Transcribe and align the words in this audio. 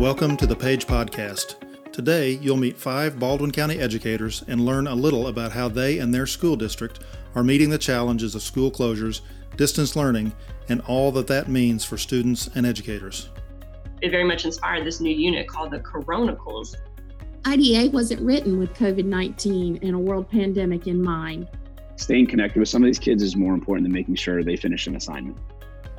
Welcome 0.00 0.38
to 0.38 0.46
the 0.46 0.56
Page 0.56 0.86
Podcast. 0.86 1.56
Today, 1.92 2.30
you'll 2.40 2.56
meet 2.56 2.78
five 2.78 3.18
Baldwin 3.18 3.50
County 3.50 3.78
educators 3.78 4.42
and 4.48 4.64
learn 4.64 4.86
a 4.86 4.94
little 4.94 5.26
about 5.26 5.52
how 5.52 5.68
they 5.68 5.98
and 5.98 6.12
their 6.12 6.26
school 6.26 6.56
district 6.56 7.00
are 7.34 7.44
meeting 7.44 7.68
the 7.68 7.76
challenges 7.76 8.34
of 8.34 8.40
school 8.40 8.70
closures, 8.70 9.20
distance 9.58 9.96
learning, 9.96 10.32
and 10.70 10.80
all 10.86 11.12
that 11.12 11.26
that 11.26 11.48
means 11.48 11.84
for 11.84 11.98
students 11.98 12.48
and 12.54 12.64
educators. 12.64 13.28
It 14.00 14.08
very 14.08 14.24
much 14.24 14.46
inspired 14.46 14.86
this 14.86 15.02
new 15.02 15.14
unit 15.14 15.46
called 15.46 15.70
the 15.70 15.80
Coronicles. 15.80 16.76
IDA 17.44 17.90
wasn't 17.90 18.22
written 18.22 18.58
with 18.58 18.72
COVID 18.72 19.04
19 19.04 19.80
and 19.82 19.94
a 19.94 19.98
world 19.98 20.30
pandemic 20.30 20.86
in 20.86 21.02
mind. 21.02 21.46
Staying 21.96 22.26
connected 22.26 22.58
with 22.58 22.70
some 22.70 22.82
of 22.82 22.86
these 22.86 22.98
kids 22.98 23.22
is 23.22 23.36
more 23.36 23.52
important 23.52 23.84
than 23.84 23.92
making 23.92 24.14
sure 24.14 24.42
they 24.42 24.56
finish 24.56 24.86
an 24.86 24.96
assignment. 24.96 25.36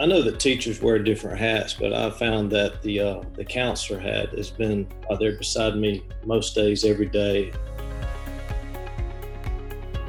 I 0.01 0.07
know 0.07 0.23
that 0.23 0.39
teachers 0.39 0.81
wear 0.81 0.97
different 0.97 1.37
hats, 1.37 1.75
but 1.75 1.93
I 1.93 2.09
found 2.09 2.51
that 2.53 2.81
the 2.81 2.99
uh, 2.99 3.21
the 3.35 3.45
counselor 3.45 3.99
hat 3.99 4.29
has 4.29 4.49
been 4.49 4.87
uh, 5.07 5.15
there 5.15 5.37
beside 5.37 5.75
me 5.75 6.03
most 6.25 6.55
days, 6.55 6.83
every 6.83 7.05
day. 7.05 7.53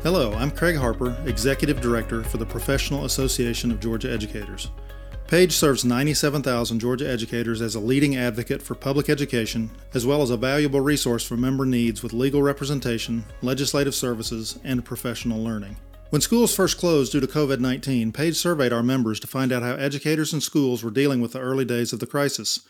Hello, 0.02 0.32
I'm 0.32 0.50
Craig 0.50 0.76
Harper, 0.76 1.14
Executive 1.26 1.82
Director 1.82 2.24
for 2.24 2.38
the 2.38 2.46
Professional 2.46 3.04
Association 3.04 3.70
of 3.70 3.80
Georgia 3.80 4.10
Educators. 4.10 4.70
Page 5.26 5.52
serves 5.52 5.84
97,000 5.84 6.78
Georgia 6.78 7.06
educators 7.06 7.60
as 7.60 7.74
a 7.74 7.80
leading 7.80 8.16
advocate 8.16 8.62
for 8.62 8.74
public 8.74 9.10
education, 9.10 9.70
as 9.92 10.06
well 10.06 10.22
as 10.22 10.30
a 10.30 10.38
valuable 10.38 10.80
resource 10.80 11.22
for 11.22 11.36
member 11.36 11.66
needs 11.66 12.02
with 12.02 12.14
legal 12.14 12.42
representation, 12.42 13.26
legislative 13.42 13.94
services, 13.94 14.58
and 14.64 14.86
professional 14.86 15.44
learning. 15.44 15.76
When 16.12 16.20
schools 16.20 16.54
first 16.54 16.76
closed 16.76 17.12
due 17.12 17.20
to 17.20 17.26
COVID 17.26 17.58
19, 17.58 18.12
Page 18.12 18.36
surveyed 18.36 18.70
our 18.70 18.82
members 18.82 19.18
to 19.20 19.26
find 19.26 19.50
out 19.50 19.62
how 19.62 19.76
educators 19.76 20.34
and 20.34 20.42
schools 20.42 20.84
were 20.84 20.90
dealing 20.90 21.22
with 21.22 21.32
the 21.32 21.40
early 21.40 21.64
days 21.64 21.94
of 21.94 22.00
the 22.00 22.06
crisis. 22.06 22.60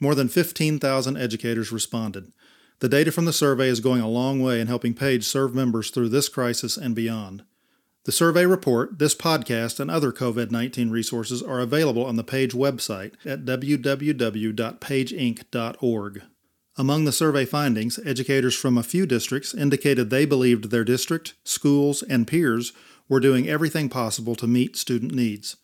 More 0.00 0.14
than 0.14 0.28
15,000 0.28 1.18
educators 1.18 1.70
responded. 1.70 2.32
The 2.78 2.88
data 2.88 3.12
from 3.12 3.26
the 3.26 3.32
survey 3.34 3.68
is 3.68 3.80
going 3.80 4.00
a 4.00 4.08
long 4.08 4.40
way 4.40 4.58
in 4.58 4.68
helping 4.68 4.94
Page 4.94 5.24
serve 5.24 5.54
members 5.54 5.90
through 5.90 6.08
this 6.08 6.30
crisis 6.30 6.78
and 6.78 6.94
beyond. 6.94 7.44
The 8.06 8.12
survey 8.12 8.46
report, 8.46 8.98
this 8.98 9.14
podcast, 9.14 9.80
and 9.80 9.90
other 9.90 10.10
COVID 10.10 10.50
19 10.50 10.88
resources 10.88 11.42
are 11.42 11.60
available 11.60 12.06
on 12.06 12.16
the 12.16 12.24
Page 12.24 12.54
website 12.54 13.12
at 13.22 13.44
www.pageinc.org. 13.44 16.22
Among 16.80 17.04
the 17.04 17.12
survey 17.12 17.44
findings, 17.44 17.98
educators 18.06 18.54
from 18.54 18.78
a 18.78 18.84
few 18.84 19.04
districts 19.04 19.52
indicated 19.52 20.10
they 20.10 20.24
believed 20.24 20.70
their 20.70 20.84
district, 20.84 21.34
schools, 21.42 22.04
and 22.04 22.24
peers 22.24 22.72
were 23.08 23.18
doing 23.18 23.48
everything 23.48 23.88
possible 23.88 24.36
to 24.36 24.46
meet 24.46 24.76
student 24.76 25.12
needs. 25.12 25.56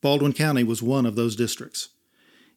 Baldwin 0.00 0.32
County 0.32 0.64
was 0.64 0.82
one 0.82 1.06
of 1.06 1.14
those 1.14 1.36
districts. 1.36 1.90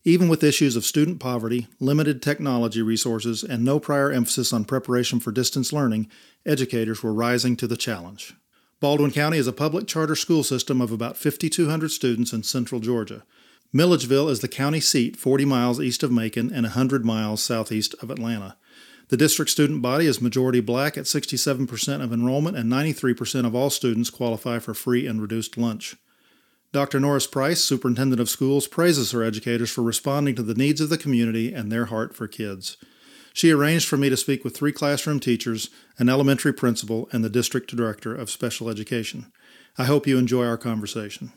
Even 0.04 0.28
with 0.28 0.44
issues 0.44 0.76
of 0.76 0.84
student 0.84 1.20
poverty, 1.20 1.68
limited 1.80 2.24
technology 2.24 2.82
resources, 2.82 3.44
and 3.44 3.64
no 3.64 3.80
prior 3.80 4.12
emphasis 4.12 4.52
on 4.52 4.66
preparation 4.66 5.20
for 5.20 5.32
distance 5.32 5.72
learning, 5.72 6.10
educators 6.44 7.04
were 7.04 7.14
rising 7.14 7.56
to 7.56 7.68
the 7.68 7.78
challenge. 7.78 8.34
Baldwin 8.80 9.12
County 9.12 9.38
is 9.38 9.46
a 9.46 9.54
public 9.54 9.86
charter 9.86 10.16
school 10.16 10.42
system 10.42 10.82
of 10.82 10.92
about 10.92 11.18
5,200 11.18 11.92
students 11.92 12.34
in 12.34 12.42
central 12.42 12.82
Georgia. 12.82 13.22
Milledgeville 13.74 14.28
is 14.28 14.42
the 14.42 14.50
county 14.50 14.82
seat 14.82 15.16
40 15.16 15.46
miles 15.46 15.80
east 15.80 16.04
of 16.04 16.12
Macon 16.12 16.52
and 16.52 16.64
100 16.64 17.06
miles 17.06 17.42
southeast 17.42 17.96
of 18.02 18.12
Atlanta. 18.12 18.58
The 19.08 19.16
district 19.16 19.50
student 19.50 19.82
body 19.82 20.08
is 20.08 20.22
majority 20.22 20.60
black 20.60 20.98
at 20.98 21.06
67% 21.06 22.04
of 22.04 22.12
enrollment, 22.12 22.58
and 22.58 22.70
93% 22.70 23.46
of 23.46 23.56
all 23.56 23.70
students 23.70 24.10
qualify 24.10 24.60
for 24.60 24.74
free 24.74 25.08
and 25.08 25.22
reduced 25.22 25.58
lunch. 25.58 25.96
Dr. 26.74 27.00
Noris 27.00 27.28
Price, 27.28 27.62
Superintendent 27.62 28.20
of 28.20 28.30
Schools, 28.30 28.68
praises 28.68 29.12
her 29.12 29.24
educators 29.24 29.72
for 29.72 29.84
responding 29.84 30.36
to 30.36 30.44
the 30.44 30.54
needs 30.54 30.82
of 30.82 30.90
the 30.90 30.98
community 30.98 31.54
and 31.54 31.72
their 31.72 31.86
heart 31.86 32.14
for 32.14 32.28
kids. 32.28 32.76
She 33.34 33.52
arranged 33.52 33.88
for 33.88 33.96
me 33.96 34.10
to 34.10 34.18
speak 34.18 34.44
with 34.44 34.56
three 34.56 34.74
classroom 34.74 35.22
teachers, 35.22 35.70
an 35.98 36.10
elementary 36.10 36.54
principal, 36.54 37.08
and 37.14 37.24
the 37.24 37.30
district 37.30 37.74
director 37.74 38.14
of 38.14 38.30
special 38.30 38.70
education. 38.70 39.32
I 39.78 39.86
hope 39.86 40.08
you 40.08 40.18
enjoy 40.18 40.46
our 40.46 40.58
conversation. 40.58 41.32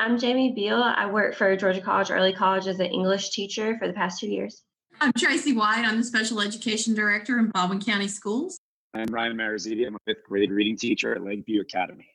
I'm 0.00 0.16
Jamie 0.16 0.52
Beal. 0.52 0.80
I 0.80 1.10
work 1.10 1.34
for 1.34 1.56
Georgia 1.56 1.80
College 1.80 2.12
Early 2.12 2.32
College 2.32 2.68
as 2.68 2.78
an 2.78 2.86
English 2.86 3.30
teacher 3.30 3.76
for 3.78 3.88
the 3.88 3.92
past 3.92 4.20
two 4.20 4.28
years. 4.28 4.62
I'm 5.00 5.10
Tracy 5.18 5.52
White. 5.52 5.84
I'm 5.84 5.96
the 5.96 6.04
Special 6.04 6.40
Education 6.40 6.94
Director 6.94 7.36
in 7.36 7.48
Baldwin 7.48 7.80
County 7.80 8.06
Schools. 8.06 8.60
I'm 8.94 9.08
Ryan 9.08 9.36
Marizidi. 9.36 9.84
I'm 9.88 9.96
a 9.96 9.98
fifth 10.06 10.22
grade 10.28 10.52
reading 10.52 10.76
teacher 10.76 11.16
at 11.16 11.24
Lakeview 11.24 11.62
Academy. 11.62 12.06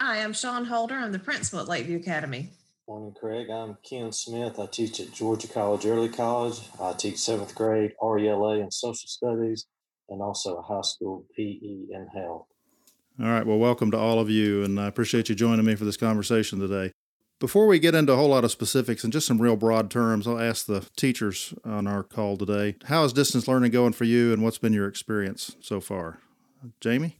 Hi, 0.00 0.22
I'm 0.22 0.32
Sean 0.32 0.64
Holder. 0.64 0.94
I'm 0.94 1.12
the 1.12 1.18
principal 1.18 1.60
at 1.60 1.68
Lakeview 1.68 1.98
Academy. 1.98 2.48
Morning, 2.88 3.12
Craig. 3.12 3.50
I'm 3.50 3.76
Ken 3.86 4.12
Smith. 4.12 4.58
I 4.58 4.64
teach 4.64 4.98
at 5.00 5.12
Georgia 5.12 5.46
College 5.48 5.84
Early 5.84 6.08
College. 6.08 6.60
I 6.80 6.94
teach 6.94 7.18
seventh 7.18 7.54
grade 7.54 7.92
RELA 8.02 8.62
and 8.62 8.72
social 8.72 9.08
studies, 9.08 9.66
and 10.08 10.22
also 10.22 10.56
a 10.56 10.62
high 10.62 10.80
school 10.80 11.26
PE 11.36 11.92
and 11.92 12.08
health. 12.16 12.46
All 13.20 13.26
right. 13.26 13.46
Well, 13.46 13.58
welcome 13.58 13.90
to 13.90 13.98
all 13.98 14.20
of 14.20 14.30
you, 14.30 14.64
and 14.64 14.80
I 14.80 14.86
appreciate 14.86 15.28
you 15.28 15.34
joining 15.34 15.66
me 15.66 15.74
for 15.74 15.84
this 15.84 15.98
conversation 15.98 16.60
today. 16.60 16.92
Before 17.38 17.66
we 17.66 17.78
get 17.78 17.94
into 17.94 18.14
a 18.14 18.16
whole 18.16 18.30
lot 18.30 18.44
of 18.44 18.50
specifics 18.50 19.04
and 19.04 19.12
just 19.12 19.26
some 19.26 19.42
real 19.42 19.56
broad 19.56 19.90
terms, 19.90 20.26
I'll 20.26 20.40
ask 20.40 20.64
the 20.64 20.88
teachers 20.96 21.52
on 21.66 21.86
our 21.86 22.02
call 22.02 22.38
today 22.38 22.76
how 22.84 23.04
is 23.04 23.12
distance 23.12 23.46
learning 23.46 23.72
going 23.72 23.92
for 23.92 24.04
you 24.04 24.32
and 24.32 24.42
what's 24.42 24.56
been 24.56 24.72
your 24.72 24.88
experience 24.88 25.54
so 25.60 25.78
far? 25.78 26.18
Jamie? 26.80 27.18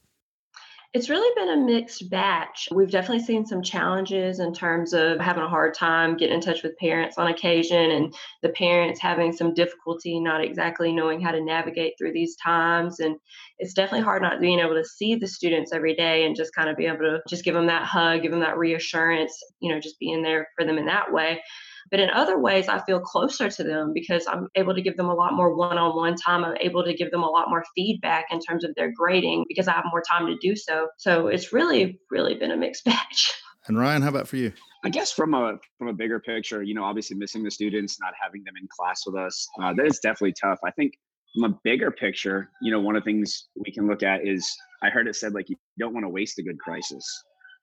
It's 0.97 1.11
really 1.11 1.31
been 1.37 1.51
a 1.51 1.63
mixed 1.63 2.09
batch. 2.09 2.71
We've 2.73 2.91
definitely 2.91 3.23
seen 3.23 3.45
some 3.45 3.61
challenges 3.61 4.41
in 4.41 4.55
terms 4.55 4.95
of 4.95 5.21
having 5.21 5.43
a 5.43 5.49
hard 5.49 5.75
time 5.75 6.17
getting 6.17 6.37
in 6.37 6.41
touch 6.41 6.63
with 6.63 6.79
parents 6.79 7.19
on 7.19 7.27
occasion 7.27 7.91
and 7.91 8.15
the 8.43 8.49
parents 8.49 8.99
having 8.99 9.31
some 9.31 9.53
difficulty 9.53 10.19
not 10.19 10.43
exactly 10.43 10.95
knowing 10.95 11.21
how 11.21 11.33
to 11.33 11.45
navigate 11.45 11.93
through 11.99 12.15
these 12.15 12.35
times. 12.37 13.01
And 13.01 13.17
it's 13.59 13.75
definitely 13.75 14.05
hard 14.05 14.23
not 14.23 14.41
being 14.41 14.59
able 14.59 14.73
to 14.73 14.87
see 14.87 15.17
the 15.17 15.27
students 15.27 15.71
every 15.71 15.95
day 15.95 16.25
and 16.25 16.35
just 16.35 16.55
kind 16.55 16.71
of 16.71 16.79
be 16.79 16.87
able 16.87 17.01
to 17.01 17.21
just 17.29 17.45
give 17.45 17.53
them 17.53 17.67
that 17.67 17.85
hug, 17.85 18.23
give 18.23 18.31
them 18.31 18.41
that 18.41 18.57
reassurance, 18.57 19.39
you 19.61 19.71
know, 19.71 19.79
just 19.79 20.01
being 20.01 20.23
there 20.23 20.49
for 20.57 20.65
them 20.65 20.79
in 20.79 20.87
that 20.87 21.13
way. 21.13 21.43
But 21.91 22.01
in 22.01 22.11
other 22.11 22.39
ways, 22.39 22.69
I 22.69 22.81
feel 22.85 23.01
closer 23.01 23.49
to 23.49 23.63
them 23.65 23.93
because 23.95 24.27
I'm 24.27 24.49
able 24.57 24.75
to 24.75 24.83
give 24.83 24.97
them 24.97 25.09
a 25.09 25.15
lot 25.15 25.35
more 25.35 25.55
one 25.55 25.79
on 25.79 25.97
one 25.97 26.17
time. 26.17 26.45
I'm 26.45 26.57
able 26.61 26.85
to 26.85 26.95
give 26.95 27.11
them 27.11 27.23
a 27.23 27.29
lot 27.29 27.49
more 27.49 27.65
feedback 27.75 28.27
in 28.31 28.41
terms 28.41 28.65
of 28.65 28.75
their 28.75 28.93
grading 28.93 29.45
because 29.49 29.69
I 29.69 29.73
have 29.73 29.85
more 29.91 30.03
time 30.03 30.27
to 30.27 30.37
do 30.41 30.57
so. 30.57 30.89
So 30.99 31.29
it's 31.29 31.53
really, 31.53 32.01
really 32.11 32.35
been 32.35 32.51
a 32.51 32.57
mixed 32.57 32.85
batch. 32.85 33.33
And 33.69 33.79
Ryan, 33.79 34.03
how 34.03 34.09
about 34.09 34.29
for 34.29 34.37
you? 34.37 34.53
I 34.85 34.91
guess 34.91 35.11
from 35.11 35.35
a 35.35 35.59
from 35.79 35.89
a 35.89 35.93
bigger 35.93 36.21
picture, 36.21 36.63
you 36.63 36.75
know, 36.75 36.85
obviously 36.85 37.17
missing 37.17 37.43
the 37.43 37.51
students, 37.51 37.99
not 38.01 38.13
having 38.21 38.45
them 38.45 38.55
in 38.61 38.69
class 38.69 39.03
with 39.05 39.17
us, 39.17 39.49
uh, 39.61 39.73
that 39.75 39.87
is 39.87 39.99
definitely 39.99 40.35
tough. 40.41 40.59
I 40.65 40.71
think 40.71 40.93
from 41.35 41.53
a 41.53 41.59
bigger 41.65 41.91
picture, 41.91 42.51
you 42.63 42.71
know, 42.71 42.81
one 42.81 42.95
of 42.95 43.03
the 43.03 43.11
things 43.11 43.49
we 43.57 43.73
can 43.73 43.89
look 43.89 44.05
at 44.05 44.27
is 44.27 44.49
I 44.83 44.91
heard 44.91 45.09
it 45.09 45.17
said 45.17 45.35
like 45.35 45.51
you 45.51 45.57
don't 45.79 45.93
want 45.93 46.05
to 46.05 46.09
waste 46.09 46.39
a 46.39 46.43
good 46.43 46.59
crisis 46.61 47.05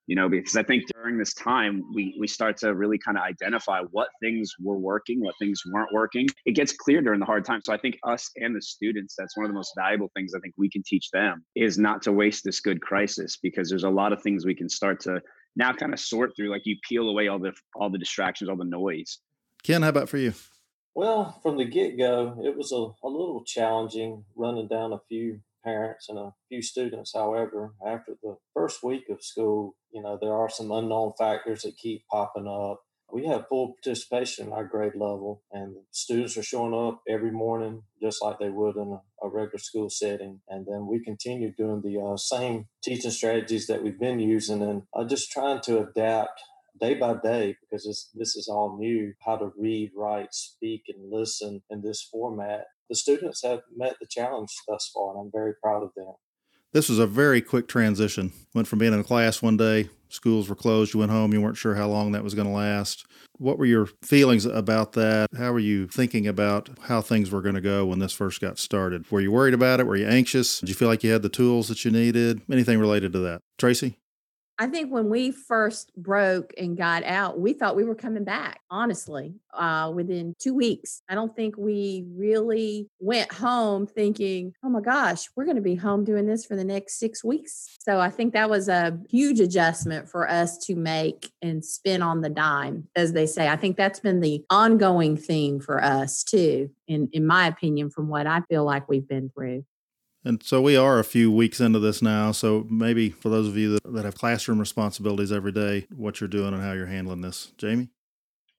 you 0.08 0.16
know 0.16 0.28
because 0.30 0.56
i 0.56 0.64
think 0.64 0.84
during 0.94 1.18
this 1.18 1.34
time 1.34 1.81
we 1.94 2.16
we 2.19 2.28
start 2.28 2.58
to 2.58 2.74
really 2.74 2.97
kind 2.97 3.18
of 3.18 3.24
identify 3.24 3.81
what 3.91 4.09
things 4.22 4.52
were 4.59 4.78
working 4.78 5.22
what 5.22 5.36
things 5.40 5.62
weren't 5.72 5.91
working. 5.94 6.28
It 6.46 6.56
gets 6.56 6.74
clear 6.74 7.02
during 7.02 7.19
the 7.19 7.25
hard 7.25 7.46
time 7.46 7.62
so 7.64 7.74
i 7.74 7.78
think 7.78 7.97
us 8.06 8.30
and 8.38 8.56
the 8.56 8.62
students 8.62 9.16
that's 9.18 9.38
one 9.38 9.46
of 9.46 9.50
the 9.50 9.56
most 9.56 9.74
valuable 9.78 10.12
things 10.16 10.34
i 10.36 10.40
think 10.40 10.53
we 10.58 10.69
can 10.69 10.84
teach 10.86 11.09
them 11.12 11.44
is 11.56 11.78
not 11.78 12.02
to 12.03 12.12
waste 12.12 12.44
this 12.44 12.59
good 12.59 12.81
crisis 12.81 13.38
because 13.41 13.69
there's 13.69 13.84
a 13.84 13.90
lot 13.90 14.14
of 14.14 14.22
things 14.22 14.46
we 14.46 14.56
can 14.56 14.69
start 14.69 15.00
to 15.02 15.22
now 15.56 15.72
kind 15.74 15.94
of 15.94 16.00
sort 16.00 16.31
through 16.35 16.50
like 16.50 16.64
you 16.66 16.78
peel 16.88 17.09
away 17.09 17.28
all 17.28 17.40
the 17.40 17.53
all 17.75 17.90
the 17.90 17.97
distractions 17.97 18.50
all 18.50 18.58
the 18.58 18.66
noise. 18.66 19.20
Ken 19.64 19.81
how 19.81 19.90
about 19.90 20.09
for 20.09 20.18
you? 20.18 20.34
Well 20.96 21.40
from 21.41 21.58
the 21.58 21.66
get-go 21.66 22.41
it 22.44 22.56
was 22.56 22.72
a, 22.72 22.75
a 23.06 23.09
little 23.09 23.44
challenging 23.46 24.25
running 24.35 24.68
down 24.68 24.94
a 24.94 25.00
few 25.08 25.40
parents 25.63 26.07
and 26.09 26.18
a 26.18 26.34
few 26.50 26.62
students. 26.62 27.13
However, 27.16 27.74
after 27.85 28.18
the 28.22 28.38
first 28.53 28.84
week 28.84 29.03
of 29.09 29.24
school, 29.24 29.75
you 29.91 30.01
know, 30.01 30.18
there 30.19 30.34
are 30.34 30.50
some 30.50 30.72
unknown 30.72 31.13
factors 31.18 31.63
that 31.63 31.78
keep 31.78 32.03
popping 32.12 32.47
up. 32.47 32.81
We 33.12 33.28
have 33.28 33.47
full 33.47 33.76
participation 33.76 34.47
in 34.47 34.53
our 34.53 34.64
grade 34.64 34.96
level, 34.96 35.43
and 35.52 35.76
students 35.91 36.35
are 36.35 36.43
showing 36.43 36.73
up 36.73 37.02
every 37.08 37.29
morning 37.29 37.84
just 38.02 38.23
like 38.23 38.40
they 38.40 38.49
would 38.49 38.76
in 38.76 38.91
a, 38.91 39.26
a 39.26 39.29
regular 39.29 39.59
school 39.59 39.90
setting. 39.91 40.41
And 40.49 40.66
then 40.66 40.87
we 40.87 41.03
continue 41.03 41.53
doing 41.55 41.82
the 41.84 42.02
uh, 42.02 42.17
same 42.17 42.66
teaching 42.84 43.11
strategies 43.11 43.67
that 43.67 43.84
we've 43.84 43.99
been 43.99 44.20
using 44.20 44.64
and 44.64 44.84
uh, 44.96 45.05
just 45.05 45.32
trying 45.32 45.61
to 45.61 45.87
adapt 45.87 46.41
day 46.79 46.96
by 46.96 47.14
day 47.14 47.55
because 47.61 47.85
this, 47.85 48.09
this 48.16 48.35
is 48.35 48.47
all 48.47 48.78
new 48.78 49.14
how 49.26 49.37
to 49.37 49.52
read, 49.58 49.91
write, 49.96 50.34
speak, 50.34 50.84
and 50.87 51.11
listen 51.11 51.61
in 51.70 51.82
this 51.82 52.02
format 52.11 52.66
the 52.90 52.96
students 52.96 53.44
have 53.44 53.62
met 53.76 53.96
the 54.00 54.08
challenge 54.09 54.52
thus 54.68 54.90
far, 54.94 55.12
and 55.12 55.22
I'm 55.22 55.32
very 55.32 55.53
proud 55.62 55.84
of 55.84 55.91
them. 55.96 56.14
This 56.74 56.90
was 56.90 56.97
a 56.97 57.06
very 57.06 57.40
quick 57.40 57.68
transition. 57.68 58.34
Went 58.56 58.68
from 58.68 58.80
being 58.80 58.94
in 58.94 59.00
a 59.00 59.03
class 59.03 59.44
one 59.44 59.58
day, 59.58 59.90
schools 60.09 60.50
were 60.50 60.56
closed, 60.56 60.94
you 60.94 61.00
went 61.00 61.12
home, 61.12 61.32
you 61.32 61.40
weren't 61.40 61.58
sure 61.58 61.76
how 61.76 61.88
long 61.88 62.12
that 62.14 62.24
was 62.24 62.34
going 62.34 62.47
to 62.47 62.53
last. 62.53 63.06
What 63.38 63.59
were 63.59 63.66
your 63.66 63.88
feelings 64.02 64.46
about 64.46 64.94
that? 64.94 65.28
How 65.38 65.52
were 65.52 65.59
you 65.59 65.88
thinking 65.88 66.28
about 66.28 66.70
how 66.84 67.02
things 67.02 67.30
were 67.30 67.41
going 67.41 67.56
to 67.56 67.62
go 67.62 67.85
when 67.85 68.00
this 68.00 68.14
first 68.14 68.41
got 68.41 68.58
started? 68.58 69.09
Were 69.12 69.22
you 69.22 69.32
worried 69.32 69.53
about 69.53 69.80
it? 69.80 69.88
Were 69.88 69.96
you 69.96 70.08
anxious? 70.08 70.59
Did 70.59 70.70
you 70.70 70.76
feel 70.76 70.88
like 70.88 71.03
you 71.03 71.12
had 71.12 71.22
the 71.22 71.30
tools 71.30 71.68
that 71.68 71.85
you 71.85 71.91
needed? 71.91 72.41
Anything 72.52 72.80
related 72.80 73.14
to 73.14 73.20
that? 73.20 73.41
Tracy? 73.59 73.97
I 74.59 74.67
think 74.67 74.91
when 74.91 75.09
we 75.09 75.32
first 75.32 75.91
broke 75.96 76.53
and 76.58 76.78
got 76.78 77.03
out, 77.03 77.40
we 77.40 77.53
thought 77.53 77.76
we 77.76 77.84
were 77.84 77.96
coming 77.96 78.23
back, 78.23 78.61
honestly, 78.70 79.34
uh, 79.53 79.91
within 79.94 80.35
two 80.38 80.53
weeks. 80.53 81.02
I 81.09 81.16
don't 81.16 81.35
think 81.35 81.58
we 81.58 82.05
really 82.16 82.88
went 83.00 83.32
home 83.32 83.88
thinking, 83.88 84.53
oh 84.64 84.70
my 84.70 84.82
gosh, 84.82 85.28
we're 85.35 85.46
going 85.46 85.55
to 85.55 85.61
be 85.61 85.76
home 85.76 86.03
doing 86.03 86.28
this 86.28 86.46
for 86.46 86.55
the 86.55 86.64
next 86.64 87.00
six 87.00 87.23
weeks. 87.23 87.78
So 87.79 88.00
I 88.00 88.11
think 88.11 88.34
that 88.34 88.50
was 88.50 88.70
a 88.70 89.00
huge 89.09 89.40
adjustment 89.40 90.08
for 90.08 90.29
us 90.29 90.59
to 90.66 90.76
make 90.76 91.32
and 91.41 91.66
spin 91.66 92.03
on 92.03 92.22
the 92.22 92.29
dime, 92.29 92.88
as 92.96 93.14
they 93.14 93.26
say. 93.26 93.47
I 93.47 93.56
think 93.56 93.76
that's 93.76 93.99
been 93.99 94.20
the 94.20 94.46
ongoing 94.52 95.17
theme 95.17 95.59
for 95.61 95.84
us, 95.84 96.23
too, 96.23 96.70
in, 96.88 97.09
in 97.11 97.26
my 97.26 97.47
opinion, 97.47 97.90
from 97.90 98.08
what 98.08 98.28
I 98.28 98.41
feel 98.41 98.64
like 98.64 98.88
we've 98.88 99.08
been 99.08 99.29
through. 99.29 99.66
And 100.25 100.41
so 100.41 100.61
we 100.61 100.78
are 100.78 100.99
a 100.99 101.03
few 101.03 101.31
weeks 101.31 101.59
into 101.59 101.79
this 101.79 102.02
now. 102.02 102.31
So 102.31 102.66
maybe 102.70 103.09
for 103.09 103.29
those 103.29 103.47
of 103.47 103.58
you 103.58 103.73
that, 103.73 103.93
that 103.93 104.05
have 104.05 104.16
classroom 104.16 104.59
responsibilities 104.59 105.31
every 105.31 105.52
day, 105.52 105.87
what 105.93 106.22
you're 106.22 106.28
doing 106.28 106.53
and 106.53 106.64
how 106.64 106.72
you're 106.72 106.85
handling 106.85 107.22
this. 107.22 107.52
Jamie? 107.58 107.90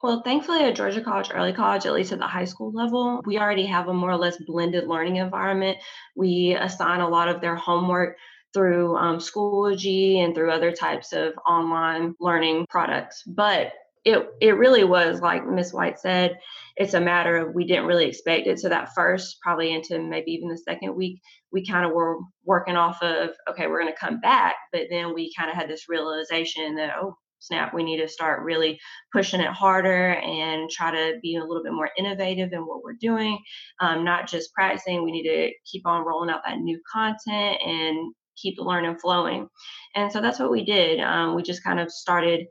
Well, 0.03 0.21
thankfully 0.21 0.61
at 0.61 0.77
Georgia 0.77 1.01
College 1.01 1.31
Early 1.33 1.55
College, 1.55 1.87
at 1.87 1.95
least 1.95 2.13
at 2.13 2.19
the 2.19 2.27
high 2.27 2.45
school 2.45 2.71
level, 2.73 3.23
we 3.25 3.39
already 3.39 3.65
have 3.65 3.89
a 3.89 3.95
more 3.95 4.11
or 4.11 4.19
less 4.19 4.37
blended 4.47 4.87
learning 4.87 5.17
environment. 5.17 5.79
We 6.15 6.55
assign 6.61 7.01
a 7.01 7.09
lot 7.09 7.29
of 7.29 7.41
their 7.41 7.57
homework 7.57 8.19
through 8.53 8.97
um, 8.97 9.17
Schoology 9.17 10.19
and 10.19 10.35
through 10.35 10.51
other 10.51 10.73
types 10.73 11.15
of 11.15 11.33
online 11.49 12.15
learning 12.21 12.67
products. 12.69 13.23
But 13.27 13.73
it 14.05 14.27
it 14.41 14.57
really 14.57 14.85
was 14.85 15.21
like 15.21 15.47
Miss 15.47 15.73
White 15.73 15.99
said, 15.99 16.39
it's 16.77 16.95
a 16.95 17.01
matter 17.01 17.37
of 17.37 17.55
we 17.55 17.67
didn't 17.67 17.87
really 17.87 18.07
expect 18.07 18.47
it. 18.47 18.59
So 18.59 18.69
that 18.69 18.95
first, 18.95 19.39
probably 19.43 19.73
into 19.73 19.99
maybe 19.99 20.33
even 20.33 20.49
the 20.49 20.59
second 20.59 20.95
week, 20.95 21.21
we 21.53 21.67
kind 21.67 21.87
of 21.87 21.93
were 21.93 22.19
working 22.45 22.77
off 22.77 23.03
of 23.03 23.31
okay, 23.51 23.67
we're 23.67 23.81
going 23.81 23.93
to 23.93 23.99
come 23.99 24.21
back, 24.21 24.57
but 24.73 24.83
then 24.91 25.15
we 25.15 25.33
kind 25.37 25.51
of 25.51 25.57
had 25.57 25.69
this 25.69 25.89
realization 25.89 26.77
that 26.77 26.95
oh 27.01 27.17
snap, 27.45 27.75
we 27.75 27.85
need 27.85 28.01
to 28.01 28.09
start 28.09 28.43
really 28.43 28.79
pushing 29.13 29.41
it 29.41 29.51
harder 29.51 30.15
and 30.15 30.71
try 30.71 30.91
to 30.91 31.19
be 31.23 31.37
a 31.37 31.45
little 31.45 31.63
bit 31.63 31.73
more 31.73 31.91
innovative 31.99 32.53
in 32.53 32.61
what 32.61 32.83
we're 32.83 32.97
doing, 33.01 33.39
um, 33.81 34.05
not 34.05 34.29
just 34.29 34.53
practicing. 34.55 35.05
We 35.05 35.13
need 35.13 35.29
to 35.29 35.53
keep 35.71 35.87
on 35.87 36.07
rolling 36.07 36.31
out 36.31 36.41
that 36.47 36.59
new 36.59 36.81
content 36.91 37.59
and 37.65 38.15
keep 38.37 38.57
the 38.57 38.65
learning 38.65 38.99
flowing. 38.99 39.49
And 39.95 40.11
so 40.11 40.21
that's 40.21 40.41
what 40.41 40.51
we 40.51 40.65
did. 40.65 41.01
Um, 41.01 41.35
we 41.35 41.43
just 41.43 41.63
kind 41.63 41.79
of 41.79 41.93
started 41.93 42.47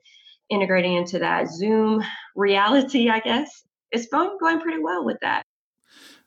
integrating 0.50 0.96
into 0.96 1.20
that 1.20 1.50
Zoom 1.50 2.04
reality, 2.36 3.10
I 3.10 3.20
guess. 3.20 3.64
It's 3.92 4.08
going 4.08 4.38
going 4.40 4.60
pretty 4.60 4.82
well 4.82 5.06
with 5.06 5.18
that. 5.22 5.44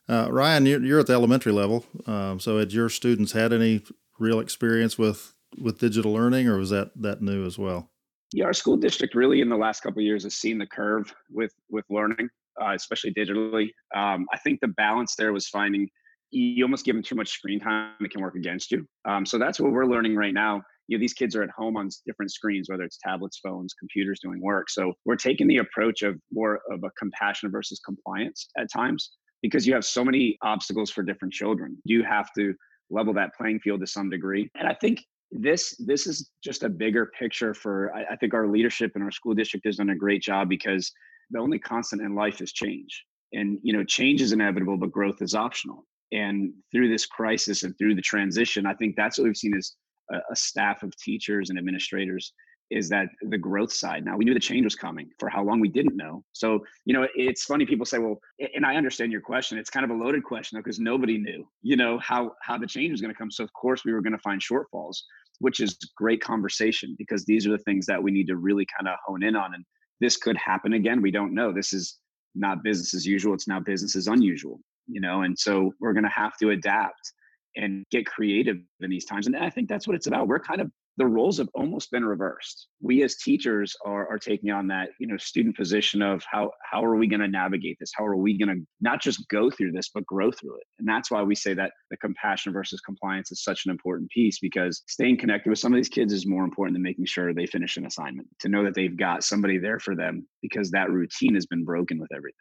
Uh, 0.09 0.29
Ryan, 0.31 0.65
you're, 0.65 0.83
you're, 0.83 0.99
at 0.99 1.07
the 1.07 1.13
elementary 1.13 1.51
level, 1.51 1.85
um, 2.05 2.39
so 2.39 2.57
had 2.59 2.71
your 2.71 2.87
students 2.87 3.33
had 3.33 3.51
any 3.51 3.83
real 4.19 4.39
experience 4.39 4.97
with 4.97 5.33
with 5.61 5.79
digital 5.79 6.13
learning, 6.13 6.47
or 6.47 6.57
was 6.57 6.69
that 6.69 6.91
that 6.95 7.21
new 7.21 7.45
as 7.45 7.57
well? 7.57 7.89
Yeah, 8.33 8.45
our 8.45 8.53
school 8.53 8.77
district 8.77 9.15
really 9.15 9.41
in 9.41 9.49
the 9.49 9.57
last 9.57 9.81
couple 9.81 10.01
years 10.01 10.23
has 10.23 10.35
seen 10.35 10.57
the 10.57 10.65
curve 10.65 11.13
with 11.29 11.53
with 11.69 11.83
learning, 11.89 12.29
uh, 12.61 12.71
especially 12.73 13.13
digitally. 13.13 13.69
Um, 13.93 14.25
I 14.33 14.37
think 14.37 14.61
the 14.61 14.69
balance 14.69 15.15
there 15.15 15.33
was 15.33 15.49
finding 15.49 15.89
you 16.31 16.63
almost 16.63 16.85
give 16.85 16.95
them 16.95 17.03
too 17.03 17.15
much 17.15 17.29
screen 17.29 17.59
time; 17.59 17.91
it 17.99 18.11
can 18.11 18.21
work 18.21 18.35
against 18.35 18.71
you. 18.71 18.87
Um, 19.03 19.25
so 19.25 19.37
that's 19.37 19.59
what 19.59 19.73
we're 19.73 19.85
learning 19.85 20.15
right 20.15 20.33
now 20.33 20.61
you 20.87 20.97
know 20.97 21.01
these 21.01 21.13
kids 21.13 21.35
are 21.35 21.43
at 21.43 21.49
home 21.49 21.77
on 21.77 21.89
different 22.05 22.31
screens 22.31 22.69
whether 22.69 22.83
it's 22.83 22.97
tablets 23.03 23.39
phones 23.43 23.73
computers 23.73 24.19
doing 24.21 24.41
work. 24.41 24.69
So 24.69 24.93
we're 25.05 25.15
taking 25.15 25.47
the 25.47 25.57
approach 25.57 26.01
of 26.01 26.19
more 26.31 26.61
of 26.71 26.83
a 26.83 26.89
compassion 26.97 27.51
versus 27.51 27.79
compliance 27.85 28.49
at 28.57 28.71
times 28.71 29.11
because 29.41 29.67
you 29.67 29.73
have 29.73 29.85
so 29.85 30.03
many 30.03 30.37
obstacles 30.41 30.89
for 30.89 31.03
different 31.03 31.33
children. 31.33 31.77
You 31.83 32.03
have 32.03 32.29
to 32.37 32.53
level 32.89 33.13
that 33.13 33.31
playing 33.35 33.59
field 33.59 33.81
to 33.81 33.87
some 33.87 34.09
degree. 34.09 34.49
And 34.55 34.67
i 34.67 34.73
think 34.73 35.03
this 35.31 35.75
this 35.85 36.07
is 36.07 36.31
just 36.41 36.63
a 36.63 36.69
bigger 36.69 37.11
picture 37.19 37.53
for 37.53 37.93
I, 37.93 38.13
I 38.13 38.15
think 38.15 38.33
our 38.33 38.47
leadership 38.47 38.93
in 38.95 39.01
our 39.01 39.11
school 39.11 39.33
district 39.33 39.65
has 39.65 39.75
done 39.75 39.89
a 39.89 39.95
great 39.95 40.21
job 40.21 40.47
because 40.47 40.91
the 41.31 41.39
only 41.39 41.59
constant 41.59 42.01
in 42.01 42.15
life 42.15 42.41
is 42.41 42.53
change. 42.53 43.03
And 43.33 43.59
you 43.61 43.73
know 43.73 43.83
change 43.83 44.21
is 44.21 44.31
inevitable 44.31 44.77
but 44.77 44.91
growth 44.91 45.21
is 45.21 45.35
optional. 45.35 45.85
And 46.13 46.53
through 46.71 46.87
this 46.87 47.05
crisis 47.05 47.63
and 47.63 47.77
through 47.77 47.95
the 47.95 48.01
transition 48.01 48.65
i 48.65 48.73
think 48.73 48.95
that's 48.95 49.17
what 49.17 49.25
we've 49.25 49.35
seen 49.35 49.57
is 49.57 49.75
a, 50.11 50.17
a 50.31 50.35
staff 50.35 50.83
of 50.83 50.95
teachers 50.97 51.49
and 51.49 51.57
administrators 51.59 52.33
is 52.69 52.89
that 52.89 53.07
the 53.29 53.37
growth 53.37 53.71
side. 53.71 54.03
Now 54.03 54.17
we 54.17 54.25
knew 54.25 54.33
the 54.33 54.39
change 54.39 54.65
was 54.65 54.75
coming. 54.75 55.09
For 55.19 55.29
how 55.29 55.43
long 55.43 55.59
we 55.59 55.69
didn't 55.69 55.95
know. 55.95 56.23
So 56.33 56.59
you 56.85 56.93
know, 56.93 57.07
it's 57.15 57.45
funny. 57.45 57.65
People 57.65 57.85
say, 57.85 57.97
"Well," 57.97 58.19
and 58.55 58.65
I 58.65 58.75
understand 58.75 59.11
your 59.11 59.21
question. 59.21 59.57
It's 59.57 59.69
kind 59.69 59.83
of 59.83 59.89
a 59.89 59.93
loaded 59.93 60.23
question 60.23 60.57
though, 60.57 60.63
because 60.63 60.79
nobody 60.79 61.17
knew, 61.17 61.47
you 61.61 61.77
know, 61.77 61.97
how 61.99 62.33
how 62.41 62.57
the 62.57 62.67
change 62.67 62.91
was 62.91 63.01
going 63.01 63.13
to 63.13 63.17
come. 63.17 63.31
So 63.31 63.43
of 63.43 63.53
course 63.53 63.85
we 63.85 63.93
were 63.93 64.01
going 64.01 64.13
to 64.13 64.19
find 64.19 64.41
shortfalls, 64.41 64.97
which 65.39 65.59
is 65.59 65.77
great 65.95 66.21
conversation 66.21 66.95
because 66.97 67.25
these 67.25 67.47
are 67.47 67.51
the 67.51 67.57
things 67.59 67.85
that 67.85 68.01
we 68.01 68.11
need 68.11 68.27
to 68.27 68.37
really 68.37 68.65
kind 68.77 68.87
of 68.87 68.97
hone 69.05 69.23
in 69.23 69.35
on. 69.35 69.53
And 69.53 69.63
this 70.01 70.17
could 70.17 70.37
happen 70.37 70.73
again. 70.73 71.01
We 71.01 71.11
don't 71.11 71.33
know. 71.33 71.53
This 71.53 71.73
is 71.73 71.97
not 72.35 72.63
business 72.63 72.93
as 72.93 73.05
usual. 73.05 73.33
It's 73.33 73.47
now 73.47 73.59
business 73.59 73.95
as 73.95 74.07
unusual. 74.07 74.59
You 74.89 75.01
know, 75.01 75.21
and 75.21 75.37
so 75.37 75.73
we're 75.79 75.93
going 75.93 76.03
to 76.03 76.09
have 76.09 76.37
to 76.37 76.51
adapt 76.51 77.11
and 77.57 77.83
get 77.91 78.05
creative 78.05 78.57
in 78.79 78.89
these 78.89 79.05
times. 79.05 79.27
And 79.27 79.35
I 79.35 79.49
think 79.49 79.67
that's 79.67 79.87
what 79.87 79.95
it's 79.95 80.07
about. 80.07 80.27
We're 80.27 80.39
kind 80.39 80.61
of 80.61 80.71
the 80.97 81.05
roles 81.05 81.37
have 81.37 81.49
almost 81.53 81.91
been 81.91 82.03
reversed. 82.03 82.67
We 82.81 83.03
as 83.03 83.17
teachers 83.17 83.75
are, 83.85 84.09
are 84.09 84.17
taking 84.17 84.49
on 84.49 84.67
that, 84.67 84.89
you 84.99 85.05
know, 85.05 85.17
student 85.17 85.55
position 85.55 86.01
of 86.01 86.23
how 86.29 86.51
how 86.69 86.83
are 86.83 86.95
we 86.95 87.07
going 87.07 87.19
to 87.19 87.27
navigate 87.27 87.77
this? 87.79 87.91
How 87.95 88.05
are 88.05 88.17
we 88.17 88.37
going 88.37 88.49
to 88.49 88.65
not 88.81 88.99
just 88.99 89.27
go 89.29 89.51
through 89.51 89.73
this, 89.73 89.89
but 89.93 90.05
grow 90.07 90.31
through 90.31 90.55
it? 90.57 90.63
And 90.79 90.87
that's 90.87 91.11
why 91.11 91.21
we 91.21 91.35
say 91.35 91.53
that 91.53 91.71
the 91.91 91.97
compassion 91.97 92.51
versus 92.51 92.81
compliance 92.81 93.31
is 93.31 93.43
such 93.43 93.65
an 93.65 93.71
important 93.71 94.09
piece 94.09 94.39
because 94.39 94.81
staying 94.87 95.17
connected 95.17 95.49
with 95.49 95.59
some 95.59 95.71
of 95.71 95.77
these 95.77 95.89
kids 95.89 96.11
is 96.11 96.25
more 96.25 96.43
important 96.43 96.75
than 96.75 96.83
making 96.83 97.05
sure 97.05 97.31
they 97.31 97.45
finish 97.45 97.77
an 97.77 97.85
assignment. 97.85 98.27
To 98.39 98.49
know 98.49 98.63
that 98.63 98.73
they've 98.73 98.97
got 98.97 99.23
somebody 99.23 99.59
there 99.59 99.79
for 99.79 99.95
them 99.95 100.27
because 100.41 100.71
that 100.71 100.89
routine 100.89 101.35
has 101.35 101.45
been 101.45 101.63
broken 101.63 101.99
with 101.99 102.11
everything. 102.11 102.33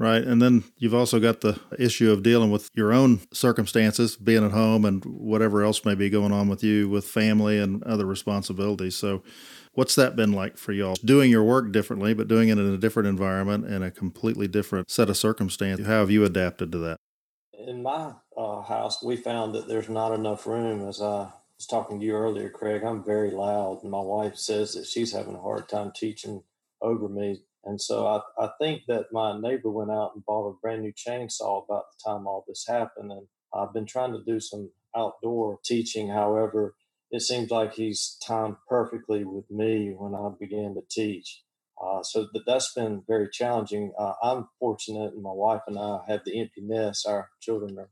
Right. 0.00 0.24
And 0.24 0.40
then 0.40 0.64
you've 0.78 0.94
also 0.94 1.20
got 1.20 1.42
the 1.42 1.60
issue 1.78 2.10
of 2.10 2.22
dealing 2.22 2.50
with 2.50 2.70
your 2.74 2.90
own 2.90 3.20
circumstances, 3.34 4.16
being 4.16 4.42
at 4.42 4.52
home 4.52 4.86
and 4.86 5.04
whatever 5.04 5.62
else 5.62 5.84
may 5.84 5.94
be 5.94 6.08
going 6.08 6.32
on 6.32 6.48
with 6.48 6.64
you 6.64 6.88
with 6.88 7.04
family 7.04 7.58
and 7.58 7.82
other 7.84 8.06
responsibilities. 8.06 8.96
So, 8.96 9.22
what's 9.74 9.94
that 9.96 10.16
been 10.16 10.32
like 10.32 10.56
for 10.56 10.72
y'all? 10.72 10.94
Doing 11.04 11.30
your 11.30 11.44
work 11.44 11.70
differently, 11.70 12.14
but 12.14 12.28
doing 12.28 12.48
it 12.48 12.56
in 12.56 12.72
a 12.72 12.78
different 12.78 13.10
environment 13.10 13.66
and 13.66 13.84
a 13.84 13.90
completely 13.90 14.48
different 14.48 14.90
set 14.90 15.10
of 15.10 15.18
circumstances. 15.18 15.86
How 15.86 16.00
have 16.00 16.10
you 16.10 16.24
adapted 16.24 16.72
to 16.72 16.78
that? 16.78 16.96
In 17.52 17.82
my 17.82 18.14
uh, 18.38 18.62
house, 18.62 19.02
we 19.04 19.16
found 19.16 19.54
that 19.54 19.68
there's 19.68 19.90
not 19.90 20.14
enough 20.14 20.46
room. 20.46 20.88
As 20.88 21.02
I 21.02 21.28
was 21.58 21.66
talking 21.68 22.00
to 22.00 22.06
you 22.06 22.14
earlier, 22.14 22.48
Craig, 22.48 22.84
I'm 22.84 23.04
very 23.04 23.32
loud, 23.32 23.80
and 23.82 23.90
my 23.90 24.00
wife 24.00 24.36
says 24.36 24.72
that 24.72 24.86
she's 24.86 25.12
having 25.12 25.34
a 25.34 25.42
hard 25.42 25.68
time 25.68 25.92
teaching 25.94 26.42
over 26.80 27.06
me 27.06 27.42
and 27.64 27.80
so 27.80 28.06
I, 28.06 28.20
I 28.42 28.50
think 28.58 28.82
that 28.88 29.12
my 29.12 29.38
neighbor 29.38 29.70
went 29.70 29.90
out 29.90 30.12
and 30.14 30.24
bought 30.24 30.48
a 30.48 30.56
brand 30.62 30.82
new 30.82 30.92
chainsaw 30.92 31.64
about 31.64 31.84
the 31.92 32.10
time 32.10 32.26
all 32.26 32.44
this 32.48 32.64
happened. 32.66 33.12
And 33.12 33.26
I've 33.54 33.74
been 33.74 33.86
trying 33.86 34.12
to 34.12 34.24
do 34.24 34.40
some 34.40 34.70
outdoor 34.96 35.58
teaching. 35.64 36.08
However, 36.08 36.74
it 37.10 37.22
seems 37.22 37.50
like 37.50 37.74
he's 37.74 38.16
timed 38.26 38.56
perfectly 38.68 39.24
with 39.24 39.50
me 39.50 39.94
when 39.96 40.14
I 40.14 40.30
began 40.38 40.74
to 40.74 40.82
teach. 40.90 41.42
Uh, 41.82 42.02
so 42.02 42.28
that, 42.32 42.42
that's 42.46 42.72
been 42.72 43.02
very 43.06 43.28
challenging. 43.30 43.92
Uh, 43.98 44.12
I'm 44.22 44.48
fortunate, 44.58 45.12
and 45.14 45.22
my 45.22 45.32
wife 45.32 45.62
and 45.66 45.78
I 45.78 46.00
have 46.08 46.20
the 46.24 46.38
empty 46.38 46.60
nest. 46.60 47.06
Our 47.06 47.30
children 47.40 47.78
are, 47.78 47.90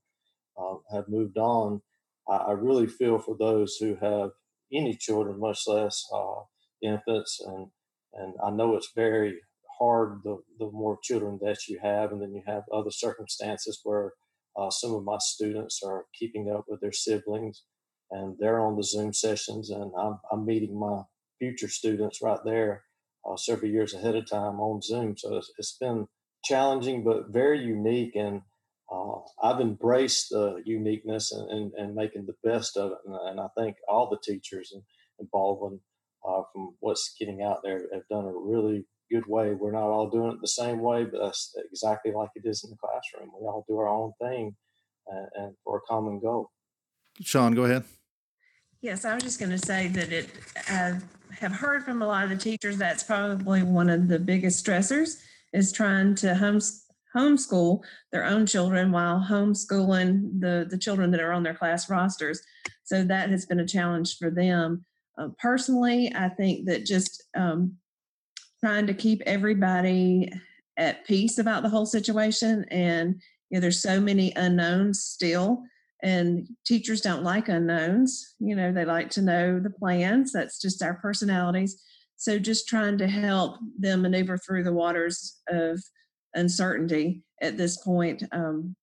uh, 0.58 0.76
have 0.94 1.08
moved 1.08 1.38
on. 1.38 1.82
I, 2.28 2.36
I, 2.36 2.52
really 2.52 2.86
feel 2.86 3.18
for 3.18 3.34
those 3.34 3.76
who 3.76 3.96
have 3.96 4.32
any 4.70 4.94
children, 4.94 5.40
much 5.40 5.66
less 5.66 6.06
uh, 6.14 6.42
infants, 6.82 7.40
and 7.44 7.68
and 8.12 8.34
I 8.44 8.50
know 8.50 8.76
it's 8.76 8.92
very 8.94 9.40
hard 9.78 10.20
the, 10.24 10.38
the 10.58 10.70
more 10.70 10.98
children 11.02 11.38
that 11.42 11.68
you 11.68 11.78
have. 11.82 12.12
And 12.12 12.20
then 12.20 12.32
you 12.32 12.42
have 12.46 12.62
other 12.72 12.90
circumstances 12.90 13.80
where 13.84 14.12
uh, 14.56 14.70
some 14.70 14.94
of 14.94 15.04
my 15.04 15.18
students 15.20 15.80
are 15.84 16.06
keeping 16.18 16.50
up 16.50 16.64
with 16.68 16.80
their 16.80 16.92
siblings 16.92 17.62
and 18.10 18.36
they're 18.38 18.60
on 18.60 18.76
the 18.76 18.82
Zoom 18.82 19.12
sessions. 19.12 19.70
And 19.70 19.92
I'm, 19.98 20.18
I'm 20.32 20.44
meeting 20.44 20.78
my 20.78 21.02
future 21.38 21.68
students 21.68 22.20
right 22.22 22.40
there 22.44 22.84
uh, 23.28 23.36
several 23.36 23.70
years 23.70 23.94
ahead 23.94 24.16
of 24.16 24.28
time 24.28 24.60
on 24.60 24.82
Zoom. 24.82 25.16
So 25.16 25.36
it's, 25.36 25.52
it's 25.58 25.76
been 25.78 26.06
challenging, 26.44 27.04
but 27.04 27.28
very 27.30 27.60
unique. 27.60 28.14
And 28.14 28.42
uh, 28.90 29.18
I've 29.42 29.60
embraced 29.60 30.30
the 30.30 30.62
uniqueness 30.64 31.32
and, 31.32 31.50
and, 31.50 31.72
and, 31.74 31.94
making 31.94 32.26
the 32.26 32.48
best 32.48 32.76
of 32.76 32.92
it. 32.92 32.98
And, 33.04 33.14
and, 33.14 33.40
I 33.40 33.48
think 33.56 33.76
all 33.86 34.08
the 34.08 34.18
teachers 34.22 34.72
in, 34.74 34.82
in 35.18 35.28
Baldwin, 35.30 35.80
uh, 36.26 36.42
from 36.52 36.74
what's 36.80 37.14
getting 37.18 37.42
out 37.42 37.58
there, 37.62 37.82
have 37.92 38.08
done 38.10 38.24
a 38.24 38.32
really 38.32 38.86
good 39.10 39.26
way. 39.26 39.54
We're 39.54 39.72
not 39.72 39.88
all 39.88 40.10
doing 40.10 40.32
it 40.32 40.40
the 40.40 40.48
same 40.48 40.80
way, 40.80 41.04
but 41.04 41.20
that's 41.22 41.54
exactly 41.70 42.12
like 42.12 42.30
it 42.34 42.46
is 42.46 42.64
in 42.64 42.70
the 42.70 42.76
classroom. 42.76 43.30
We 43.38 43.46
all 43.46 43.64
do 43.68 43.78
our 43.78 43.88
own 43.88 44.12
thing 44.20 44.56
and, 45.06 45.26
and 45.34 45.56
for 45.64 45.78
a 45.78 45.80
common 45.82 46.20
goal. 46.20 46.50
Sean, 47.20 47.54
go 47.54 47.64
ahead. 47.64 47.84
Yes, 48.80 49.04
I 49.04 49.14
was 49.14 49.24
just 49.24 49.40
going 49.40 49.50
to 49.50 49.58
say 49.58 49.88
that 49.88 50.12
it. 50.12 50.30
I 50.68 50.98
have 51.32 51.52
heard 51.52 51.84
from 51.84 52.02
a 52.02 52.06
lot 52.06 52.24
of 52.24 52.30
the 52.30 52.36
teachers 52.36 52.76
that's 52.76 53.02
probably 53.02 53.62
one 53.62 53.90
of 53.90 54.08
the 54.08 54.18
biggest 54.18 54.64
stressors 54.64 55.20
is 55.52 55.72
trying 55.72 56.14
to 56.16 56.34
homes, 56.34 56.84
homeschool 57.14 57.82
their 58.12 58.24
own 58.24 58.46
children 58.46 58.92
while 58.92 59.24
homeschooling 59.28 60.40
the 60.40 60.66
the 60.68 60.78
children 60.78 61.10
that 61.10 61.20
are 61.20 61.32
on 61.32 61.42
their 61.42 61.54
class 61.54 61.90
rosters. 61.90 62.40
So 62.84 63.02
that 63.04 63.30
has 63.30 63.46
been 63.46 63.60
a 63.60 63.66
challenge 63.66 64.16
for 64.16 64.30
them. 64.30 64.84
Uh, 65.18 65.28
personally, 65.40 66.12
I 66.14 66.28
think 66.28 66.66
that 66.66 66.86
just 66.86 67.24
um, 67.36 67.76
trying 68.64 68.86
to 68.86 68.94
keep 68.94 69.22
everybody 69.26 70.32
at 70.76 71.04
peace 71.04 71.38
about 71.38 71.62
the 71.62 71.68
whole 71.68 71.86
situation, 71.86 72.64
and 72.70 73.20
you 73.50 73.56
know, 73.56 73.60
there's 73.60 73.82
so 73.82 74.00
many 74.00 74.32
unknowns 74.36 75.02
still, 75.02 75.62
and 76.02 76.46
teachers 76.66 77.00
don't 77.00 77.24
like 77.24 77.48
unknowns. 77.48 78.34
You 78.38 78.54
know, 78.54 78.72
they 78.72 78.84
like 78.84 79.10
to 79.10 79.22
know 79.22 79.58
the 79.58 79.70
plans. 79.70 80.32
That's 80.32 80.60
just 80.60 80.82
our 80.82 80.94
personalities. 80.94 81.82
So 82.16 82.38
just 82.38 82.68
trying 82.68 82.98
to 82.98 83.06
help 83.06 83.58
them 83.78 84.02
maneuver 84.02 84.38
through 84.38 84.64
the 84.64 84.72
waters 84.72 85.38
of 85.48 85.80
uncertainty 86.34 87.22
at 87.40 87.56
this 87.56 87.76
point. 87.78 88.24
Um, 88.32 88.74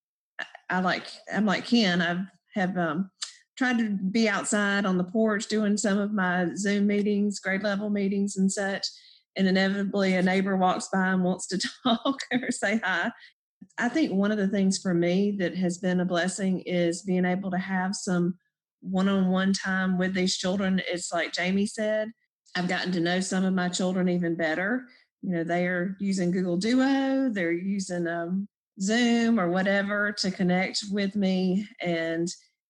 I 0.70 0.80
like 0.80 1.04
I'm 1.32 1.46
like 1.46 1.66
Ken. 1.66 2.02
I 2.02 2.26
have 2.60 2.78
um, 2.78 3.12
tried 3.58 3.78
to 3.80 3.90
be 3.90 4.28
outside 4.28 4.86
on 4.86 4.98
the 4.98 5.04
porch 5.04 5.48
doing 5.48 5.78
some 5.78 5.98
of 5.98 6.14
my 6.14 6.48
Zoom 6.56 6.88
meetings, 6.88 7.40
grade 7.40 7.64
level 7.64 7.90
meetings, 7.90 8.38
and 8.38 8.52
such. 8.52 8.88
And 9.38 9.48
inevitably, 9.48 10.16
a 10.16 10.22
neighbor 10.22 10.56
walks 10.56 10.88
by 10.92 11.08
and 11.08 11.24
wants 11.24 11.48
to 11.48 11.58
talk 11.84 12.20
or 12.32 12.52
say 12.52 12.80
hi. 12.84 13.12
I 13.78 13.90
think 13.90 14.14
one 14.14 14.32
of 14.32 14.38
the 14.38 14.48
things 14.48 14.78
for 14.78 14.94
me 14.94 15.36
that 15.40 15.56
has 15.58 15.78
been 15.78 16.00
a 16.00 16.06
blessing 16.06 16.62
is 16.62 17.02
being 17.02 17.26
able 17.26 17.52
to 17.52 17.58
have 17.58 17.96
some 17.96 18.36
one 18.82 19.10
on 19.10 19.30
one 19.30 19.52
time 19.52 19.98
with 19.98 20.14
these 20.14 20.38
children. 20.38 20.82
It's 20.88 21.12
like 21.12 21.34
Jamie 21.34 21.66
said, 21.66 22.12
I've 22.56 22.68
gotten 22.68 22.92
to 22.94 23.00
know 23.00 23.20
some 23.20 23.44
of 23.44 23.54
my 23.54 23.70
children 23.70 24.08
even 24.08 24.36
better. 24.36 24.88
You 25.22 25.32
know, 25.32 25.44
they 25.44 25.66
are 25.68 25.98
using 26.00 26.32
Google 26.32 26.58
Duo, 26.58 27.30
they're 27.30 27.52
using 27.52 28.08
um, 28.08 28.48
Zoom 28.80 29.40
or 29.40 29.50
whatever 29.50 30.12
to 30.20 30.32
connect 30.32 30.84
with 30.92 31.16
me. 31.16 31.68
And 31.82 32.28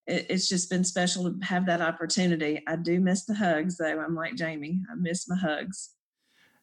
it, 0.08 0.28
it's 0.30 0.48
just 0.48 0.70
been 0.70 0.84
special 0.84 1.26
to 1.26 1.46
have 1.46 1.66
that 1.68 1.82
opportunity. 1.82 2.64
I 2.68 2.78
do 2.78 3.00
miss 3.00 3.26
the 3.26 3.36
hugs, 3.36 3.78
though. 3.78 4.00
I'm 4.00 4.16
like 4.16 4.36
Jamie, 4.36 4.82
I 4.92 4.96
miss 4.96 5.28
my 5.28 5.36
hugs. 5.36 5.92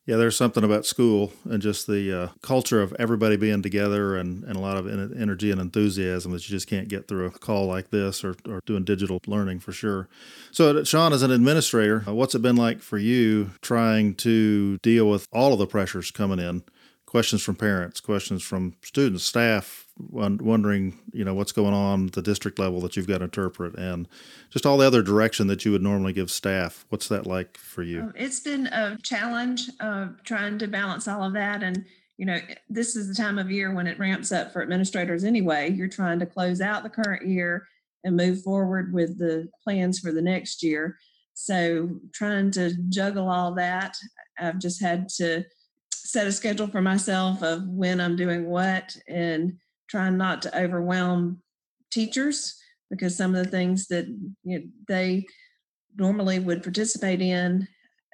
Yeah, 0.05 0.17
there's 0.17 0.37
something 0.37 0.65
about 0.65 0.85
school 0.85 1.33
and 1.45 1.63
just 1.63 1.87
the 1.87 2.23
uh, 2.23 2.29
culture 2.43 2.83
of 2.83 2.93
everybody 2.99 3.37
being 3.37 3.63
together 3.63 4.17
and, 4.17 4.43
and 4.43 4.57
a 4.57 4.61
lot 4.61 4.77
of 4.77 4.89
energy 4.89 5.53
and 5.53 5.61
enthusiasm 5.61 6.33
that 6.33 6.49
you 6.49 6.51
just 6.51 6.67
can't 6.67 6.89
get 6.89 7.07
through 7.07 7.27
a 7.27 7.31
call 7.31 7.67
like 7.67 7.91
this 7.91 8.25
or, 8.25 8.35
or 8.49 8.61
doing 8.67 8.83
digital 8.83 9.21
learning 9.29 9.61
for 9.61 9.71
sure. 9.71 10.09
So, 10.51 10.83
Sean, 10.83 11.13
as 11.13 11.23
an 11.23 11.31
administrator, 11.31 12.03
uh, 12.09 12.15
what's 12.15 12.35
it 12.35 12.43
been 12.43 12.57
like 12.57 12.81
for 12.81 12.99
you 12.99 13.53
trying 13.61 14.17
to 14.17 14.79
deal 14.79 15.09
with 15.09 15.29
all 15.33 15.53
of 15.53 15.61
the 15.61 15.67
pressures 15.69 16.11
coming 16.11 16.41
in? 16.41 16.65
questions 17.13 17.43
from 17.43 17.55
parents, 17.55 18.01
questions 18.01 18.43
from 18.43 18.75
students, 18.83 19.23
staff, 19.23 19.82
wondering, 19.99 20.99
you 21.13 21.25
know, 21.25 21.35
what's 21.35 21.53
going 21.53 21.75
on 21.75 22.07
the 22.09 22.23
district 22.23 22.59
level 22.59 22.81
that 22.81 22.97
you've 22.97 23.07
got 23.07 23.19
to 23.19 23.25
interpret, 23.25 23.75
and 23.77 24.09
just 24.51 24.67
all 24.67 24.79
the 24.79 24.87
other 24.87 25.03
direction 25.03 25.47
that 25.49 25.65
you 25.65 25.73
would 25.73 25.83
normally 25.83 26.13
give 26.13 26.31
staff. 26.31 26.85
What's 26.89 27.09
that 27.09 27.27
like 27.27 27.57
for 27.57 27.83
you? 27.83 28.05
Oh, 28.09 28.13
it's 28.15 28.41
been 28.41 28.67
a 28.69 28.97
challenge 29.03 29.69
uh, 29.81 30.09
trying 30.25 30.59
to 30.59 30.67
balance 30.67 31.09
all 31.09 31.23
of 31.23 31.33
that. 31.35 31.63
And, 31.63 31.85
you 32.17 32.27
know, 32.27 32.39
this 32.69 32.97
is 32.97 33.09
the 33.09 33.15
time 33.15 33.39
of 33.39 33.51
year 33.51 33.75
when 33.75 33.87
it 33.87 33.99
ramps 33.99 34.33
up 34.33 34.53
for 34.53 34.63
administrators 34.63 35.25
anyway. 35.25 35.71
You're 35.71 35.89
trying 35.89 36.19
to 36.21 36.27
close 36.27 36.61
out 36.61 36.83
the 36.83 36.91
current 36.91 37.27
year 37.27 37.67
and 38.05 38.17
move 38.17 38.43
forward 38.43 38.93
with 38.93 39.19
the 39.19 39.49
plans 39.63 39.99
for 39.99 40.13
the 40.13 40.23
next 40.23 40.63
year. 40.63 40.97
So, 41.35 41.89
trying 42.13 42.51
to 42.53 42.75
juggle 42.91 43.29
all 43.29 43.55
that, 43.55 43.97
I've 44.39 44.59
just 44.59 44.83
had 44.83 45.09
to 45.17 45.45
set 45.95 46.27
a 46.27 46.33
schedule 46.33 46.67
for 46.67 46.83
myself 46.83 47.43
of 47.43 47.67
when 47.69 48.01
I'm 48.01 48.17
doing 48.17 48.47
what 48.47 48.95
and 49.09 49.55
trying 49.89 50.17
not 50.17 50.43
to 50.43 50.59
overwhelm 50.59 51.41
teachers 51.91 52.59
because 52.91 53.17
some 53.17 53.35
of 53.35 53.45
the 53.45 53.51
things 53.51 53.89
that 53.89 54.07
you 54.45 54.59
know, 54.59 54.65
they 54.89 55.25
normally 55.97 56.39
would 56.39 56.63
participate 56.63 57.21
in 57.21 57.67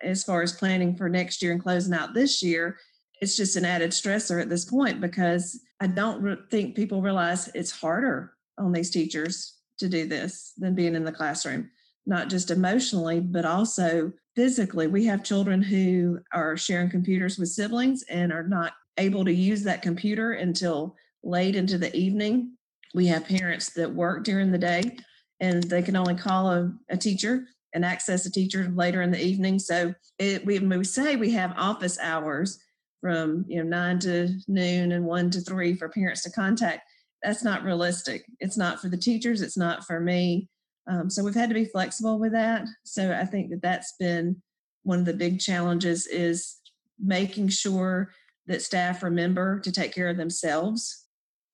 as 0.03 0.25
far 0.25 0.43
as 0.43 0.53
planning 0.53 0.97
for 0.97 1.09
next 1.09 1.43
year 1.43 1.53
and 1.53 1.63
closing 1.63 1.95
out 1.95 2.15
this 2.15 2.43
year 2.43 2.79
it's 3.21 3.37
just 3.37 3.57
an 3.57 3.65
added 3.65 3.91
stressor 3.91 4.41
at 4.41 4.49
this 4.49 4.65
point 4.65 5.01
because 5.01 5.61
i 5.81 5.87
don't 5.87 6.23
re- 6.23 6.37
think 6.51 6.75
people 6.75 7.03
realize 7.03 7.49
it's 7.55 7.71
harder 7.71 8.33
on 8.59 8.73
these 8.73 8.91
teachers 8.91 9.59
to 9.79 9.89
do 9.89 10.07
this 10.07 10.53
than 10.59 10.75
being 10.75 10.95
in 10.95 11.05
the 11.05 11.13
classroom 11.13 11.71
not 12.07 12.29
just 12.29 12.51
emotionally 12.51 13.21
but 13.21 13.45
also 13.45 14.13
physically. 14.39 14.87
We 14.87 15.05
have 15.07 15.25
children 15.25 15.61
who 15.61 16.21
are 16.33 16.57
sharing 16.57 16.91
computers 16.91 17.41
with 17.41 17.49
siblings 17.49 18.05
and 18.05 18.33
are 18.33 18.47
not 18.47 18.73
able 18.97 19.25
to 19.25 19.33
use 19.33 19.65
that 19.65 19.83
computer 19.83 20.35
until 20.35 20.95
late 21.29 21.57
into 21.57 21.79
the 21.79 21.95
evening. 21.97 22.57
We 22.95 23.07
have 23.09 23.27
parents 23.27 23.71
that 23.75 23.95
work 23.95 24.25
during 24.25 24.51
the 24.51 24.59
day 24.59 24.97
and 25.41 25.63
they 25.65 25.83
can 25.83 25.97
only 25.97 26.15
call 26.15 26.51
a, 26.51 26.73
a 26.89 26.97
teacher 26.97 27.47
and 27.75 27.85
access 27.85 28.27
a 28.27 28.33
teacher 28.33 28.71
later 28.75 29.03
in 29.03 29.11
the 29.11 29.23
evening. 29.23 29.59
So 29.59 29.95
it, 30.19 30.45
we, 30.45 30.59
we 30.59 30.85
say 30.85 31.17
we 31.17 31.31
have 31.33 31.55
office 31.57 31.99
hours 32.01 32.59
from 33.01 33.45
you 33.47 33.63
know 33.63 33.69
nine 33.69 33.99
to 34.01 34.29
noon 34.49 34.93
and 34.93 35.05
one 35.05 35.31
to 35.31 35.41
three 35.41 35.75
for 35.75 35.89
parents 35.89 36.23
to 36.25 36.31
contact. 36.31 36.83
That's 37.23 37.45
not 37.45 37.63
realistic. 37.63 38.25
It's 38.41 38.57
not 38.57 38.81
for 38.81 38.89
the 38.89 38.97
teachers. 38.97 39.43
It's 39.43 39.57
not 39.57 39.85
for 39.87 40.01
me. 40.01 40.49
Um, 40.89 41.11
so 41.11 41.23
we've 41.23 41.35
had 41.35 41.51
to 41.51 41.55
be 41.55 41.67
flexible 41.67 42.19
with 42.19 42.33
that. 42.33 42.67
So 42.85 43.13
I 43.13 43.25
think 43.25 43.51
that 43.51 43.63
that's 43.63 43.95
been 43.99 44.41
one 44.85 45.01
of 45.01 45.05
the 45.05 45.13
big 45.13 45.39
challenges 45.39 46.07
is 46.07 46.57
making 46.99 47.49
sure 47.49 48.13
that 48.47 48.63
staff 48.63 49.03
remember 49.03 49.61
to 49.61 49.71
take 49.71 49.95
care 49.95 50.09
of 50.09 50.17
themselves. 50.17 51.05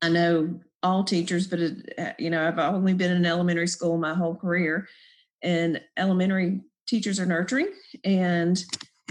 I 0.05 0.09
know 0.11 0.61
all 0.83 1.03
teachers, 1.03 1.47
but 1.47 1.61
it, 1.61 1.95
uh, 1.99 2.13
you 2.19 2.29
know 2.31 2.47
I've 2.47 2.59
only 2.59 2.93
been 2.93 3.13
in 3.13 3.25
elementary 3.25 3.69
school 3.69 3.97
my 3.97 4.15
whole 4.15 4.35
career, 4.35 4.87
and 5.43 5.81
elementary 5.97 6.61
teachers 6.87 7.19
are 7.19 7.27
nurturing 7.27 7.73
and 8.05 8.63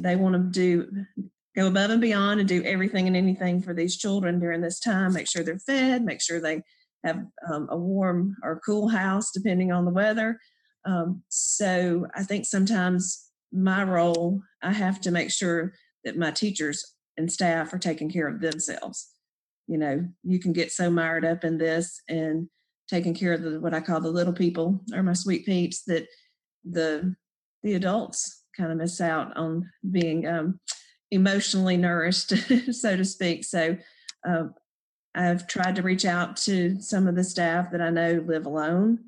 they 0.02 0.16
want 0.16 0.36
to 0.36 0.40
do 0.40 1.06
go 1.56 1.68
above 1.68 1.90
and 1.90 2.02
beyond 2.02 2.40
and 2.40 2.50
do 2.50 2.64
everything 2.64 3.08
and 3.08 3.16
anything 3.16 3.62
for 3.62 3.74
these 3.74 3.98
children 3.98 4.40
during 4.40 4.62
this 4.62 4.80
time. 4.80 5.14
Make 5.14 5.28
sure 5.28 5.44
they're 5.44 5.60
fed, 5.60 6.04
make 6.04 6.22
sure 6.22 6.40
they 6.40 6.62
have 7.04 7.24
um, 7.48 7.68
a 7.70 7.78
warm 7.78 8.36
or 8.44 8.62
cool 8.66 8.88
house 8.88 9.32
depending 9.32 9.72
on 9.72 9.86
the 9.86 9.92
weather. 9.92 10.40
Um, 10.86 11.24
so 11.30 12.08
I 12.16 12.24
think 12.24 12.46
sometimes 12.46 13.30
my 13.52 13.84
role, 13.84 14.42
I 14.62 14.72
have 14.72 15.00
to 15.02 15.12
make 15.12 15.32
sure 15.32 15.74
that 16.04 16.18
my 16.18 16.32
teachers 16.32 16.96
and 17.18 17.32
staff 17.32 17.74
are 17.74 17.80
taking 17.80 18.10
care 18.10 18.28
of 18.28 18.42
themselves. 18.42 19.13
You 19.68 19.78
know, 19.78 20.08
you 20.24 20.40
can 20.40 20.54
get 20.54 20.72
so 20.72 20.90
mired 20.90 21.26
up 21.26 21.44
in 21.44 21.58
this 21.58 22.02
and 22.10 22.50
taking 22.90 23.14
care 23.14 23.34
of 23.34 23.42
the 23.42 23.60
what 23.60 23.74
I 23.74 23.80
call 23.80 24.02
the 24.02 24.10
little 24.10 24.34
people 24.34 24.82
or 24.94 25.04
my 25.04 25.14
sweet 25.14 25.46
peeps 25.46 25.84
that 25.84 26.08
the 26.66 27.16
the 27.64 27.74
adults 27.76 28.44
kind 28.56 28.72
of 28.72 28.78
miss 28.78 29.02
out 29.02 29.36
on 29.38 29.70
being 29.92 30.28
um, 30.28 30.60
emotionally 31.12 31.78
nourished, 31.78 32.30
so 32.74 32.98
to 32.98 33.06
speak. 33.06 33.46
So 33.46 33.78
uh, 34.28 34.46
I've 35.16 35.48
tried 35.48 35.76
to 35.76 35.82
reach 35.82 36.06
out 36.06 36.38
to 36.38 36.80
some 36.82 37.08
of 37.08 37.16
the 37.16 37.24
staff 37.24 37.72
that 37.72 37.82
I 37.82 37.90
know 37.90 38.24
live 38.26 38.46
alone 38.46 39.00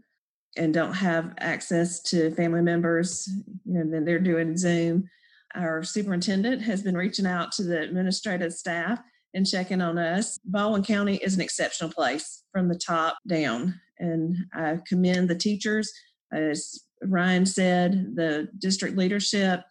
and 0.57 0.73
don't 0.73 0.93
have 0.93 1.33
access 1.39 2.01
to 2.03 2.33
family 2.35 2.61
members. 2.61 3.27
You 3.65 3.83
know, 3.83 3.91
then 3.91 4.05
they're 4.05 4.19
doing 4.19 4.55
Zoom. 4.55 5.09
Our 5.53 5.83
superintendent 5.83 6.61
has 6.61 6.81
been 6.81 6.95
reaching 6.95 7.25
out 7.25 7.51
to 7.53 7.63
the 7.63 7.81
administrative 7.81 8.53
staff 8.53 8.99
and 9.35 9.45
checking 9.45 9.81
on 9.81 9.99
us. 9.99 10.39
Baldwin 10.45 10.83
County 10.83 11.17
is 11.17 11.35
an 11.35 11.41
exceptional 11.41 11.91
place 11.91 12.43
from 12.51 12.67
the 12.69 12.79
top 12.79 13.17
down, 13.27 13.79
and 13.99 14.37
I 14.53 14.79
commend 14.87 15.29
the 15.29 15.35
teachers. 15.35 15.91
As 16.33 16.85
Ryan 17.03 17.45
said, 17.45 18.15
the 18.15 18.47
district 18.57 18.97
leadership. 18.97 19.61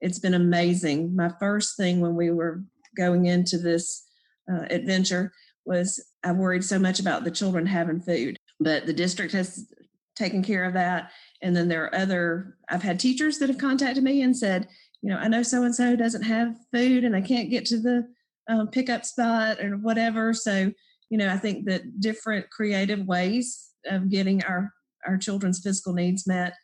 It's 0.00 0.18
been 0.18 0.34
amazing. 0.34 1.16
My 1.16 1.32
first 1.40 1.76
thing 1.76 2.00
when 2.00 2.14
we 2.14 2.30
were 2.30 2.62
going 2.96 3.26
into 3.26 3.58
this 3.58 4.04
uh, 4.52 4.66
adventure 4.70 5.32
was 5.64 6.04
I 6.22 6.32
worried 6.32 6.62
so 6.62 6.78
much 6.78 7.00
about 7.00 7.24
the 7.24 7.30
children 7.30 7.66
having 7.66 8.00
food, 8.00 8.36
but 8.60 8.86
the 8.86 8.92
district 8.92 9.32
has 9.32 9.66
taken 10.14 10.42
care 10.42 10.64
of 10.64 10.74
that. 10.74 11.10
And 11.42 11.56
then 11.56 11.68
there 11.68 11.84
are 11.84 11.94
other, 11.94 12.56
I've 12.68 12.82
had 12.82 13.00
teachers 13.00 13.38
that 13.38 13.48
have 13.48 13.58
contacted 13.58 14.04
me 14.04 14.22
and 14.22 14.36
said, 14.36 14.68
you 15.02 15.10
know, 15.10 15.16
I 15.16 15.28
know 15.28 15.42
so 15.42 15.62
and 15.64 15.74
so 15.74 15.96
doesn't 15.96 16.22
have 16.22 16.56
food 16.72 17.04
and 17.04 17.14
they 17.14 17.22
can't 17.22 17.50
get 17.50 17.66
to 17.66 17.78
the 17.78 18.08
um, 18.48 18.68
pickup 18.68 19.04
spot 19.04 19.60
or 19.60 19.76
whatever. 19.76 20.32
So, 20.34 20.72
you 21.10 21.18
know, 21.18 21.28
I 21.28 21.36
think 21.36 21.66
that 21.66 22.00
different 22.00 22.50
creative 22.50 23.06
ways 23.06 23.70
of 23.86 24.08
getting 24.08 24.42
our 24.44 24.72
our 25.06 25.18
children's 25.18 25.60
physical 25.60 25.92
needs 25.92 26.26
met 26.26 26.54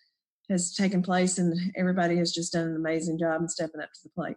has 0.48 0.74
taken 0.74 1.02
place, 1.02 1.38
and 1.38 1.72
everybody 1.76 2.16
has 2.16 2.32
just 2.32 2.52
done 2.52 2.66
an 2.66 2.76
amazing 2.76 3.18
job 3.18 3.40
in 3.40 3.48
stepping 3.48 3.80
up 3.80 3.92
to 3.92 4.00
the 4.02 4.08
plate. 4.10 4.36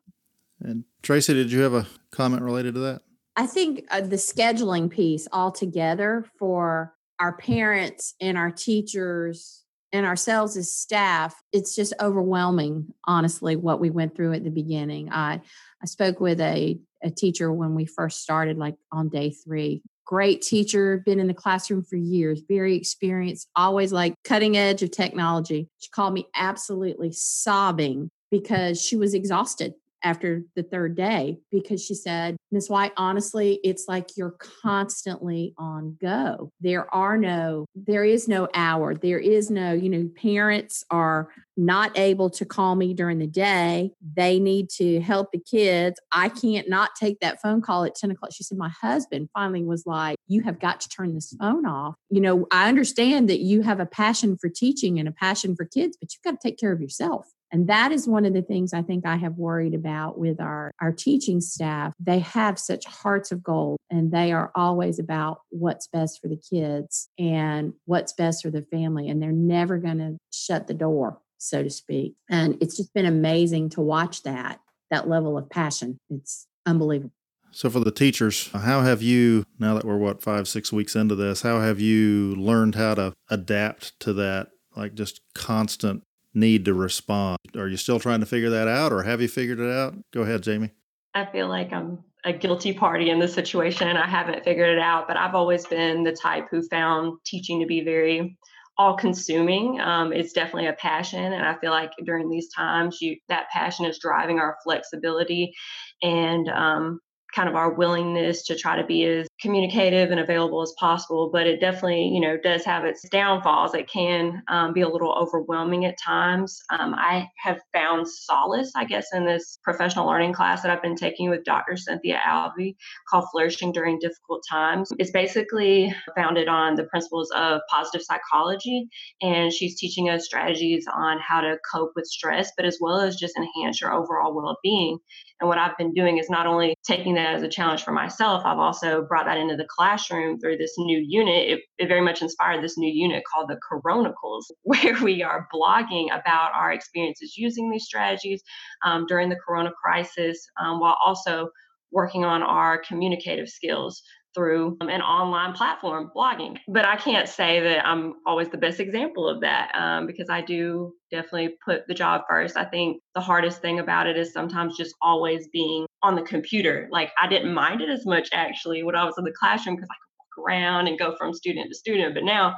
And 0.62 0.84
Tracy, 1.02 1.34
did 1.34 1.52
you 1.52 1.62
have 1.62 1.74
a 1.74 1.88
comment 2.12 2.44
related 2.44 2.76
to 2.76 2.80
that? 2.82 3.02
I 3.36 3.48
think 3.48 3.86
uh, 3.90 4.02
the 4.02 4.18
scheduling 4.18 4.90
piece 4.90 5.28
altogether 5.32 6.26
for 6.38 6.94
our 7.20 7.36
parents 7.38 8.14
and 8.22 8.38
our 8.38 8.52
teachers 8.52 9.64
and 9.92 10.06
ourselves 10.06 10.58
as 10.58 10.74
staff, 10.74 11.36
it's 11.52 11.76
just 11.76 11.94
overwhelming, 12.02 12.94
honestly, 13.06 13.56
what 13.56 13.80
we 13.80 13.90
went 13.90 14.16
through 14.16 14.34
at 14.34 14.44
the 14.44 14.50
beginning. 14.50 15.12
I, 15.12 15.42
I 15.82 15.86
spoke 15.86 16.20
with 16.20 16.42
a, 16.42 16.80
a 17.04 17.12
teacher 17.12 17.52
when 17.52 17.76
we 17.76 17.86
first 17.86 18.22
started, 18.22 18.58
like 18.58 18.76
on 18.92 19.10
day 19.10 19.30
three. 19.32 19.82
great 20.06 20.42
teacher, 20.42 21.02
been 21.06 21.20
in 21.20 21.28
the 21.28 21.34
classroom 21.34 21.84
for 21.84 21.96
years, 21.96 22.42
very 22.48 22.76
experienced, 22.76 23.48
always 23.56 23.92
like 23.92 24.14
cutting 24.24 24.58
edge 24.58 24.84
of 24.84 24.92
technology. 24.92 25.70
She 25.80 25.90
called 25.90 26.14
me 26.14 26.28
absolutely 26.36 27.12
sobbing 27.12 28.10
because 28.32 28.82
she 28.82 28.96
was 28.96 29.14
exhausted 29.14 29.74
after 30.06 30.44
the 30.58 30.64
third 30.64 30.98
day 30.98 31.38
because 31.50 31.82
she 31.84 31.96
said, 31.96 32.36
Miss 32.52 32.70
White, 32.70 32.92
honestly, 32.98 33.62
it's 33.64 33.86
like 33.88 34.10
you're 34.18 34.36
constantly 34.62 35.54
on 35.58 35.98
go. 36.02 36.52
There 36.60 36.94
are 36.94 37.18
no, 37.18 37.66
there 37.74 38.04
is 38.04 38.28
no 38.28 38.50
hour. 38.54 38.96
There 38.96 39.20
is 39.20 39.50
no, 39.50 39.72
you 39.72 39.90
know, 39.90 40.10
parents 40.22 40.84
are 40.92 41.30
not 41.58 41.98
able 41.98 42.30
to 42.32 42.46
call 42.46 42.76
me 42.76 42.94
during 42.94 43.20
the 43.20 43.28
day. 43.28 43.92
They 44.16 44.40
need 44.40 44.70
to 44.78 45.02
help 45.02 45.32
the 45.32 45.40
kids. 45.40 46.00
I 46.12 46.30
can't 46.30 46.70
not 46.70 46.92
take 47.00 47.20
that 47.20 47.42
phone 47.42 47.62
call 47.62 47.84
at 47.84 47.96
10 47.96 48.12
o'clock. 48.12 48.32
She 48.34 48.44
said, 48.44 48.58
My 48.58 48.70
husband 48.70 49.30
finally 49.34 49.64
was 49.64 49.86
like, 49.86 50.18
You 50.28 50.42
have 50.44 50.60
got 50.60 50.82
to 50.82 50.90
turn 50.90 51.14
this 51.14 51.36
phone 51.40 51.66
off. 51.66 51.96
You 52.10 52.22
know, 52.22 52.48
I 52.52 52.70
understand 52.70 53.30
that 53.30 53.40
you 53.40 53.62
have 53.62 53.80
a 53.80 53.86
passion 53.86 54.38
for 54.38 54.50
teaching 54.50 55.00
and 55.00 55.08
a 55.08 55.12
passion 55.12 55.56
for 55.56 55.66
kids, 55.66 55.98
but 56.00 56.10
you've 56.14 56.24
got 56.24 56.40
to 56.40 56.48
take 56.48 56.58
care 56.58 56.72
of 56.72 56.82
yourself. 56.82 57.28
And 57.54 57.68
that 57.68 57.92
is 57.92 58.08
one 58.08 58.26
of 58.26 58.34
the 58.34 58.42
things 58.42 58.74
I 58.74 58.82
think 58.82 59.06
I 59.06 59.16
have 59.18 59.38
worried 59.38 59.76
about 59.76 60.18
with 60.18 60.42
our, 60.42 60.72
our 60.82 60.92
teaching 60.92 61.40
staff. 61.40 61.94
They 62.00 62.18
have 62.20 62.58
such 62.58 62.84
hearts 62.86 63.32
of 63.32 63.44
gold 63.44 63.78
and 63.92 64.12
they 64.12 64.32
are 64.32 64.52
always 64.56 64.98
about 64.98 65.42
what's 65.50 65.88
best 65.88 66.20
for 66.20 66.28
the 66.28 66.42
kids 66.50 67.10
and 67.20 67.74
what's 67.86 68.12
best 68.12 68.42
for 68.42 68.50
the 68.50 68.64
family. 68.64 69.08
And 69.08 69.22
they're 69.22 69.32
never 69.32 69.78
going 69.78 70.00
to 70.00 70.18
shut 70.32 70.66
the 70.66 70.74
door, 70.74 71.20
so 71.44 71.64
to 71.64 71.70
speak. 71.70 72.16
And 72.30 72.58
it's 72.62 72.78
just 72.78 72.94
been 72.94 73.06
amazing 73.06 73.70
to 73.72 73.82
watch 73.82 74.24
that, 74.24 74.60
that 74.90 75.08
level 75.08 75.38
of 75.38 75.50
passion. 75.50 75.98
It's 76.10 76.48
unbelievable. 76.66 77.14
So, 77.52 77.70
for 77.70 77.82
the 77.82 77.92
teachers, 77.92 78.50
how 78.52 78.82
have 78.82 79.04
you, 79.04 79.46
now 79.60 79.76
that 79.76 79.86
we're 79.86 79.98
what, 79.98 80.24
five, 80.24 80.48
six 80.48 80.74
weeks 80.74 80.96
into 80.96 81.14
this, 81.14 81.44
how 81.44 81.60
have 81.60 81.80
you 81.80 82.36
learned 82.36 82.74
how 82.74 82.96
to 82.96 83.14
adapt 83.30 84.00
to 84.00 84.14
that, 84.14 84.48
like 84.76 84.96
just 84.96 85.22
constant 85.36 86.04
need 86.34 86.66
to 86.66 86.74
respond. 86.74 87.38
Are 87.56 87.68
you 87.68 87.78
still 87.78 88.00
trying 88.00 88.22
to 88.22 88.26
figure 88.26 88.50
that 88.50 88.68
out 88.68 88.92
or 88.92 89.04
have 89.04 89.22
you 89.22 89.28
figured 89.28 89.60
it 89.60 89.72
out? 89.72 89.96
Go 90.12 90.22
ahead, 90.22 90.44
Jamie. 90.44 90.72
I 91.14 91.26
feel 91.26 91.48
like 91.48 91.72
I'm 91.72 92.00
a 92.24 92.34
guilty 92.34 92.74
party 92.74 93.10
in 93.10 93.20
this 93.20 93.34
situation. 93.34 93.98
I 93.98 94.08
haven't 94.08 94.44
figured 94.44 94.70
it 94.70 94.80
out, 94.80 95.08
but 95.08 95.18
I've 95.18 95.36
always 95.36 95.66
been 95.68 96.04
the 96.04 96.14
type 96.14 96.48
who 96.50 96.64
found 96.64 97.20
teaching 97.26 97.60
to 97.60 97.66
be 97.66 97.84
very 97.84 98.38
all 98.78 98.98
consuming. 98.98 99.80
Um, 99.80 100.12
it's 100.14 100.34
definitely 100.34 100.68
a 100.68 100.74
passion. 100.74 101.34
And 101.34 101.46
I 101.46 101.56
feel 101.60 101.72
like 101.72 101.92
during 102.06 102.30
these 102.30 102.50
times, 102.54 103.00
you 103.02 103.18
that 103.30 103.50
passion 103.54 103.86
is 103.86 104.00
driving 104.00 104.40
our 104.40 104.58
flexibility 104.64 105.54
and 106.02 106.50
um, 106.50 107.00
kind 107.36 107.50
of 107.50 107.56
our 107.56 107.74
willingness 107.74 108.44
to 108.44 108.56
try 108.56 108.76
to 108.80 108.86
be 108.86 109.04
as 109.06 109.28
communicative 109.42 110.12
and 110.12 110.20
available 110.20 110.62
as 110.62 110.74
possible 110.80 111.30
but 111.32 111.48
it 111.48 111.60
definitely 111.60 112.08
you 112.08 112.22
know 112.22 112.38
does 112.44 112.64
have 112.66 112.86
its 112.86 113.08
downfalls. 113.10 113.74
It 113.74 113.90
can 113.90 114.42
um, 114.48 114.74
be 114.74 114.82
a 114.82 114.90
little 114.90 115.14
overwhelming 115.14 115.86
at 115.86 115.96
times. 116.04 116.62
Um, 116.70 116.94
i 116.96 117.28
have 117.38 117.60
found 117.74 118.08
solace 118.08 118.72
i 118.76 118.86
guess 118.86 119.08
in 119.14 119.26
this 119.26 119.60
professional 119.64 120.08
learning 120.08 120.34
class 120.34 120.62
that 120.62 120.72
i've 120.72 120.82
been 120.82 120.96
taking 120.96 121.30
with 121.30 121.44
dr 121.44 121.76
cynthia 121.78 122.20
alby 122.26 122.76
called 123.10 123.26
flourishing 123.32 123.72
during 123.72 124.00
difficult 124.00 124.44
times. 124.50 124.90
It's 125.00 125.12
basically 125.12 125.94
founded 126.16 126.48
on 126.48 126.76
the 126.76 126.86
principles 126.86 127.32
of 127.36 127.62
positive 127.70 128.02
psychology 128.04 128.88
and 129.22 129.52
she's 129.52 129.80
teaching 129.80 130.10
us 130.10 130.26
strategies 130.26 130.86
on 130.94 131.20
how 131.20 131.42
to 131.42 131.58
cope 131.72 131.92
with 131.96 132.06
stress 132.06 132.52
but 132.56 132.66
as 132.66 132.78
well 132.80 133.00
as 133.00 133.16
just 133.16 133.38
enhance 133.38 133.82
your 133.82 133.94
overall 133.94 134.36
well-being. 134.36 134.98
And 135.40 135.50
what 135.50 135.58
I've 135.58 135.78
been 135.78 135.94
doing 135.94 136.18
is 136.18 136.30
not 136.30 136.48
only 136.48 136.76
taking 136.86 137.16
that 137.16 137.23
as 137.24 137.44
a 137.44 137.48
challenge 137.48 137.84
for 137.84 137.92
myself, 137.92 138.44
I've 138.46 138.60
also 138.60 139.04
brought 139.04 139.26
that 139.26 139.38
into 139.38 139.56
the 139.56 139.68
classroom 139.70 140.40
through 140.40 140.58
this 140.58 140.74
new 140.78 141.00
unit. 141.00 141.50
It, 141.50 141.60
it 141.78 141.88
very 141.88 142.02
much 142.02 142.22
inspired 142.22 142.64
this 142.64 142.78
new 142.78 142.92
unit 142.92 143.24
called 143.32 143.50
the 143.50 143.60
Coronicles, 143.70 144.44
where 144.64 145.02
we 145.02 145.24
are 145.24 145.48
blogging 145.54 146.08
about 146.08 146.52
our 146.56 146.72
experiences 146.72 147.38
using 147.38 147.70
these 147.70 147.86
strategies 147.86 148.42
um, 148.86 149.06
during 149.08 149.30
the 149.30 149.38
Corona 149.46 149.72
crisis, 149.82 150.46
um, 150.60 150.80
while 150.80 150.98
also 151.04 151.50
working 151.92 152.26
on 152.26 152.42
our 152.42 152.80
communicative 152.80 153.48
skills 153.48 154.02
through 154.34 154.78
um, 154.82 154.90
an 154.90 155.02
online 155.02 155.54
platform, 155.54 156.12
blogging. 156.16 156.58
But 156.68 156.86
I 156.86 156.96
can't 156.96 157.28
say 157.28 157.60
that 157.60 157.86
I'm 157.86 158.16
always 158.26 158.50
the 158.50 158.58
best 158.58 158.80
example 158.80 159.28
of 159.28 159.42
that 159.42 159.72
um, 159.76 160.08
because 160.08 160.30
I 160.30 160.42
do 160.42 160.94
definitely 161.12 161.56
put 161.64 161.88
the 161.88 161.94
job 161.94 162.24
first. 162.30 162.58
I 162.58 162.66
think 162.66 163.02
the 163.16 163.22
hardest 163.22 163.62
thing 163.62 163.80
about 163.80 164.08
it 164.08 164.18
is 164.18 164.34
sometimes 164.34 164.78
just 164.78 164.96
always 165.02 165.48
being 165.50 165.86
on 166.02 166.16
the 166.16 166.22
computer. 166.22 166.88
Like 166.92 167.12
I 167.22 167.28
didn't 167.28 167.54
mind 167.54 167.82
it 167.82 167.90
as 167.90 168.06
much 168.06 168.30
actually 168.34 168.84
when 168.84 168.96
I 168.96 169.06
was 169.06 169.16
in 169.18 169.24
the 169.24 169.34
classroom 169.40 169.76
because 169.76 169.90
I 169.90 169.96
could 169.96 170.42
walk 170.42 170.48
around 170.48 170.88
and 170.88 171.00
go 171.00 171.16
from 171.18 171.34
student 171.34 171.70
to 171.70 171.76
student. 171.76 172.14
But 172.14 172.24
now 172.24 172.56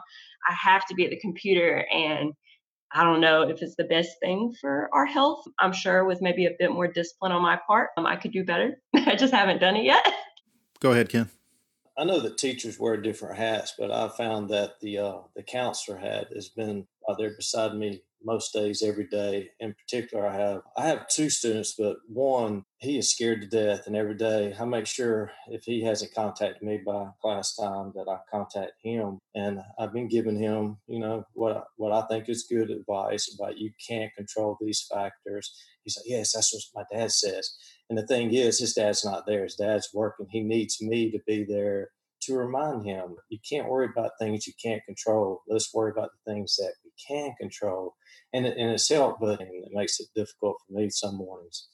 I 0.50 0.54
have 0.54 0.86
to 0.88 0.96
be 0.96 1.06
at 1.06 1.10
the 1.10 1.20
computer 1.20 1.86
and 1.94 2.34
I 2.94 3.04
don't 3.04 3.20
know 3.20 3.42
if 3.42 3.62
it's 3.62 3.76
the 3.76 3.84
best 3.84 4.12
thing 4.22 4.54
for 4.62 4.90
our 4.94 5.06
health. 5.06 5.44
I'm 5.60 5.74
sure 5.74 6.06
with 6.06 6.22
maybe 6.22 6.46
a 6.46 6.52
bit 6.58 6.72
more 6.72 6.88
discipline 6.88 7.34
on 7.34 7.42
my 7.42 7.60
part, 7.68 7.90
um, 7.98 8.06
I 8.06 8.16
could 8.16 8.32
do 8.32 8.46
better. 8.46 8.80
I 8.96 9.16
just 9.16 9.34
haven't 9.34 9.60
done 9.60 9.76
it 9.76 9.84
yet. 9.84 10.06
Go 10.80 10.92
ahead, 10.92 11.10
Ken. 11.10 11.30
I 11.98 12.04
know 12.04 12.20
that 12.20 12.38
teachers 12.38 12.80
wear 12.80 12.98
different 12.98 13.38
hats, 13.38 13.74
but 13.78 13.90
I 13.90 14.10
found 14.10 14.50
that 14.50 14.80
the 14.82 14.98
uh, 14.98 15.18
the 15.36 15.44
counselor 15.44 15.98
hat 15.98 16.28
has 16.36 16.50
been 16.50 16.88
uh, 17.08 17.16
there 17.16 17.32
beside 17.36 17.74
me 17.76 18.02
most 18.26 18.54
days, 18.54 18.82
every 18.84 19.08
day. 19.08 19.52
In 19.60 19.74
particular, 19.74 20.28
I 20.28 20.36
have 20.36 20.62
I 20.76 20.88
have 20.88 21.08
two 21.08 21.30
students, 21.30 21.76
but 21.78 21.98
one 22.08 22.66
he 22.80 22.98
is 22.98 23.12
scared 23.12 23.42
to 23.42 23.48
death, 23.48 23.88
and 23.88 23.96
every 23.96 24.16
day 24.16 24.54
I 24.60 24.66
make 24.66 24.88
sure 24.88 25.32
if 25.48 25.64
he 25.64 25.84
hasn't 25.84 26.14
contacted 26.14 26.62
me 26.62 26.82
by 26.86 27.10
class 27.22 27.56
time 27.56 27.94
that 27.96 28.10
I 28.10 28.18
contact 28.30 28.74
him. 28.84 29.20
And 29.34 29.62
I've 29.80 29.94
been 29.94 30.10
giving 30.10 30.38
him, 30.38 30.78
you 30.88 31.00
know, 31.00 31.26
what 31.34 31.66
what 31.78 31.94
I 31.94 32.06
think 32.08 32.28
is 32.28 32.48
good 32.50 32.72
advice 32.72 33.34
about 33.34 33.58
you 33.58 33.72
can't 33.88 34.14
control 34.16 34.58
these 34.60 34.86
factors. 34.92 35.54
He's 35.84 35.98
like, 35.98 36.06
yes, 36.08 36.34
that's 36.34 36.54
what 36.74 36.88
my 36.92 36.98
dad 36.98 37.12
says. 37.12 37.56
And 37.90 37.98
the 37.98 38.08
thing 38.08 38.34
is, 38.34 38.60
his 38.60 38.74
dad's 38.74 39.06
not 39.06 39.26
there. 39.28 39.44
His 39.44 39.56
dad's 39.56 39.90
working. 39.94 40.28
He 40.30 40.42
needs 40.42 40.82
me 40.82 41.12
to 41.12 41.20
be 41.28 41.44
there 41.44 41.90
to 42.24 42.36
remind 42.36 42.86
him 42.86 43.16
you 43.30 43.38
can't 43.48 43.70
worry 43.70 43.88
about 43.96 44.12
things 44.20 44.48
you 44.48 44.54
can't 44.62 44.84
control. 44.86 45.44
Let's 45.48 45.74
worry 45.74 45.92
about 45.92 46.10
the 46.12 46.32
things 46.32 46.56
that 46.56 46.74
we 46.84 46.92
can 47.08 47.34
control. 47.40 47.96
And, 48.34 48.46
and 48.46 48.72
it's 48.72 48.90
helped, 48.90 49.22
but 49.22 49.40
it 49.42 49.48
makes 49.72 50.00
it 50.00 50.08
difficult 50.16 50.58
for 50.66 50.74
me 50.74 50.90
some 50.90 51.18
mornings. 51.18 51.68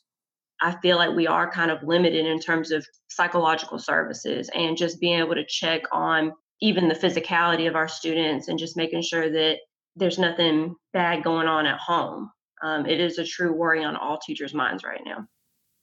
I 0.61 0.75
feel 0.81 0.97
like 0.97 1.15
we 1.15 1.27
are 1.27 1.49
kind 1.49 1.71
of 1.71 1.81
limited 1.83 2.25
in 2.25 2.39
terms 2.39 2.71
of 2.71 2.85
psychological 3.07 3.79
services 3.79 4.49
and 4.53 4.77
just 4.77 4.99
being 4.99 5.19
able 5.19 5.35
to 5.35 5.45
check 5.47 5.81
on 5.91 6.33
even 6.61 6.87
the 6.87 6.95
physicality 6.95 7.67
of 7.67 7.75
our 7.75 7.87
students 7.87 8.47
and 8.47 8.59
just 8.59 8.77
making 8.77 9.01
sure 9.01 9.31
that 9.31 9.57
there's 9.95 10.19
nothing 10.19 10.75
bad 10.93 11.23
going 11.23 11.47
on 11.47 11.65
at 11.65 11.79
home. 11.79 12.29
Um, 12.63 12.85
it 12.85 12.99
is 12.99 13.17
a 13.17 13.25
true 13.25 13.53
worry 13.53 13.83
on 13.83 13.95
all 13.95 14.19
teachers' 14.19 14.53
minds 14.53 14.83
right 14.83 15.01
now. 15.03 15.25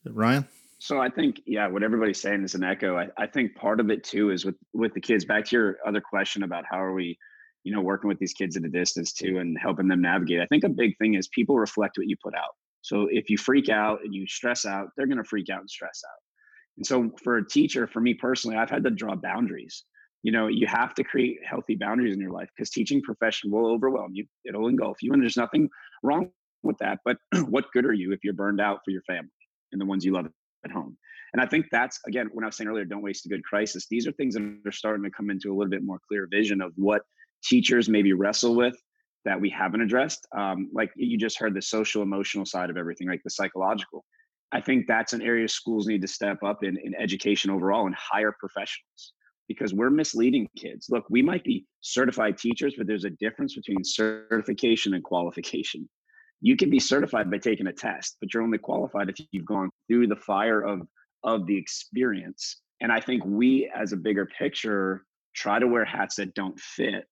Ryan? 0.04 0.46
So 0.78 1.00
I 1.00 1.08
think, 1.08 1.42
yeah, 1.44 1.66
what 1.66 1.82
everybody's 1.82 2.20
saying 2.20 2.44
is 2.44 2.54
an 2.54 2.62
echo. 2.62 2.96
I, 2.96 3.08
I 3.18 3.26
think 3.26 3.56
part 3.56 3.80
of 3.80 3.90
it 3.90 4.04
too 4.04 4.30
is 4.30 4.44
with 4.44 4.54
with 4.72 4.94
the 4.94 5.00
kids. 5.00 5.24
Back 5.24 5.44
to 5.46 5.56
your 5.56 5.78
other 5.87 6.00
question 6.00 6.44
about 6.44 6.64
how 6.70 6.80
are 6.82 6.94
we, 6.94 7.18
you 7.64 7.74
know, 7.74 7.80
working 7.80 8.08
with 8.08 8.18
these 8.18 8.32
kids 8.32 8.56
at 8.56 8.64
a 8.64 8.68
distance 8.68 9.12
too 9.12 9.38
and 9.38 9.58
helping 9.61 9.88
them 9.88 10.00
navigate. 10.00 10.40
I 10.40 10.46
think 10.46 10.62
a 10.62 10.68
big 10.68 10.96
thing 10.98 11.14
is 11.14 11.28
people 11.28 11.58
reflect 11.58 11.98
what 11.98 12.08
you 12.08 12.16
put 12.22 12.34
out. 12.34 12.54
So 12.82 13.08
if 13.11 13.28
you 13.28 13.37
freak 13.37 13.68
out 13.68 14.00
and 14.04 14.14
you 14.14 14.26
stress 14.28 14.64
out, 14.64 14.90
they're 14.96 15.08
going 15.08 15.18
to 15.18 15.24
freak 15.24 15.50
out 15.50 15.61
and 15.61 15.68
stress 15.68 16.00
out. 16.06 16.20
And 16.76 16.87
so 16.87 17.11
for 17.24 17.38
a 17.38 17.46
teacher, 17.46 17.88
for 17.88 18.00
me 18.00 18.14
personally, 18.14 18.56
I've 18.56 18.70
had 18.70 18.84
to 18.84 18.90
draw 18.90 19.16
boundaries. 19.16 19.84
You 20.22 20.30
know, 20.30 20.46
you 20.46 20.68
have 20.68 20.94
to 20.94 21.04
create 21.04 21.38
healthy 21.44 21.74
boundaries 21.74 22.14
in 22.14 22.20
your 22.20 22.30
life 22.30 22.48
because 22.56 22.70
teaching 22.70 23.02
profession 23.02 23.50
will 23.50 23.66
overwhelm 23.66 24.12
you. 24.14 24.26
It'll 24.44 24.68
engulf 24.68 24.98
you, 25.02 25.12
and 25.12 25.20
there's 25.20 25.37
nothing 25.37 25.68
wrong 26.04 26.30
with 26.62 26.78
that. 26.78 27.00
But 27.04 27.16
what 27.48 27.70
good 27.72 27.84
are 27.84 27.92
you 27.92 28.12
if 28.12 28.20
you're 28.22 28.32
burned 28.32 28.61
out 28.61 28.80
for 28.84 28.92
your 28.92 29.02
family 29.02 29.30
and 29.72 29.81
the 29.81 29.87
ones 29.87 30.04
you 30.04 30.12
love 30.12 30.26
at 30.64 30.70
home. 30.70 30.96
And 31.33 31.42
I 31.42 31.46
think 31.46 31.66
that's 31.70 31.98
again 32.07 32.28
when 32.33 32.44
I 32.44 32.48
was 32.48 32.57
saying 32.57 32.68
earlier, 32.68 32.85
don't 32.85 33.02
waste 33.02 33.26
a 33.26 33.28
good 33.28 33.44
crisis. 33.44 33.87
These 33.90 34.07
are 34.07 34.12
things 34.12 34.35
that 34.35 34.61
are 34.66 34.72
starting 34.72 35.04
to 35.04 35.11
come 35.11 35.31
into 35.31 35.52
a 35.52 35.54
little 35.54 35.70
bit 35.70 35.83
more 35.83 36.00
clear 36.09 36.26
vision 36.31 36.61
of 36.61 36.72
what 36.76 37.02
teachers 37.44 37.88
maybe 37.88 38.12
wrestle 38.12 38.57
with 38.57 38.76
that 39.24 39.40
we 39.40 39.50
haven't 39.50 39.83
addressed. 39.83 40.26
Um, 40.37 40.70
like 40.72 40.90
you 40.96 41.18
just 41.18 41.38
heard 41.38 41.54
the 41.54 41.62
social 41.62 42.02
emotional 42.02 42.46
side 42.46 42.70
of 42.70 42.76
everything, 42.76 43.09
like 43.09 43.22
the 43.24 43.31
psychological. 43.31 44.04
I 44.52 44.62
think 44.62 44.87
that's 44.87 45.12
an 45.12 45.20
area 45.20 45.46
schools 45.48 45.87
need 45.87 46.00
to 46.00 46.09
step 46.09 46.42
up 46.42 46.64
in, 46.64 46.78
in 46.83 46.94
education 46.94 47.50
overall 47.50 47.85
and 47.87 47.94
hire 47.94 48.35
professionals 48.40 49.12
because 49.46 49.74
we're 49.74 49.90
misleading 49.90 50.48
kids. 50.57 50.87
Look, 50.88 51.04
we 51.11 51.22
might 51.22 51.44
be 51.44 51.66
certified 51.81 52.38
teachers, 52.38 52.74
but 52.78 52.87
there's 52.87 53.04
a 53.04 53.11
difference 53.11 53.54
between 53.54 53.85
certification 53.85 54.94
and 54.94 55.04
qualification 55.04 55.88
you 56.40 56.57
can 56.57 56.70
be 56.70 56.79
certified 56.79 57.31
by 57.31 57.38
taking 57.38 57.66
a 57.66 57.72
test, 57.72 58.16
but 58.20 58.33
you're 58.33 58.42
only 58.42 58.59
qualified 58.59 59.09
if 59.09 59.16
you've 59.33 59.44
gone 59.44 59.70
through 59.88 60.07
the 60.07 60.16
fire 60.16 60.61
of 60.61 60.87
of 61.24 61.46
the 61.46 61.57
experience. 61.57 62.61
And 62.81 62.92
I 62.92 63.01
think 63.01 63.24
we, 63.24 63.70
as 63.77 63.92
a 63.92 63.96
bigger 63.96 64.27
picture, 64.27 65.05
try 65.35 65.59
to 65.59 65.66
wear 65.66 65.85
hats 65.85 66.16
that 66.16 66.35
don't 66.35 66.59
fit 66.61 67.05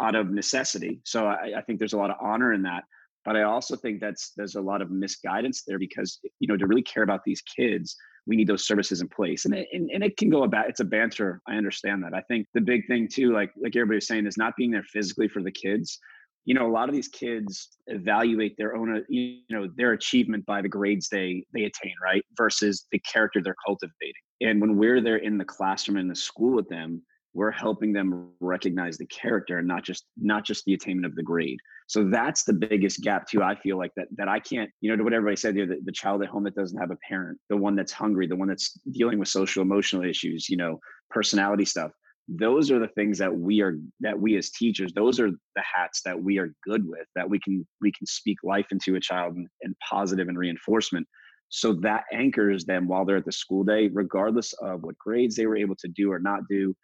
out 0.00 0.14
of 0.14 0.30
necessity. 0.30 1.00
So 1.04 1.26
I, 1.26 1.52
I 1.58 1.62
think 1.62 1.78
there's 1.78 1.92
a 1.92 1.98
lot 1.98 2.10
of 2.10 2.16
honor 2.20 2.54
in 2.54 2.62
that. 2.62 2.84
But 3.24 3.36
I 3.36 3.42
also 3.42 3.76
think 3.76 4.00
that's 4.00 4.32
there's 4.36 4.56
a 4.56 4.60
lot 4.60 4.82
of 4.82 4.90
misguidance 4.90 5.62
there 5.66 5.78
because 5.78 6.18
you 6.40 6.48
know 6.48 6.56
to 6.56 6.66
really 6.66 6.82
care 6.82 7.02
about 7.02 7.20
these 7.24 7.42
kids, 7.42 7.96
we 8.26 8.36
need 8.36 8.46
those 8.46 8.66
services 8.66 9.00
in 9.00 9.08
place 9.08 9.44
and 9.44 9.54
it, 9.54 9.68
and, 9.72 9.90
and 9.90 10.02
it 10.02 10.16
can 10.16 10.30
go 10.30 10.44
about 10.44 10.68
it's 10.68 10.80
a 10.80 10.84
banter 10.84 11.40
i 11.48 11.54
understand 11.54 12.02
that 12.02 12.14
i 12.14 12.20
think 12.22 12.46
the 12.54 12.60
big 12.60 12.86
thing 12.86 13.08
too 13.08 13.32
like 13.32 13.50
like 13.62 13.74
everybody 13.74 13.96
was 13.96 14.06
saying 14.06 14.26
is 14.26 14.36
not 14.36 14.54
being 14.56 14.70
there 14.70 14.84
physically 14.84 15.28
for 15.28 15.42
the 15.42 15.50
kids 15.50 15.98
you 16.44 16.54
know 16.54 16.66
a 16.66 16.72
lot 16.72 16.88
of 16.88 16.94
these 16.94 17.08
kids 17.08 17.76
evaluate 17.86 18.56
their 18.56 18.76
own 18.76 18.96
uh, 18.96 19.00
you 19.08 19.40
know 19.50 19.68
their 19.76 19.92
achievement 19.92 20.44
by 20.46 20.60
the 20.62 20.68
grades 20.68 21.08
they 21.08 21.44
they 21.54 21.64
attain 21.64 21.94
right 22.02 22.24
versus 22.36 22.86
the 22.92 22.98
character 23.00 23.40
they're 23.42 23.56
cultivating. 23.66 24.12
And 24.40 24.60
when 24.60 24.76
we're 24.76 25.00
there 25.00 25.18
in 25.18 25.38
the 25.38 25.44
classroom 25.44 25.98
in 25.98 26.08
the 26.08 26.16
school 26.16 26.54
with 26.54 26.68
them 26.68 27.02
we're 27.34 27.50
helping 27.50 27.92
them 27.92 28.30
recognize 28.40 28.98
the 28.98 29.06
character 29.06 29.58
and 29.58 29.66
not 29.66 29.82
just 29.82 30.04
not 30.16 30.44
just 30.44 30.64
the 30.64 30.74
attainment 30.74 31.06
of 31.06 31.14
the 31.14 31.22
grade. 31.22 31.58
So 31.86 32.08
that's 32.08 32.44
the 32.44 32.52
biggest 32.52 33.02
gap 33.02 33.28
too 33.28 33.42
i 33.42 33.54
feel 33.54 33.76
like 33.76 33.92
that 33.96 34.06
that 34.16 34.28
i 34.28 34.40
can't 34.40 34.70
you 34.80 34.90
know 34.90 34.96
to 34.96 35.04
what 35.04 35.12
everybody 35.12 35.36
said 35.36 35.54
there 35.54 35.66
the, 35.66 35.76
the 35.84 35.92
child 35.92 36.22
at 36.22 36.28
home 36.28 36.44
that 36.44 36.54
doesn't 36.54 36.78
have 36.78 36.90
a 36.90 36.96
parent 37.06 37.38
the 37.50 37.56
one 37.56 37.76
that's 37.76 37.92
hungry 37.92 38.26
the 38.26 38.36
one 38.36 38.48
that's 38.48 38.72
dealing 38.92 39.18
with 39.18 39.28
social 39.28 39.62
emotional 39.62 40.02
issues 40.02 40.48
you 40.48 40.56
know 40.56 40.78
personality 41.10 41.66
stuff 41.66 41.90
those 42.28 42.70
are 42.70 42.78
the 42.78 42.88
things 42.88 43.18
that 43.18 43.34
we 43.34 43.60
are 43.60 43.78
that 44.00 44.18
we 44.18 44.36
as 44.36 44.50
teachers 44.50 44.92
those 44.92 45.18
are 45.18 45.30
the 45.30 45.62
hats 45.62 46.02
that 46.04 46.20
we 46.20 46.38
are 46.38 46.54
good 46.64 46.86
with 46.86 47.06
that 47.16 47.28
we 47.28 47.38
can 47.40 47.66
we 47.80 47.90
can 47.92 48.06
speak 48.06 48.38
life 48.44 48.66
into 48.70 48.94
a 48.94 49.00
child 49.00 49.34
and, 49.34 49.48
and 49.62 49.74
positive 49.88 50.28
and 50.28 50.38
reinforcement. 50.38 51.06
So 51.48 51.74
that 51.82 52.04
anchors 52.12 52.64
them 52.64 52.88
while 52.88 53.04
they're 53.04 53.18
at 53.18 53.26
the 53.26 53.32
school 53.32 53.64
day 53.64 53.90
regardless 53.92 54.52
of 54.54 54.82
what 54.82 54.96
grades 54.98 55.36
they 55.36 55.46
were 55.46 55.56
able 55.56 55.76
to 55.76 55.88
do 55.88 56.10
or 56.10 56.18
not 56.18 56.40
do. 56.48 56.74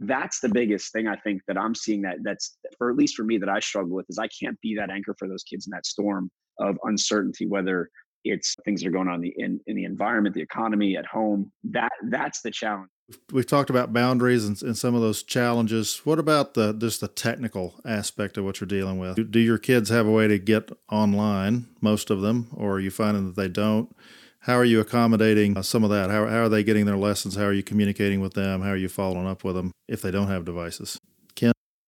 That's 0.00 0.40
the 0.40 0.48
biggest 0.48 0.92
thing 0.92 1.06
I 1.06 1.16
think 1.16 1.42
that 1.46 1.56
I'm 1.56 1.74
seeing 1.74 2.02
that 2.02 2.16
that's 2.22 2.58
for 2.76 2.90
at 2.90 2.96
least 2.96 3.14
for 3.14 3.24
me 3.24 3.38
that 3.38 3.48
I 3.48 3.60
struggle 3.60 3.94
with 3.94 4.06
is 4.08 4.18
I 4.18 4.28
can't 4.28 4.60
be 4.60 4.74
that 4.76 4.90
anchor 4.90 5.14
for 5.18 5.28
those 5.28 5.42
kids 5.42 5.66
in 5.66 5.70
that 5.70 5.86
storm 5.86 6.30
of 6.58 6.76
uncertainty, 6.84 7.46
whether 7.46 7.88
it's 8.30 8.56
things 8.64 8.82
that 8.82 8.88
are 8.88 8.92
going 8.92 9.08
on 9.08 9.16
in 9.16 9.20
the, 9.20 9.34
in, 9.36 9.60
in 9.66 9.76
the 9.76 9.84
environment, 9.84 10.34
the 10.34 10.42
economy, 10.42 10.96
at 10.96 11.06
home. 11.06 11.50
That 11.64 11.92
that's 12.10 12.40
the 12.42 12.50
challenge. 12.50 12.90
We've 13.32 13.46
talked 13.46 13.70
about 13.70 13.92
boundaries 13.92 14.44
and, 14.44 14.60
and 14.62 14.76
some 14.76 14.96
of 14.96 15.00
those 15.00 15.22
challenges. 15.22 16.00
What 16.04 16.18
about 16.18 16.54
the 16.54 16.72
just 16.72 17.00
the 17.00 17.08
technical 17.08 17.80
aspect 17.84 18.36
of 18.36 18.44
what 18.44 18.60
you're 18.60 18.66
dealing 18.66 18.98
with? 18.98 19.16
Do, 19.16 19.24
do 19.24 19.38
your 19.38 19.58
kids 19.58 19.90
have 19.90 20.06
a 20.06 20.10
way 20.10 20.26
to 20.26 20.38
get 20.38 20.70
online, 20.90 21.66
most 21.80 22.10
of 22.10 22.20
them, 22.20 22.48
or 22.54 22.72
are 22.72 22.80
you 22.80 22.90
finding 22.90 23.26
that 23.26 23.36
they 23.36 23.48
don't? 23.48 23.94
How 24.40 24.54
are 24.54 24.64
you 24.64 24.80
accommodating 24.80 25.56
uh, 25.56 25.62
some 25.62 25.82
of 25.82 25.90
that? 25.90 26.10
How, 26.10 26.26
how 26.26 26.42
are 26.42 26.48
they 26.48 26.62
getting 26.62 26.86
their 26.86 26.96
lessons? 26.96 27.34
How 27.34 27.44
are 27.44 27.52
you 27.52 27.64
communicating 27.64 28.20
with 28.20 28.34
them? 28.34 28.62
How 28.62 28.70
are 28.70 28.76
you 28.76 28.88
following 28.88 29.26
up 29.26 29.42
with 29.42 29.56
them 29.56 29.72
if 29.88 30.02
they 30.02 30.12
don't 30.12 30.28
have 30.28 30.44
devices? 30.44 31.00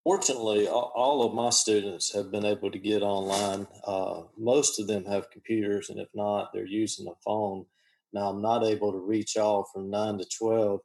Fortunately, 0.04 0.66
all 0.68 1.22
of 1.22 1.34
my 1.34 1.50
students 1.50 2.14
have 2.14 2.30
been 2.30 2.44
able 2.44 2.70
to 2.70 2.78
get 2.78 3.02
online. 3.02 3.66
Uh, 3.87 4.22
most 4.38 4.80
of 4.80 4.87
them 4.87 5.04
have 5.04 5.30
computers, 5.30 5.90
and 5.90 6.00
if 6.00 6.08
not, 6.14 6.50
they're 6.52 6.66
using 6.66 7.06
a 7.08 7.14
phone. 7.24 7.66
Now, 8.12 8.30
I'm 8.30 8.40
not 8.40 8.64
able 8.64 8.92
to 8.92 8.98
reach 8.98 9.37
all 9.37 9.68
from 9.72 9.90
9 9.90 10.18
to 10.18 10.26
12 10.38 10.80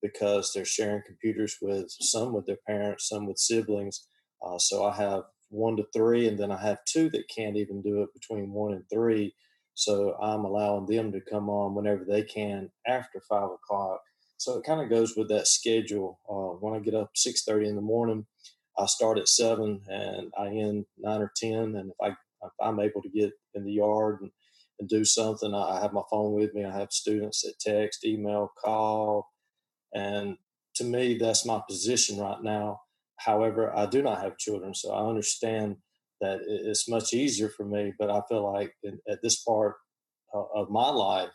because 0.00 0.52
they're 0.52 0.64
sharing 0.64 1.02
computers 1.06 1.58
with 1.60 1.86
some 1.90 2.32
with 2.32 2.46
their 2.46 2.58
parents, 2.66 3.08
some 3.08 3.26
with 3.26 3.38
siblings. 3.38 4.08
Uh, 4.44 4.58
so 4.58 4.84
I 4.84 4.96
have 4.96 5.24
one 5.50 5.76
to 5.76 5.84
three, 5.94 6.26
and 6.26 6.38
then 6.38 6.50
I 6.50 6.60
have 6.60 6.78
two 6.86 7.10
that 7.10 7.28
can't 7.28 7.56
even 7.56 7.82
do 7.82 8.02
it 8.02 8.08
between 8.14 8.52
one 8.52 8.72
and 8.72 8.84
three 8.90 9.34
so 9.74 10.14
I'm 10.20 10.44
allowing 10.44 10.86
them 10.86 11.12
to 11.12 11.20
come 11.20 11.48
on 11.48 11.74
whenever 11.74 12.04
they 12.04 12.22
can 12.22 12.70
after 12.86 13.20
five 13.28 13.48
o'clock. 13.50 14.00
So 14.42 14.58
it 14.58 14.64
kind 14.64 14.80
of 14.80 14.90
goes 14.90 15.16
with 15.16 15.28
that 15.28 15.46
schedule. 15.46 16.18
Uh, 16.28 16.58
when 16.58 16.74
I 16.74 16.82
get 16.82 16.96
up 16.96 17.12
six 17.14 17.44
thirty 17.44 17.68
in 17.68 17.76
the 17.76 17.80
morning, 17.80 18.26
I 18.76 18.86
start 18.86 19.16
at 19.16 19.28
seven 19.28 19.82
and 19.88 20.32
I 20.36 20.48
end 20.48 20.86
nine 20.98 21.22
or 21.22 21.30
ten. 21.36 21.76
And 21.76 21.90
if 21.90 21.96
I 22.02 22.08
if 22.08 22.52
I'm 22.60 22.80
able 22.80 23.02
to 23.02 23.08
get 23.08 23.30
in 23.54 23.64
the 23.64 23.70
yard 23.70 24.18
and, 24.20 24.32
and 24.80 24.88
do 24.88 25.04
something, 25.04 25.54
I 25.54 25.80
have 25.80 25.92
my 25.92 26.02
phone 26.10 26.32
with 26.32 26.54
me. 26.54 26.64
I 26.64 26.76
have 26.76 26.90
students 26.90 27.42
that 27.42 27.60
text, 27.60 28.04
email, 28.04 28.50
call, 28.58 29.30
and 29.94 30.36
to 30.74 30.82
me, 30.82 31.18
that's 31.18 31.46
my 31.46 31.60
position 31.68 32.18
right 32.18 32.42
now. 32.42 32.80
However, 33.18 33.72
I 33.72 33.86
do 33.86 34.02
not 34.02 34.22
have 34.22 34.38
children, 34.38 34.74
so 34.74 34.90
I 34.90 35.08
understand 35.08 35.76
that 36.20 36.40
it's 36.48 36.88
much 36.88 37.12
easier 37.12 37.48
for 37.48 37.64
me. 37.64 37.92
But 37.96 38.10
I 38.10 38.22
feel 38.28 38.52
like 38.52 38.74
at 39.08 39.22
this 39.22 39.40
part 39.44 39.76
of 40.34 40.68
my 40.68 40.90
life, 40.90 41.30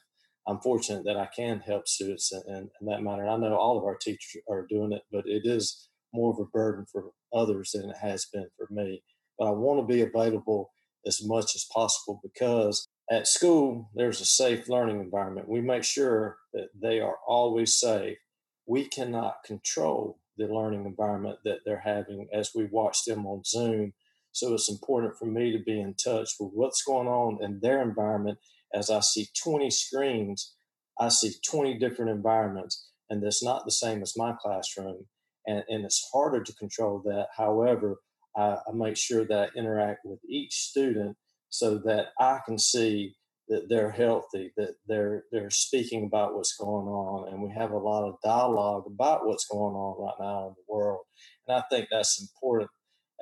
I'm 0.47 0.60
fortunate 0.60 1.03
that 1.05 1.17
I 1.17 1.27
can 1.36 1.60
help 1.60 1.88
students 1.88 2.31
in, 2.31 2.69
in, 2.81 2.88
that 2.88 3.03
manner. 3.03 3.23
And 3.23 3.45
I 3.45 3.49
know 3.49 3.55
all 3.55 3.77
of 3.77 3.83
our 3.83 3.97
teachers 3.97 4.41
are 4.49 4.65
doing 4.69 4.93
it, 4.93 5.01
but 5.12 5.27
it 5.27 5.41
is 5.45 5.89
more 6.13 6.31
of 6.31 6.39
a 6.39 6.45
burden 6.45 6.86
for 6.91 7.12
others 7.33 7.71
than 7.71 7.89
it 7.89 7.97
has 8.01 8.25
been 8.31 8.47
for 8.57 8.67
me. 8.71 9.03
But 9.38 9.47
I 9.47 9.51
want 9.51 9.81
to 9.81 9.93
be 9.93 10.01
available 10.01 10.71
as 11.05 11.23
much 11.23 11.55
as 11.55 11.67
possible 11.73 12.19
because 12.23 12.88
at 13.12 13.27
school, 13.27 13.89
there's 13.93 14.21
a 14.21 14.25
safe 14.25 14.69
learning 14.69 15.01
environment. 15.01 15.49
We 15.49 15.62
make 15.62 15.83
sure 15.83 16.38
that 16.53 16.69
they 16.81 16.99
are 16.99 17.17
always 17.27 17.75
safe. 17.75 18.17
We 18.65 18.86
cannot 18.86 19.43
control 19.45 20.19
the 20.38 20.47
learning 20.47 20.86
environment 20.86 21.39
that 21.45 21.60
they're 21.65 21.79
having 21.79 22.27
as 22.33 22.51
we 22.55 22.65
watch 22.65 23.05
them 23.05 23.25
on 23.25 23.43
Zoom 23.43 23.93
so 24.38 24.53
it's 24.53 24.69
important 24.69 25.17
for 25.17 25.25
me 25.25 25.51
to 25.51 25.57
be 25.57 25.81
in 25.81 25.95
touch 25.95 26.36
with 26.39 26.51
what's 26.53 26.83
going 26.83 27.07
on 27.07 27.43
in 27.43 27.60
their 27.60 27.81
environment. 27.81 28.38
As 28.73 28.89
I 28.89 28.99
see 28.99 29.27
20 29.43 29.69
screens, 29.69 30.56
I 30.99 31.10
see 31.10 31.34
20 31.49 31.77
different 31.77 32.12
environments, 32.12 32.89
and 33.10 33.23
that's 33.23 33.43
not 33.43 33.65
the 33.65 33.71
same 33.71 34.01
as 34.01 34.13
my 34.17 34.34
classroom. 34.39 35.06
And, 35.45 35.63
and 35.69 35.86
it's 35.86 36.10
harder 36.12 36.43
to 36.43 36.56
control 36.56 37.01
that. 37.06 37.27
However, 37.38 37.99
I, 38.36 38.58
I 38.67 38.71
make 38.73 38.97
sure 38.97 39.25
that 39.25 39.49
I 39.56 39.60
interact 39.60 40.01
with 40.03 40.19
each 40.30 40.53
student 40.53 41.15
so 41.49 41.77
that 41.86 42.08
I 42.19 42.39
can 42.45 42.58
see 42.58 43.15
that 43.49 43.69
they're 43.69 43.91
healthy, 43.91 44.51
that 44.58 44.75
they're 44.88 45.23
they're 45.32 45.49
speaking 45.49 46.06
about 46.06 46.36
what's 46.36 46.58
going 46.58 46.88
on, 46.88 47.32
and 47.32 47.41
we 47.41 47.49
have 47.58 47.71
a 47.71 47.77
lot 47.77 48.03
of 48.03 48.15
dialogue 48.23 48.84
about 48.86 49.25
what's 49.25 49.47
going 49.47 49.73
on 49.73 50.03
right 50.03 50.15
now 50.19 50.47
in 50.49 50.56
the 50.58 50.73
world. 50.73 51.06
And 51.47 51.58
I 51.58 51.63
think 51.69 51.88
that's 51.89 52.21
important 52.21 52.69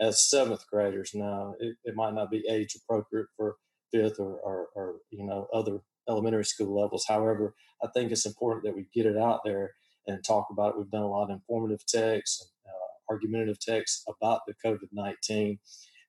as 0.01 0.27
seventh 0.27 0.65
graders 0.71 1.11
now. 1.13 1.53
It, 1.59 1.75
it 1.83 1.95
might 1.95 2.15
not 2.15 2.31
be 2.31 2.43
age 2.49 2.75
appropriate 2.75 3.27
for 3.37 3.55
fifth 3.95 4.19
or, 4.19 4.39
or, 4.39 4.67
or, 4.75 4.95
you 5.11 5.25
know 5.25 5.47
other 5.53 5.79
elementary 6.09 6.45
school 6.45 6.79
levels. 6.81 7.05
However, 7.07 7.55
I 7.83 7.87
think 7.93 8.11
it's 8.11 8.25
important 8.25 8.63
that 8.63 8.75
we 8.75 8.87
get 8.93 9.05
it 9.05 9.17
out 9.17 9.41
there 9.45 9.71
and 10.07 10.23
talk 10.23 10.47
about 10.51 10.69
it. 10.69 10.77
We've 10.77 10.91
done 10.91 11.01
a 11.03 11.09
lot 11.09 11.29
of 11.29 11.29
informative 11.31 11.85
texts 11.87 12.41
and 12.41 12.71
uh, 12.71 13.13
argumentative 13.13 13.59
texts 13.59 14.03
about 14.07 14.41
the 14.47 14.53
COVID 14.65 14.89
nineteen 14.91 15.59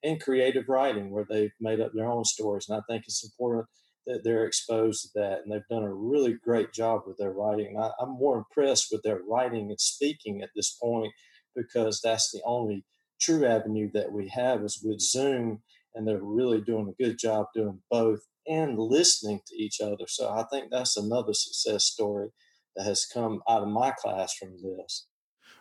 and 0.04 0.20
creative 0.20 0.68
writing 0.68 1.10
where 1.10 1.26
they've 1.28 1.54
made 1.60 1.80
up 1.80 1.92
their 1.94 2.10
own 2.10 2.24
stories. 2.24 2.66
And 2.68 2.78
I 2.78 2.82
think 2.88 3.04
it's 3.06 3.24
important 3.24 3.66
that 4.06 4.20
they're 4.22 4.46
exposed 4.46 5.02
to 5.02 5.08
that. 5.16 5.40
And 5.42 5.50
they've 5.50 5.68
done 5.68 5.82
a 5.82 5.92
really 5.92 6.34
great 6.44 6.72
job 6.72 7.02
with 7.06 7.16
their 7.16 7.32
writing. 7.32 7.76
I, 7.80 7.90
I'm 8.00 8.10
more 8.10 8.36
impressed 8.38 8.88
with 8.92 9.02
their 9.02 9.20
writing 9.28 9.70
and 9.70 9.80
speaking 9.80 10.42
at 10.42 10.50
this 10.54 10.76
point 10.80 11.12
because 11.56 12.00
that's 12.04 12.30
the 12.30 12.42
only 12.44 12.84
true 13.20 13.46
avenue 13.46 13.90
that 13.94 14.12
we 14.12 14.28
have 14.28 14.62
is 14.62 14.80
with 14.84 15.00
Zoom, 15.00 15.62
and 15.96 16.06
they're 16.06 16.22
really 16.22 16.60
doing 16.60 16.88
a 16.88 17.02
good 17.02 17.18
job 17.18 17.46
doing 17.54 17.80
both 17.90 18.20
and 18.46 18.78
listening 18.78 19.40
to 19.46 19.56
each 19.56 19.80
other. 19.80 20.04
So 20.06 20.28
I 20.28 20.44
think 20.52 20.70
that's 20.70 20.96
another 20.96 21.32
success 21.32 21.84
story 21.84 22.28
that 22.76 22.84
has 22.84 23.06
come 23.06 23.40
out 23.48 23.62
of 23.62 23.68
my 23.68 23.90
class 23.90 24.34
from 24.34 24.58
this. 24.62 25.06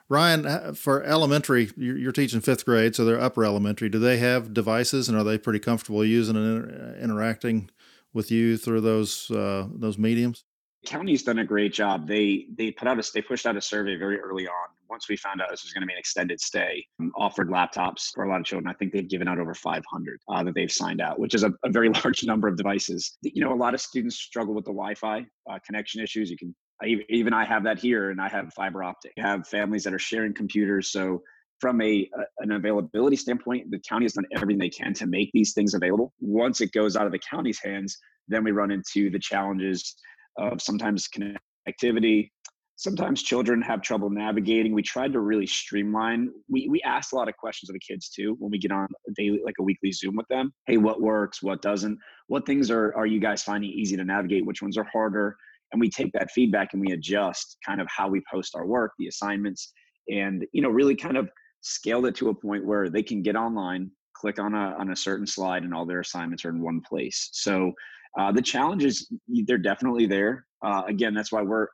Ryan, 0.08 0.76
for 0.76 1.02
elementary, 1.02 1.71
you're 1.76 2.12
teaching 2.12 2.41
fifth 2.41 2.65
grade, 2.65 2.95
so 2.95 3.06
they're 3.06 3.19
upper 3.19 3.43
elementary. 3.43 3.89
Do 3.89 3.98
they 3.98 4.17
have 4.17 4.54
devices, 4.54 5.10
and 5.10 5.17
are 5.17 5.24
they 5.24 5.39
pretty 5.39 5.58
comfortable 5.58 6.06
using 6.06 6.36
and 6.36 6.95
interacting 6.98 7.71
with 8.13 8.30
you 8.30 8.56
through 8.56 8.82
those 8.82 9.32
uh, 9.32 9.67
those 9.74 9.98
mediums? 9.98 10.43
County's 10.86 11.24
done 11.24 11.39
a 11.39 11.45
great 11.45 11.74
job. 11.74 12.08
They 12.08 12.45
they 12.56 12.69
put 12.69 12.88
out 12.88 13.00
a 13.00 13.12
they 13.15 13.24
pushed 13.24 13.48
out 13.48 13.58
a 13.58 13.62
survey 13.62 13.95
very 13.95 14.19
early 14.19 14.48
on. 14.48 14.67
Once 14.89 15.10
we 15.10 15.17
found 15.17 15.41
out 15.41 15.50
this 15.50 15.63
was 15.63 15.74
going 15.74 15.82
to 15.82 15.88
be 15.88 15.93
an 15.93 16.00
extended 16.00 16.39
stay, 16.39 16.86
um, 17.00 17.12
offered 17.17 17.50
laptops 17.50 18.12
for 18.13 18.24
a 18.24 18.30
lot 18.30 18.39
of 18.39 18.45
children. 18.45 18.69
I 18.69 18.74
think 18.74 18.93
they've 18.93 19.08
given 19.08 19.28
out 19.28 19.39
over 19.39 19.54
500 19.54 20.19
uh, 20.28 20.43
that 20.43 20.56
they've 20.56 20.71
signed 20.71 21.02
out, 21.02 21.19
which 21.19 21.34
is 21.34 21.43
a, 21.43 21.52
a, 21.63 21.69
very 21.69 21.89
large 22.04 22.24
number 22.24 22.48
of 22.48 22.58
devices. 22.58 23.17
You 23.21 23.43
know, 23.43 23.54
a 23.54 23.56
lot 23.56 23.74
of 23.74 23.82
students 23.82 24.17
struggle 24.17 24.54
with 24.54 24.65
the 24.65 24.71
Wi-Fi 24.71 25.26
uh, 25.50 25.60
connection 25.65 26.02
issues. 26.02 26.30
You 26.30 26.38
can 26.38 26.56
I, 26.82 26.95
even 27.10 27.34
I 27.34 27.45
have 27.45 27.63
that 27.63 27.80
here, 27.80 28.12
and 28.12 28.19
I 28.19 28.28
have 28.30 28.54
fiber 28.54 28.84
optic. 28.84 29.13
I 29.17 29.21
have 29.21 29.48
families 29.48 29.84
that 29.86 29.93
are 29.93 30.00
sharing 30.00 30.34
computers, 30.34 30.91
so 30.91 31.21
from 31.60 31.82
a, 31.82 32.10
a, 32.17 32.43
an 32.43 32.52
availability 32.52 33.15
standpoint, 33.15 33.71
the 33.71 33.80
county 33.80 34.06
has 34.06 34.13
done 34.13 34.26
everything 34.36 34.60
they 34.60 34.69
can 34.69 34.93
to 34.93 35.08
make 35.08 35.30
these 35.34 35.54
things 35.54 35.74
available. 35.74 36.13
Once 36.19 36.62
it 36.62 36.71
goes 36.74 36.95
out 36.95 37.06
of 37.06 37.12
the 37.12 37.19
county's 37.19 37.60
hands, 37.63 37.98
then 38.28 38.43
we 38.43 38.52
run 38.52 38.71
into 38.71 39.10
the 39.10 39.19
challenges 39.19 39.95
of 40.38 40.62
sometimes 40.62 41.08
connectivity. 41.08 42.30
Sometimes 42.78 43.24
children 43.24 43.62
have 43.62 43.82
trouble 43.82 44.10
navigating. 44.10 44.74
We 44.74 44.84
tried 44.84 45.14
to 45.14 45.22
really 45.22 45.48
streamline. 45.48 46.30
We 46.50 46.68
we 46.70 46.82
asked 46.82 47.14
a 47.14 47.16
lot 47.16 47.30
of 47.30 47.38
questions 47.38 47.70
of 47.70 47.74
the 47.74 47.80
kids 47.80 48.10
too 48.10 48.36
when 48.40 48.52
we 48.52 48.58
get 48.58 48.72
on 48.72 48.88
a 49.08 49.12
daily, 49.16 49.40
like 49.46 49.56
a 49.60 49.64
weekly 49.64 49.94
Zoom 49.94 50.18
with 50.18 50.28
them. 50.28 50.54
Hey, 50.68 50.76
what 50.78 51.02
works? 51.02 51.42
What 51.42 51.62
doesn't? 51.62 51.98
What 52.28 52.46
things 52.46 52.70
are 52.70 52.94
are 52.96 53.06
you 53.06 53.20
guys 53.22 53.44
finding 53.44 53.70
easy 53.70 53.96
to 53.96 54.04
navigate? 54.04 54.46
Which 54.46 54.62
ones 54.62 54.78
are 54.78 54.88
harder? 54.92 55.38
And 55.72 55.80
we 55.80 55.90
take 55.90 56.12
that 56.14 56.32
feedback 56.32 56.74
and 56.74 56.82
we 56.82 56.92
adjust 56.94 57.58
kind 57.66 57.80
of 57.80 57.88
how 57.90 58.10
we 58.10 58.22
post 58.30 58.56
our 58.56 58.66
work, 58.66 58.92
the 59.00 59.08
assignments, 59.08 59.72
and 60.10 60.46
you 60.52 60.62
know 60.62 60.70
really 60.70 60.96
kind 60.96 61.16
of 61.16 61.30
scaled 61.62 62.06
it 62.06 62.16
to 62.16 62.30
a 62.30 62.36
point 62.36 62.66
where 62.66 62.90
they 62.90 63.02
can 63.02 63.22
get 63.22 63.38
online, 63.38 63.90
click 64.14 64.38
on 64.38 64.54
a 64.54 64.76
on 64.78 64.92
a 64.92 64.96
certain 64.98 65.26
slide, 65.26 65.64
and 65.64 65.74
all 65.74 65.86
their 65.86 66.02
assignments 66.02 66.44
are 66.44 66.50
in 66.50 66.62
one 66.62 66.82
place. 66.82 67.30
So 67.32 67.72
uh, 68.20 68.34
the 68.34 68.42
challenges 68.42 69.10
they're 69.48 69.58
definitely 69.58 70.08
there. 70.08 70.46
uh, 70.62 70.84
again, 70.90 71.14
that's 71.14 71.32
why 71.32 71.42
we're 71.42 71.68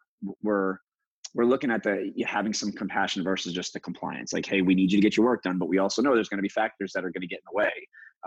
we're 0.43 0.77
we're 1.33 1.45
looking 1.45 1.71
at 1.71 1.83
the 1.83 2.11
having 2.25 2.53
some 2.53 2.71
compassion 2.71 3.23
versus 3.23 3.53
just 3.53 3.73
the 3.73 3.79
compliance. 3.79 4.33
Like, 4.33 4.45
hey, 4.45 4.61
we 4.61 4.75
need 4.75 4.91
you 4.91 4.97
to 4.97 5.01
get 5.01 5.15
your 5.15 5.25
work 5.25 5.43
done, 5.43 5.57
but 5.57 5.69
we 5.69 5.77
also 5.77 6.01
know 6.01 6.13
there's 6.13 6.29
going 6.29 6.39
to 6.39 6.43
be 6.43 6.49
factors 6.49 6.91
that 6.93 7.05
are 7.05 7.11
going 7.11 7.21
to 7.21 7.27
get 7.27 7.39
in 7.39 7.51
the 7.51 7.57
way. 7.57 7.71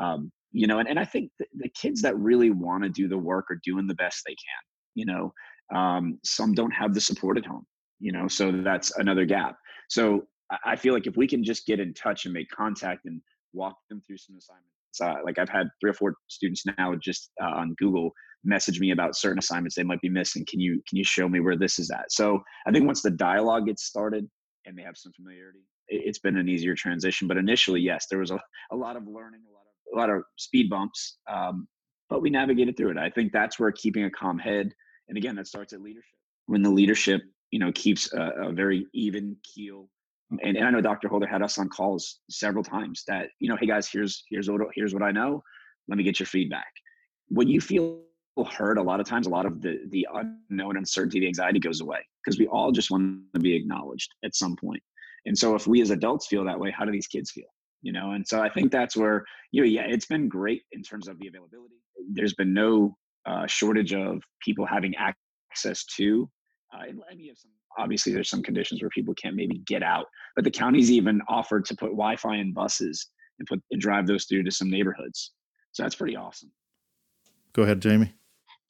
Um, 0.01 0.33
you 0.53 0.67
know, 0.67 0.79
and, 0.79 0.89
and 0.89 0.99
I 0.99 1.05
think 1.05 1.31
the, 1.39 1.47
the 1.57 1.69
kids 1.71 2.01
that 2.03 2.17
really 2.19 2.51
want 2.51 2.83
to 2.85 2.89
do 2.89 3.09
the 3.09 3.19
work 3.19 3.51
are 3.51 3.61
doing 3.65 3.87
the 3.87 3.95
best 3.95 4.23
they 4.27 4.33
can. 4.35 4.95
You 4.95 5.07
know, 5.07 5.35
um, 5.75 6.19
some 6.25 6.55
don't 6.55 6.71
have 6.71 6.95
the 6.95 7.01
support 7.01 7.37
at 7.37 7.47
home. 7.47 7.67
You 8.01 8.13
know, 8.13 8.29
so 8.29 8.53
that's 8.53 8.97
another 8.99 9.25
gap. 9.25 9.57
So 9.89 10.27
I 10.65 10.77
feel 10.77 10.95
like 10.95 11.07
if 11.07 11.17
we 11.17 11.27
can 11.27 11.45
just 11.45 11.67
get 11.67 11.81
in 11.81 11.95
touch 11.95 12.25
and 12.25 12.35
make 12.35 12.49
contact 12.51 13.07
and 13.07 13.21
walk 13.53 13.77
them 13.89 14.03
through 14.07 14.19
some 14.19 14.37
assignments. 14.37 14.74
Uh, 15.01 15.15
like 15.25 15.39
I've 15.39 15.49
had 15.49 15.69
three 15.81 15.91
or 15.91 15.95
four 15.95 16.15
students 16.29 16.65
now 16.79 16.95
just 17.01 17.31
uh, 17.43 17.47
on 17.47 17.75
Google 17.79 18.11
message 18.45 18.79
me 18.79 18.91
about 18.91 19.17
certain 19.17 19.39
assignments 19.39 19.75
they 19.75 19.83
might 19.83 20.01
be 20.01 20.09
missing. 20.09 20.45
Can 20.49 20.61
you 20.61 20.83
can 20.89 20.99
you 20.99 21.05
show 21.05 21.29
me 21.29 21.41
where 21.41 21.57
this 21.57 21.79
is 21.79 21.91
at? 21.91 22.11
So 22.11 22.43
I 22.67 22.73
think 22.73 22.87
once 22.87 23.03
the 23.03 23.11
dialogue 23.11 23.67
gets 23.67 23.85
started 23.85 24.29
and 24.67 24.77
they 24.79 24.83
have 24.83 24.97
some 24.97 25.13
familiarity, 25.13 25.61
it, 25.89 26.07
has 26.07 26.19
been 26.19 26.37
an 26.37 26.49
easier 26.49 26.75
transition. 26.75 27.29
But 27.29 27.37
initially, 27.37 27.81
yes, 27.81 28.07
there 28.11 28.19
was 28.19 28.31
a, 28.31 28.39
a 28.71 28.77
lot 28.77 28.97
of 28.97 29.07
learning, 29.07 29.43
a 29.49 29.53
lot 29.53 29.63
of 29.67 29.95
a 29.95 29.97
lot 29.97 30.11
of 30.11 30.25
speed 30.37 30.69
bumps, 30.71 31.19
um, 31.31 31.67
but 32.09 32.23
we 32.23 32.31
navigated 32.31 32.77
through 32.77 32.91
it. 32.91 32.99
I 32.99 33.11
think 33.11 33.33
that's 33.33 33.59
where 33.59 33.73
keeping 33.73 34.05
a 34.05 34.11
calm 34.11 34.39
head, 34.39 34.73
and 35.09 35.19
again, 35.19 35.37
that 35.37 35.47
starts 35.47 35.73
at 35.73 35.81
leadership. 35.81 36.19
When 36.47 36.63
the 36.63 36.71
leadership, 36.71 37.23
you 37.51 37.59
know, 37.59 37.73
keeps 37.73 38.13
a, 38.13 38.49
a 38.49 38.53
very 38.53 38.87
even 38.93 39.37
keel 39.43 39.89
and, 40.31 40.57
and 40.57 40.67
I 40.67 40.71
know 40.71 40.81
Dr. 40.81 41.09
Holder 41.09 41.27
had 41.27 41.43
us 41.43 41.59
on 41.59 41.69
calls 41.69 42.21
several 42.31 42.65
times 42.65 43.05
that, 43.07 43.29
you 43.41 43.49
know, 43.49 43.57
hey 43.57 43.67
guys, 43.67 43.89
here's 43.91 44.25
here's 44.31 44.51
what 44.51 44.61
here's 44.75 44.95
what 44.95 45.03
I 45.03 45.13
know. 45.13 45.43
Let 45.89 45.99
me 45.99 46.05
get 46.05 46.19
your 46.19 46.27
feedback. 46.27 46.73
When 47.29 47.49
you 47.49 47.61
feel 47.61 48.01
heard, 48.51 48.79
a 48.79 48.83
lot 48.83 48.99
of 49.01 49.07
times, 49.07 49.27
a 49.27 49.31
lot 49.31 49.47
of 49.47 49.61
the 49.61 49.79
the 49.91 50.07
unknown 50.13 50.77
uncertainty, 50.77 51.21
the 51.21 51.27
anxiety 51.27 51.61
goes 51.61 51.81
away 51.81 52.01
because 52.25 52.39
we 52.39 52.47
all 52.49 52.73
just 52.73 52.91
want 52.91 53.21
to 53.35 53.41
be 53.41 53.55
acknowledged 53.55 54.11
at 54.25 54.35
some 54.35 54.57
point. 54.57 54.83
And 55.27 55.37
so, 55.39 55.55
if 55.55 55.67
we 55.67 55.81
as 55.83 55.91
adults 55.91 56.27
feel 56.27 56.45
that 56.45 56.59
way, 56.59 56.73
how 56.77 56.85
do 56.85 56.93
these 56.93 57.07
kids 57.07 57.31
feel? 57.31 57.45
You 57.83 57.93
know, 57.93 58.13
and 58.13 58.27
so 58.27 58.41
I 58.41 58.49
think 58.49 58.73
that's 58.73 58.97
where 58.97 59.25
you 59.53 59.63
know, 59.63 59.69
yeah, 59.69 59.85
it's 59.87 60.07
been 60.07 60.29
great 60.29 60.63
in 60.73 60.83
terms 60.83 61.07
of 61.07 61.19
the 61.19 61.29
availability. 61.29 61.77
There's 62.13 62.35
been 62.35 62.53
no 62.53 62.97
uh, 63.27 63.47
shortage 63.47 63.95
of 63.95 64.23
people 64.45 64.67
having 64.67 64.95
access 64.97 65.85
to. 65.97 66.29
Uh, 66.75 66.89
and 66.89 67.01
I 67.11 67.15
mean, 67.15 67.33
some 67.37 67.53
obviously 67.79 68.13
there's 68.13 68.31
some 68.31 68.43
conditions 68.43 68.83
where 68.83 68.91
people 68.91 69.15
can't 69.15 69.37
maybe 69.37 69.59
get 69.67 69.83
out 69.83 70.07
but 70.35 70.45
the 70.45 70.51
county's 70.51 70.91
even 70.91 71.21
offered 71.29 71.65
to 71.65 71.77
put 71.77 71.91
wi-fi 71.91 72.37
in 72.37 72.53
buses 72.53 73.09
and 73.39 73.49
put 73.49 73.61
and 73.71 73.81
drive 73.81 74.07
those 74.07 74.25
through 74.25 74.43
to 74.45 74.51
some 74.51 74.71
neighborhoods. 74.71 75.33
So 75.73 75.83
that's 75.83 75.95
pretty 75.95 76.17
awesome. 76.17 76.51
Go 77.53 77.63
ahead 77.63 77.81
jamie. 77.81 78.13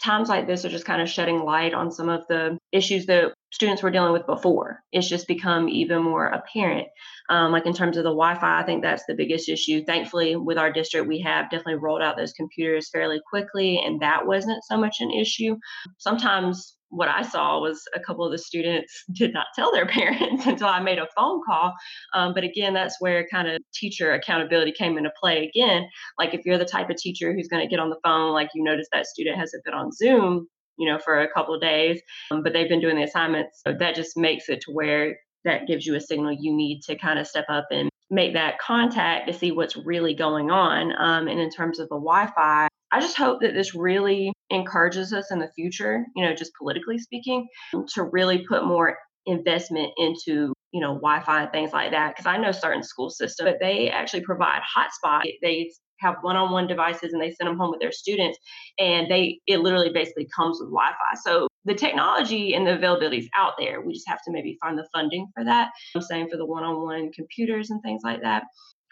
Times 0.03 0.29
like 0.29 0.47
this 0.47 0.65
are 0.65 0.71
just 0.71 0.85
kind 0.85 1.01
of 1.01 1.09
shedding 1.09 1.45
light 1.45 1.73
on 1.73 1.91
some 1.91 2.09
of 2.09 2.27
the 2.29 2.59
issues 2.73 3.07
that 3.07 3.33
students 3.55 3.85
were 3.85 3.91
dealing 3.91 4.13
with 4.13 4.27
before. 4.27 4.81
It's 4.91 5.09
just 5.09 5.29
become 5.29 5.69
even 5.69 6.03
more 6.03 6.27
apparent. 6.27 6.89
Um, 7.31 7.53
like 7.53 7.67
in 7.67 7.73
terms 7.73 7.97
of 7.97 8.03
the 8.03 8.11
Wi 8.11 8.35
Fi, 8.35 8.61
I 8.61 8.65
think 8.65 8.83
that's 8.83 9.05
the 9.07 9.15
biggest 9.15 9.49
issue. 9.49 9.85
Thankfully, 9.85 10.35
with 10.35 10.59
our 10.59 10.73
district, 10.73 11.07
we 11.07 11.21
have 11.21 11.51
definitely 11.51 11.77
rolled 11.77 12.03
out 12.03 12.17
those 12.17 12.33
computers 12.33 12.91
fairly 12.91 13.21
quickly, 13.31 13.79
and 13.79 14.01
that 14.01 14.27
wasn't 14.27 14.65
so 14.65 14.77
much 14.77 14.97
an 14.99 15.13
issue. 15.13 15.57
Sometimes 15.99 16.77
what 16.89 17.09
I 17.09 17.23
saw 17.23 17.61
was 17.61 17.81
a 17.95 18.01
couple 18.01 18.25
of 18.25 18.33
the 18.33 18.39
students 18.39 19.05
did 19.13 19.33
not 19.33 19.47
tell 19.55 19.71
their 19.71 19.87
parents 20.01 20.47
until 20.47 20.67
I 20.67 20.81
made 20.81 20.99
a 20.99 21.07
phone 21.17 21.41
call. 21.47 21.73
Um, 22.13 22.35
but 22.35 22.43
again, 22.43 22.75
that's 22.75 23.01
where 23.01 23.25
kind 23.31 23.47
of 23.47 23.63
teacher 23.73 24.15
accountability 24.15 24.73
came 24.73 24.99
into 24.99 25.13
play 25.21 25.49
again. 25.55 25.89
Like 26.19 26.35
if 26.35 26.41
you're 26.45 26.59
the 26.59 26.65
type 26.65 26.91
of 26.91 26.97
teacher 26.97 27.33
who's 27.33 27.49
going 27.49 27.65
to 27.65 27.71
get 27.71 27.79
on 27.79 27.91
the 27.91 28.01
phone, 28.03 28.33
like 28.33 28.49
you 28.53 28.65
notice 28.65 28.89
that 28.93 29.07
student 29.07 29.39
hasn't 29.39 29.63
been 29.63 29.75
on 29.75 29.93
Zoom, 29.93 30.49
you 30.79 30.91
know, 30.91 30.99
for 30.99 31.21
a 31.21 31.31
couple 31.33 31.55
of 31.55 31.61
days, 31.61 32.01
um, 32.31 32.43
but 32.43 32.53
they've 32.53 32.69
been 32.69 32.81
doing 32.81 32.97
the 32.97 33.03
assignments. 33.03 33.61
So 33.67 33.75
that 33.79 33.95
just 33.95 34.17
makes 34.17 34.49
it 34.49 34.61
to 34.63 34.73
where 34.73 35.17
that 35.45 35.67
gives 35.67 35.85
you 35.87 35.95
a 35.95 36.01
signal 36.01 36.33
you 36.33 36.55
need 36.55 36.81
to 36.83 36.97
kind 36.97 37.19
of 37.19 37.27
step 37.27 37.47
up 37.49 37.67
and 37.71 37.91
make 38.11 38.35
that 38.35 38.59
contact 38.59 39.27
to 39.29 39.33
see 39.33 39.53
what's 39.53 39.77
really 39.77 40.15
going 40.15 40.51
on. 40.51 40.93
Um, 40.99 41.29
and 41.29 41.41
in 41.41 41.51
terms 41.51 41.79
of 41.79 41.89
the 41.89 41.97
Wi 41.97 42.27
Fi, 42.35 42.69
I 42.93 43.01
just 43.01 43.17
hope 43.17 43.41
that 43.41 43.55
this 43.55 43.75
really 43.75 44.33
encourages 44.51 45.13
us 45.13 45.31
in 45.31 45.41
the 45.41 45.51
future, 45.55 46.05
you 46.15 46.25
know, 46.25 46.35
just 46.35 46.53
politically 46.57 46.99
speaking, 46.99 47.49
to 47.95 48.03
really 48.05 48.47
put 48.47 48.65
more 48.65 48.97
investment 49.27 49.91
into 49.97 50.53
you 50.73 50.81
know 50.81 50.95
wi-fi 50.95 51.45
and 51.45 51.53
things 51.53 51.73
like 51.73 51.93
that 51.93 52.11
because 52.15 52.27
i 52.27 52.37
know 52.37 52.53
certain 52.53 52.83
school 52.83 53.09
systems 53.09 53.49
but 53.49 53.59
they 53.59 53.89
actually 53.89 54.21
provide 54.21 54.61
hotspot 54.77 55.23
they 55.41 55.71
have 56.05 56.17
one-on-one 56.23 56.67
devices 56.67 57.13
and 57.13 57.23
they 57.23 57.33
send 57.33 57.49
them 57.49 57.59
home 57.59 57.71
with 57.71 57.81
their 57.81 57.93
students 57.93 58.39
and 58.79 59.11
they 59.11 59.41
it 59.47 59.59
literally 59.59 59.91
basically 59.91 60.29
comes 60.35 60.59
with 60.61 60.71
wi-fi. 60.71 61.19
So 61.23 61.49
the 61.65 61.75
technology 61.75 62.55
and 62.55 62.67
the 62.67 62.75
availability 62.75 63.19
is 63.19 63.29
out 63.35 63.55
there. 63.59 63.81
We 63.81 63.95
just 63.95 64.09
have 64.09 64.23
to 64.25 64.33
maybe 64.33 64.59
find 64.61 64.79
the 64.79 64.87
funding 64.93 65.29
for 65.35 65.45
that. 65.45 65.71
I'm 65.95 66.03
saying 66.03 66.29
for 66.31 66.37
the 66.37 66.47
one-on-one 66.47 67.13
computers 67.13 67.71
and 67.71 67.83
things 67.83 68.03
like 68.05 68.23
that. 68.23 68.45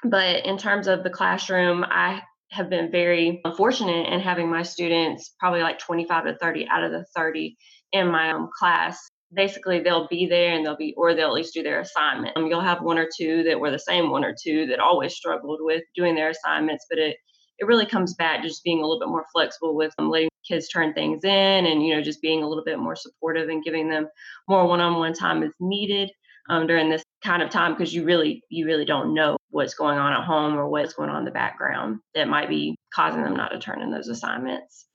But 0.04 0.44
in 0.46 0.58
terms 0.58 0.88
of 0.88 1.04
the 1.04 1.10
classroom 1.10 1.84
i 1.88 2.22
have 2.52 2.68
been 2.68 2.90
very 2.90 3.40
fortunate 3.56 4.06
in 4.12 4.20
having 4.20 4.50
my 4.50 4.62
students 4.62 5.34
probably 5.40 5.62
like 5.62 5.78
25 5.78 6.24
to 6.24 6.36
30 6.36 6.68
out 6.68 6.84
of 6.84 6.92
the 6.92 7.04
30 7.16 7.56
in 7.92 8.08
my 8.08 8.30
um, 8.30 8.50
class 8.58 8.98
basically 9.34 9.80
they'll 9.80 10.08
be 10.08 10.26
there 10.26 10.52
and 10.52 10.64
they'll 10.64 10.76
be 10.76 10.94
or 10.96 11.14
they'll 11.14 11.28
at 11.28 11.32
least 11.32 11.54
do 11.54 11.62
their 11.62 11.80
assignment 11.80 12.36
um, 12.36 12.46
you'll 12.46 12.60
have 12.60 12.82
one 12.82 12.98
or 12.98 13.08
two 13.16 13.42
that 13.44 13.58
were 13.58 13.70
the 13.70 13.78
same 13.78 14.10
one 14.10 14.24
or 14.24 14.34
two 14.40 14.66
that 14.66 14.80
always 14.80 15.14
struggled 15.14 15.60
with 15.62 15.82
doing 15.94 16.14
their 16.14 16.30
assignments 16.30 16.86
but 16.88 16.98
it 16.98 17.16
it 17.58 17.66
really 17.66 17.86
comes 17.86 18.14
back 18.14 18.42
to 18.42 18.48
just 18.48 18.64
being 18.64 18.78
a 18.78 18.82
little 18.82 18.98
bit 18.98 19.08
more 19.08 19.24
flexible 19.32 19.76
with 19.76 19.92
um, 19.98 20.10
letting 20.10 20.28
kids 20.46 20.68
turn 20.68 20.92
things 20.92 21.24
in 21.24 21.66
and 21.66 21.84
you 21.84 21.94
know 21.94 22.02
just 22.02 22.20
being 22.20 22.42
a 22.42 22.48
little 22.48 22.64
bit 22.64 22.78
more 22.78 22.96
supportive 22.96 23.48
and 23.48 23.64
giving 23.64 23.88
them 23.88 24.08
more 24.48 24.66
one-on-one 24.66 25.14
time 25.14 25.42
as 25.42 25.50
needed 25.60 26.10
um, 26.50 26.66
during 26.66 26.90
this 26.90 27.02
kind 27.24 27.42
of 27.42 27.50
time 27.50 27.72
because 27.72 27.94
you 27.94 28.04
really 28.04 28.42
you 28.48 28.66
really 28.66 28.84
don't 28.84 29.14
know 29.14 29.36
what's 29.50 29.74
going 29.74 29.98
on 29.98 30.12
at 30.12 30.24
home 30.24 30.54
or 30.54 30.68
what's 30.68 30.94
going 30.94 31.10
on 31.10 31.20
in 31.20 31.24
the 31.24 31.30
background 31.30 32.00
that 32.14 32.28
might 32.28 32.48
be 32.48 32.76
causing 32.94 33.22
them 33.22 33.36
not 33.36 33.50
to 33.50 33.58
turn 33.58 33.80
in 33.80 33.90
those 33.90 34.08
assignments. 34.08 34.86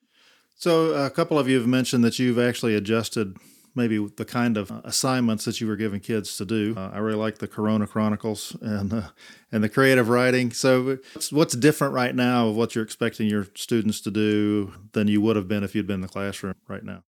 So 0.55 0.93
a 0.93 1.09
couple 1.09 1.37
of 1.37 1.47
you 1.47 1.57
have 1.57 1.67
mentioned 1.67 2.03
that 2.03 2.17
you've 2.17 2.39
actually 2.39 2.75
adjusted 2.75 3.37
maybe 3.77 4.05
the 4.17 4.25
kind 4.25 4.57
of 4.57 4.71
assignments 4.83 5.45
that 5.45 5.61
you 5.61 5.67
were 5.67 5.77
giving 5.77 6.01
kids 6.01 6.35
to 6.37 6.45
do. 6.45 6.73
Uh, 6.75 6.89
I 6.91 6.97
really 6.97 7.17
like 7.17 7.37
the 7.37 7.47
Corona 7.47 7.87
Chronicles 7.87 8.57
and 8.61 8.91
uh, 8.91 9.09
and 9.51 9.63
the 9.63 9.69
creative 9.69 10.09
writing. 10.09 10.51
So 10.51 10.97
what's, 11.31 11.55
different 11.55 11.93
right 11.93 12.13
now 12.13 12.49
of 12.49 12.55
what 12.55 12.75
you're 12.75 12.83
expecting 12.83 13.27
your 13.27 13.47
students 13.55 14.01
to 14.01 14.11
do 14.11 14.73
than 14.91 15.07
you 15.07 15.21
would 15.21 15.35
have 15.37 15.47
been 15.47 15.63
if 15.63 15.73
you'd 15.73 15.87
been 15.87 15.95
in 15.95 16.01
the 16.01 16.07
classroom 16.07 16.55
right 16.67 16.83
now? 16.83 17.03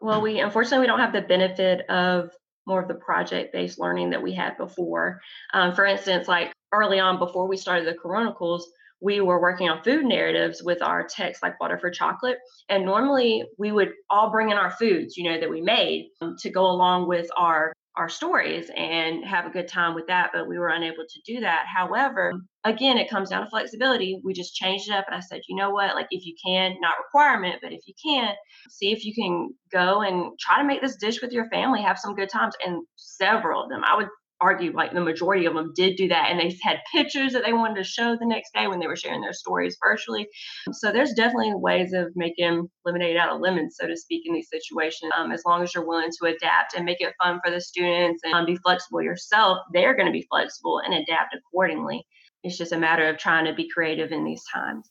Well, 0.00 0.20
we 0.20 0.40
unfortunately 0.40 0.80
we 0.80 0.86
don't 0.88 0.98
have 0.98 1.12
the 1.12 1.22
benefit 1.22 1.88
of 1.88 2.32
more 2.66 2.82
of 2.82 2.88
the 2.88 2.94
project 2.94 3.52
based 3.52 3.78
learning 3.78 4.10
that 4.10 4.22
we 4.22 4.32
had 4.32 4.56
before. 4.56 5.20
Um, 5.52 5.74
for 5.74 5.84
instance, 5.84 6.26
like 6.26 6.52
early 6.72 6.98
on 6.98 7.18
before 7.18 7.46
we 7.46 7.56
started 7.56 7.86
the 7.86 7.94
Chronicles, 7.94 8.70
we 9.02 9.20
were 9.20 9.40
working 9.40 9.68
on 9.68 9.82
food 9.82 10.04
narratives 10.04 10.62
with 10.62 10.80
our 10.82 11.04
text 11.04 11.42
like 11.42 11.58
water 11.60 11.78
for 11.78 11.90
chocolate 11.90 12.38
and 12.68 12.84
normally 12.84 13.44
we 13.58 13.72
would 13.72 13.90
all 14.10 14.30
bring 14.30 14.50
in 14.50 14.56
our 14.56 14.70
foods 14.70 15.16
you 15.16 15.30
know 15.30 15.38
that 15.40 15.50
we 15.50 15.60
made 15.60 16.08
um, 16.20 16.36
to 16.38 16.50
go 16.50 16.66
along 16.66 17.08
with 17.08 17.28
our 17.36 17.72
our 17.96 18.08
stories 18.08 18.70
and 18.74 19.24
have 19.24 19.44
a 19.44 19.50
good 19.50 19.68
time 19.68 19.94
with 19.94 20.06
that 20.06 20.30
but 20.32 20.48
we 20.48 20.58
were 20.58 20.68
unable 20.68 21.04
to 21.08 21.20
do 21.26 21.40
that. 21.40 21.66
However 21.66 22.32
again 22.64 22.96
it 22.96 23.10
comes 23.10 23.30
down 23.30 23.44
to 23.44 23.50
flexibility. 23.50 24.20
We 24.24 24.32
just 24.32 24.54
changed 24.54 24.88
it 24.88 24.94
up 24.94 25.04
and 25.06 25.16
i 25.16 25.20
said 25.20 25.42
you 25.48 25.56
know 25.56 25.70
what? 25.70 25.94
Like 25.94 26.06
if 26.10 26.24
you 26.24 26.34
can 26.44 26.76
not 26.80 26.94
requirement 26.98 27.56
but 27.62 27.72
if 27.72 27.80
you 27.86 27.94
can 28.02 28.34
see 28.70 28.92
if 28.92 29.04
you 29.04 29.14
can 29.14 29.50
go 29.70 30.00
and 30.00 30.38
try 30.38 30.58
to 30.58 30.66
make 30.66 30.80
this 30.80 30.96
dish 30.96 31.20
with 31.20 31.32
your 31.32 31.48
family 31.50 31.82
have 31.82 31.98
some 31.98 32.14
good 32.14 32.30
times. 32.30 32.54
And 32.64 32.82
several 32.96 33.64
of 33.64 33.68
them 33.68 33.82
i 33.84 33.96
would 33.96 34.08
argue 34.42 34.72
like 34.72 34.92
the 34.92 35.00
majority 35.00 35.46
of 35.46 35.54
them 35.54 35.72
did 35.74 35.96
do 35.96 36.08
that 36.08 36.30
and 36.30 36.38
they 36.38 36.56
had 36.62 36.80
pictures 36.92 37.32
that 37.32 37.44
they 37.44 37.52
wanted 37.52 37.76
to 37.76 37.84
show 37.84 38.16
the 38.16 38.26
next 38.26 38.52
day 38.52 38.66
when 38.66 38.80
they 38.80 38.86
were 38.86 38.96
sharing 38.96 39.20
their 39.20 39.32
stories 39.32 39.76
virtually. 39.82 40.26
So 40.72 40.90
there's 40.90 41.12
definitely 41.12 41.54
ways 41.54 41.92
of 41.92 42.12
making 42.16 42.68
lemonade 42.84 43.16
out 43.16 43.30
of 43.30 43.40
lemons 43.40 43.76
so 43.78 43.86
to 43.86 43.96
speak 43.96 44.22
in 44.26 44.34
these 44.34 44.48
situations. 44.50 45.12
Um, 45.16 45.32
as 45.32 45.44
long 45.46 45.62
as 45.62 45.74
you're 45.74 45.86
willing 45.86 46.10
to 46.20 46.26
adapt 46.26 46.74
and 46.74 46.84
make 46.84 47.00
it 47.00 47.14
fun 47.22 47.40
for 47.44 47.50
the 47.50 47.60
students 47.60 48.22
and 48.24 48.34
um, 48.34 48.46
be 48.46 48.56
flexible 48.56 49.02
yourself 49.02 49.58
they're 49.72 49.94
going 49.94 50.06
to 50.06 50.12
be 50.12 50.26
flexible 50.30 50.80
and 50.84 50.94
adapt 50.94 51.34
accordingly. 51.34 52.04
It's 52.42 52.58
just 52.58 52.72
a 52.72 52.78
matter 52.78 53.08
of 53.08 53.18
trying 53.18 53.44
to 53.44 53.54
be 53.54 53.68
creative 53.68 54.10
in 54.10 54.24
these 54.24 54.42
times. 54.52 54.90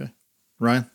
Okay. 0.00 0.12
Ryan? 0.60 0.90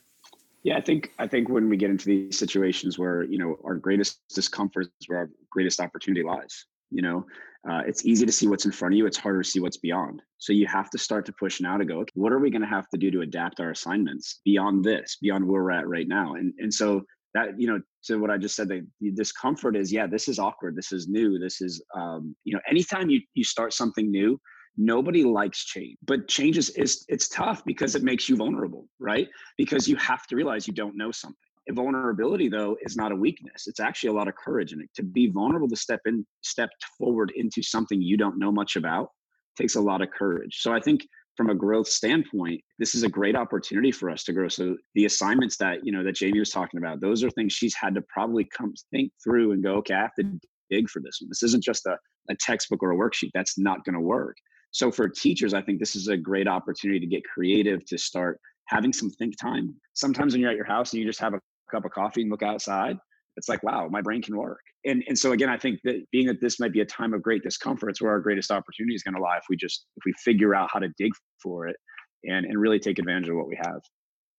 Yeah, 0.63 0.77
I 0.77 0.81
think 0.81 1.11
I 1.17 1.27
think 1.27 1.49
when 1.49 1.69
we 1.69 1.77
get 1.77 1.89
into 1.89 2.05
these 2.05 2.37
situations 2.37 2.99
where 2.99 3.23
you 3.23 3.37
know 3.37 3.57
our 3.65 3.75
greatest 3.75 4.19
discomfort 4.33 4.87
is 5.01 5.07
where 5.07 5.19
our 5.19 5.29
greatest 5.49 5.79
opportunity 5.79 6.23
lies 6.23 6.65
you 6.91 7.01
know 7.01 7.25
uh, 7.69 7.81
it's 7.85 8.05
easy 8.05 8.25
to 8.25 8.31
see 8.31 8.47
what's 8.47 8.65
in 8.65 8.71
front 8.71 8.93
of 8.93 8.97
you 8.97 9.05
it's 9.05 9.17
harder 9.17 9.43
to 9.43 9.49
see 9.49 9.59
what's 9.59 9.77
beyond. 9.77 10.21
So 10.37 10.53
you 10.53 10.67
have 10.67 10.89
to 10.91 10.97
start 10.97 11.25
to 11.27 11.33
push 11.33 11.61
now 11.61 11.77
to 11.77 11.85
go 11.85 11.99
okay, 11.99 12.11
what 12.15 12.31
are 12.31 12.39
we 12.39 12.49
going 12.49 12.63
to 12.63 12.67
have 12.67 12.89
to 12.89 12.97
do 12.97 13.11
to 13.11 13.21
adapt 13.21 13.59
our 13.59 13.71
assignments 13.71 14.41
beyond 14.45 14.83
this 14.83 15.17
beyond 15.21 15.45
where 15.45 15.63
we're 15.63 15.71
at 15.71 15.87
right 15.87 16.07
now? 16.07 16.35
And 16.35 16.53
and 16.57 16.73
so 16.73 17.03
that 17.33 17.59
you 17.59 17.67
know 17.67 17.79
to 18.03 18.17
what 18.17 18.29
i 18.29 18.37
just 18.37 18.57
said 18.57 18.67
the, 18.67 18.85
the 18.99 19.09
discomfort 19.11 19.77
is 19.77 19.89
yeah 19.89 20.05
this 20.05 20.27
is 20.27 20.37
awkward 20.37 20.75
this 20.75 20.91
is 20.91 21.07
new 21.07 21.39
this 21.39 21.61
is 21.61 21.81
um, 21.95 22.35
you 22.43 22.53
know 22.53 22.59
anytime 22.69 23.09
you 23.09 23.21
you 23.35 23.43
start 23.45 23.73
something 23.73 24.11
new 24.11 24.37
nobody 24.77 25.23
likes 25.23 25.65
change. 25.65 25.97
But 26.05 26.27
change 26.27 26.57
is, 26.57 26.69
is 26.71 27.05
it's 27.07 27.27
tough 27.27 27.63
because 27.65 27.95
it 27.95 28.03
makes 28.03 28.29
you 28.29 28.35
vulnerable 28.35 28.87
right? 28.99 29.27
Because 29.57 29.87
you 29.87 29.95
have 29.97 30.25
to 30.27 30.35
realize 30.35 30.67
you 30.67 30.73
don't 30.73 30.97
know 30.97 31.11
something 31.11 31.37
vulnerability 31.69 32.49
though 32.49 32.77
is 32.81 32.95
not 32.95 33.11
a 33.11 33.15
weakness. 33.15 33.67
It's 33.67 33.79
actually 33.79 34.09
a 34.09 34.13
lot 34.13 34.27
of 34.27 34.35
courage 34.35 34.73
in 34.73 34.81
it. 34.81 34.89
To 34.95 35.03
be 35.03 35.27
vulnerable 35.27 35.69
to 35.69 35.75
step 35.75 36.01
in 36.05 36.25
step 36.41 36.69
forward 36.97 37.31
into 37.35 37.61
something 37.61 38.01
you 38.01 38.17
don't 38.17 38.39
know 38.39 38.51
much 38.51 38.75
about 38.75 39.09
takes 39.57 39.75
a 39.75 39.81
lot 39.81 40.01
of 40.01 40.09
courage. 40.11 40.57
So 40.61 40.73
i 40.73 40.79
think 40.79 41.05
from 41.37 41.49
a 41.49 41.55
growth 41.55 41.87
standpoint 41.87 42.61
this 42.77 42.93
is 42.93 43.03
a 43.03 43.09
great 43.09 43.35
opportunity 43.35 43.91
for 43.91 44.09
us 44.09 44.23
to 44.25 44.33
grow. 44.33 44.47
So 44.47 44.75
the 44.95 45.05
assignments 45.05 45.57
that 45.57 45.85
you 45.85 45.91
know 45.91 46.03
that 46.03 46.15
jamie 46.15 46.39
was 46.39 46.49
talking 46.49 46.77
about 46.77 47.01
those 47.01 47.23
are 47.23 47.29
things 47.31 47.53
she's 47.53 47.75
had 47.75 47.95
to 47.95 48.01
probably 48.13 48.45
come 48.45 48.73
think 48.91 49.11
through 49.23 49.53
and 49.53 49.63
go 49.63 49.75
okay 49.75 49.93
i 49.93 50.01
have 50.01 50.15
to 50.19 50.39
dig 50.69 50.89
for 50.89 51.01
this 51.01 51.19
one. 51.21 51.29
This 51.29 51.43
isn't 51.43 51.63
just 51.63 51.85
a, 51.85 51.97
a 52.29 52.35
textbook 52.39 52.81
or 52.81 52.91
a 52.91 52.95
worksheet. 52.95 53.31
That's 53.33 53.59
not 53.59 53.83
going 53.83 53.95
to 53.95 53.99
work. 53.99 54.37
So 54.71 54.89
for 54.89 55.09
teachers 55.09 55.53
i 55.53 55.61
think 55.61 55.79
this 55.79 55.95
is 55.95 56.07
a 56.07 56.17
great 56.17 56.47
opportunity 56.47 56.99
to 56.99 57.05
get 57.05 57.23
creative 57.25 57.85
to 57.85 57.97
start 57.97 58.39
having 58.71 58.93
some 58.93 59.09
think 59.11 59.37
time 59.39 59.75
sometimes 59.93 60.33
when 60.33 60.41
you're 60.41 60.49
at 60.49 60.55
your 60.55 60.65
house 60.65 60.93
and 60.93 61.01
you 61.01 61.07
just 61.07 61.19
have 61.19 61.33
a 61.33 61.39
cup 61.69 61.85
of 61.85 61.91
coffee 61.91 62.21
and 62.21 62.31
look 62.31 62.43
outside, 62.43 62.97
it's 63.37 63.47
like, 63.47 63.63
wow, 63.63 63.87
my 63.89 64.01
brain 64.01 64.21
can 64.21 64.35
work. 64.35 64.59
And 64.85 65.03
and 65.07 65.17
so 65.17 65.31
again, 65.31 65.49
I 65.49 65.57
think 65.57 65.79
that 65.83 66.03
being 66.11 66.27
that 66.27 66.41
this 66.41 66.59
might 66.59 66.73
be 66.73 66.81
a 66.81 66.85
time 66.85 67.13
of 67.13 67.21
great 67.21 67.43
discomfort, 67.43 67.89
it's 67.89 68.01
where 68.01 68.11
our 68.11 68.19
greatest 68.19 68.51
opportunity 68.51 68.95
is 68.95 69.03
going 69.03 69.15
to 69.15 69.21
lie 69.21 69.37
if 69.37 69.43
we 69.49 69.55
just 69.55 69.85
if 69.97 70.03
we 70.05 70.13
figure 70.23 70.55
out 70.55 70.69
how 70.71 70.79
to 70.79 70.89
dig 70.97 71.11
for 71.41 71.67
it 71.67 71.75
and 72.23 72.45
and 72.45 72.59
really 72.59 72.79
take 72.79 72.99
advantage 72.99 73.29
of 73.29 73.35
what 73.35 73.47
we 73.47 73.57
have. 73.57 73.81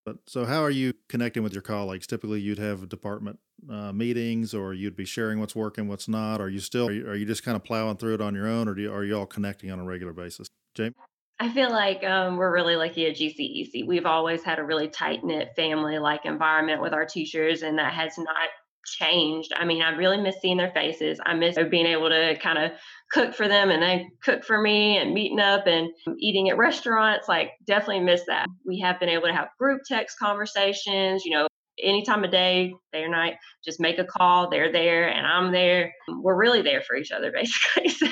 But 0.05 0.17
so, 0.27 0.45
how 0.45 0.63
are 0.63 0.71
you 0.71 0.95
connecting 1.09 1.45
with 1.45 1.53
your 1.53 1.63
colleagues? 1.63 2.09
Typically, 2.09 2.41
you'd 2.41 2.59
have 2.59 2.89
department 2.89 3.39
uh, 3.71 3.93
meetings, 3.93 4.53
or 4.53 4.75
you'd 4.75 4.97
be 4.97 5.05
sharing 5.05 5.39
what's 5.39 5.55
working, 5.55 5.87
what's 5.87 6.09
not. 6.09 6.41
Are 6.41 6.49
you 6.49 6.59
still 6.59 6.89
are 6.89 6.93
you, 6.93 7.09
are 7.09 7.15
you 7.15 7.25
just 7.25 7.45
kind 7.45 7.57
of 7.57 7.63
plowing 7.63 7.99
through 7.99 8.15
it 8.15 8.21
on 8.21 8.35
your 8.35 8.49
own, 8.49 8.67
or 8.69 8.75
do 8.75 8.83
you, 8.83 8.93
are 8.93 9.05
you 9.05 9.17
all 9.17 9.27
connecting 9.27 9.71
on 9.71 9.79
a 9.79 9.85
regular 9.85 10.13
basis? 10.13 10.49
Jamie. 10.75 10.95
I 11.43 11.49
feel 11.49 11.71
like 11.71 12.05
um, 12.05 12.37
we're 12.37 12.55
really 12.55 12.77
lucky 12.77 13.05
at 13.09 13.17
GCEC. 13.17 13.85
We've 13.85 14.07
always 14.07 14.45
had 14.45 14.61
a 14.61 14.65
really 14.65 14.87
tight 14.87 15.25
knit 15.25 15.49
family 15.57 15.99
like 15.99 16.25
environment 16.25 16.81
with 16.81 16.93
our 16.93 17.05
teachers, 17.05 17.63
and 17.63 17.79
that 17.81 17.93
has 17.95 18.17
not 18.17 18.49
changed. 18.87 19.53
I 19.57 19.65
mean, 19.65 19.83
I 19.83 19.91
really 19.91 20.19
miss 20.19 20.37
seeing 20.41 20.57
their 20.57 20.71
faces. 20.71 21.19
I 21.27 21.35
miss 21.35 21.59
being 21.69 21.87
able 21.87 22.11
to 22.11 22.37
kind 22.41 22.59
of 22.59 22.71
cook 23.11 23.35
for 23.35 23.49
them 23.49 23.71
and 23.71 23.83
they 23.83 24.07
cook 24.23 24.45
for 24.45 24.61
me 24.61 24.99
and 24.99 25.15
meeting 25.15 25.41
up 25.41 25.67
and 25.67 25.91
eating 26.17 26.49
at 26.49 26.59
restaurants. 26.59 27.29
Like, 27.29 27.51
definitely 27.67 28.05
miss 28.05 28.23
that. 28.29 28.47
We 28.65 28.79
have 28.79 29.01
been 29.01 29.09
able 29.09 29.27
to 29.27 29.35
have 29.35 29.49
group 29.59 29.83
text 29.85 30.21
conversations, 30.21 31.25
you 31.25 31.33
know, 31.37 31.49
any 31.79 32.05
time 32.05 32.25
of 32.25 32.31
day, 32.31 32.73
day 32.93 33.03
or 33.03 33.09
night, 33.09 33.35
just 33.65 33.81
make 33.81 33.99
a 33.99 34.05
call. 34.05 34.49
They're 34.49 34.73
there 34.73 35.09
and 35.09 35.27
I'm 35.27 35.53
there. 35.53 35.93
We're 36.09 36.37
really 36.37 36.63
there 36.63 36.83
for 36.83 36.97
each 36.97 37.11
other, 37.11 37.33
basically. 37.35 37.89
So, 37.91 38.07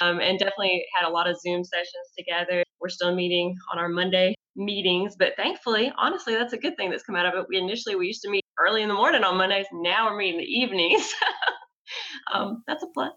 um, 0.00 0.20
and 0.20 0.38
definitely 0.38 0.84
had 0.94 1.08
a 1.08 1.10
lot 1.10 1.28
of 1.28 1.40
Zoom 1.40 1.64
sessions 1.64 2.12
together. 2.16 2.62
We're 2.80 2.88
still 2.88 3.14
meeting 3.14 3.56
on 3.72 3.78
our 3.78 3.88
Monday 3.88 4.34
meetings, 4.54 5.16
but 5.18 5.34
thankfully, 5.36 5.92
honestly, 5.98 6.34
that's 6.34 6.52
a 6.52 6.58
good 6.58 6.76
thing 6.76 6.90
that's 6.90 7.02
come 7.02 7.16
out 7.16 7.26
of 7.26 7.34
it. 7.34 7.46
We 7.48 7.58
initially 7.58 7.94
we 7.94 8.06
used 8.06 8.22
to 8.22 8.30
meet 8.30 8.44
early 8.58 8.82
in 8.82 8.88
the 8.88 8.94
morning 8.94 9.24
on 9.24 9.36
Mondays. 9.36 9.66
Now 9.72 10.10
we're 10.10 10.16
meeting 10.16 10.40
the 10.40 10.46
evenings. 10.46 11.12
um, 12.32 12.62
that's 12.66 12.82
a 12.82 12.86
plus. 12.88 13.12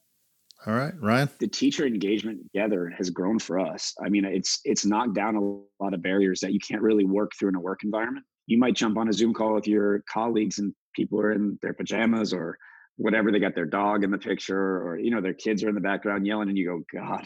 All 0.65 0.73
right, 0.73 0.93
Ryan. 1.01 1.29
The 1.39 1.47
teacher 1.47 1.85
engagement 1.85 2.41
together 2.43 2.91
has 2.97 3.09
grown 3.09 3.39
for 3.39 3.59
us. 3.59 3.93
I 4.03 4.09
mean, 4.09 4.25
it's 4.25 4.59
it's 4.65 4.85
knocked 4.85 5.13
down 5.13 5.37
a 5.37 5.83
lot 5.83 5.93
of 5.93 6.01
barriers 6.01 6.41
that 6.41 6.51
you 6.51 6.59
can't 6.59 6.81
really 6.81 7.05
work 7.05 7.31
through 7.39 7.49
in 7.49 7.55
a 7.55 7.61
work 7.61 7.85
environment 7.85 8.25
you 8.49 8.57
might 8.57 8.75
jump 8.75 8.97
on 8.97 9.07
a 9.07 9.13
Zoom 9.13 9.31
call 9.31 9.53
with 9.53 9.67
your 9.67 10.03
colleagues 10.11 10.57
and 10.57 10.73
people 10.95 11.21
are 11.21 11.33
in 11.33 11.57
their 11.61 11.73
pajamas 11.73 12.33
or 12.33 12.57
whatever. 12.97 13.31
They 13.31 13.39
got 13.39 13.53
their 13.53 13.67
dog 13.67 14.03
in 14.03 14.09
the 14.09 14.17
picture 14.17 14.81
or, 14.81 14.97
you 14.97 15.11
know, 15.11 15.21
their 15.21 15.35
kids 15.35 15.63
are 15.63 15.69
in 15.69 15.75
the 15.75 15.81
background 15.81 16.25
yelling 16.25 16.49
and 16.49 16.57
you 16.57 16.65
go, 16.65 16.99
God, 16.99 17.25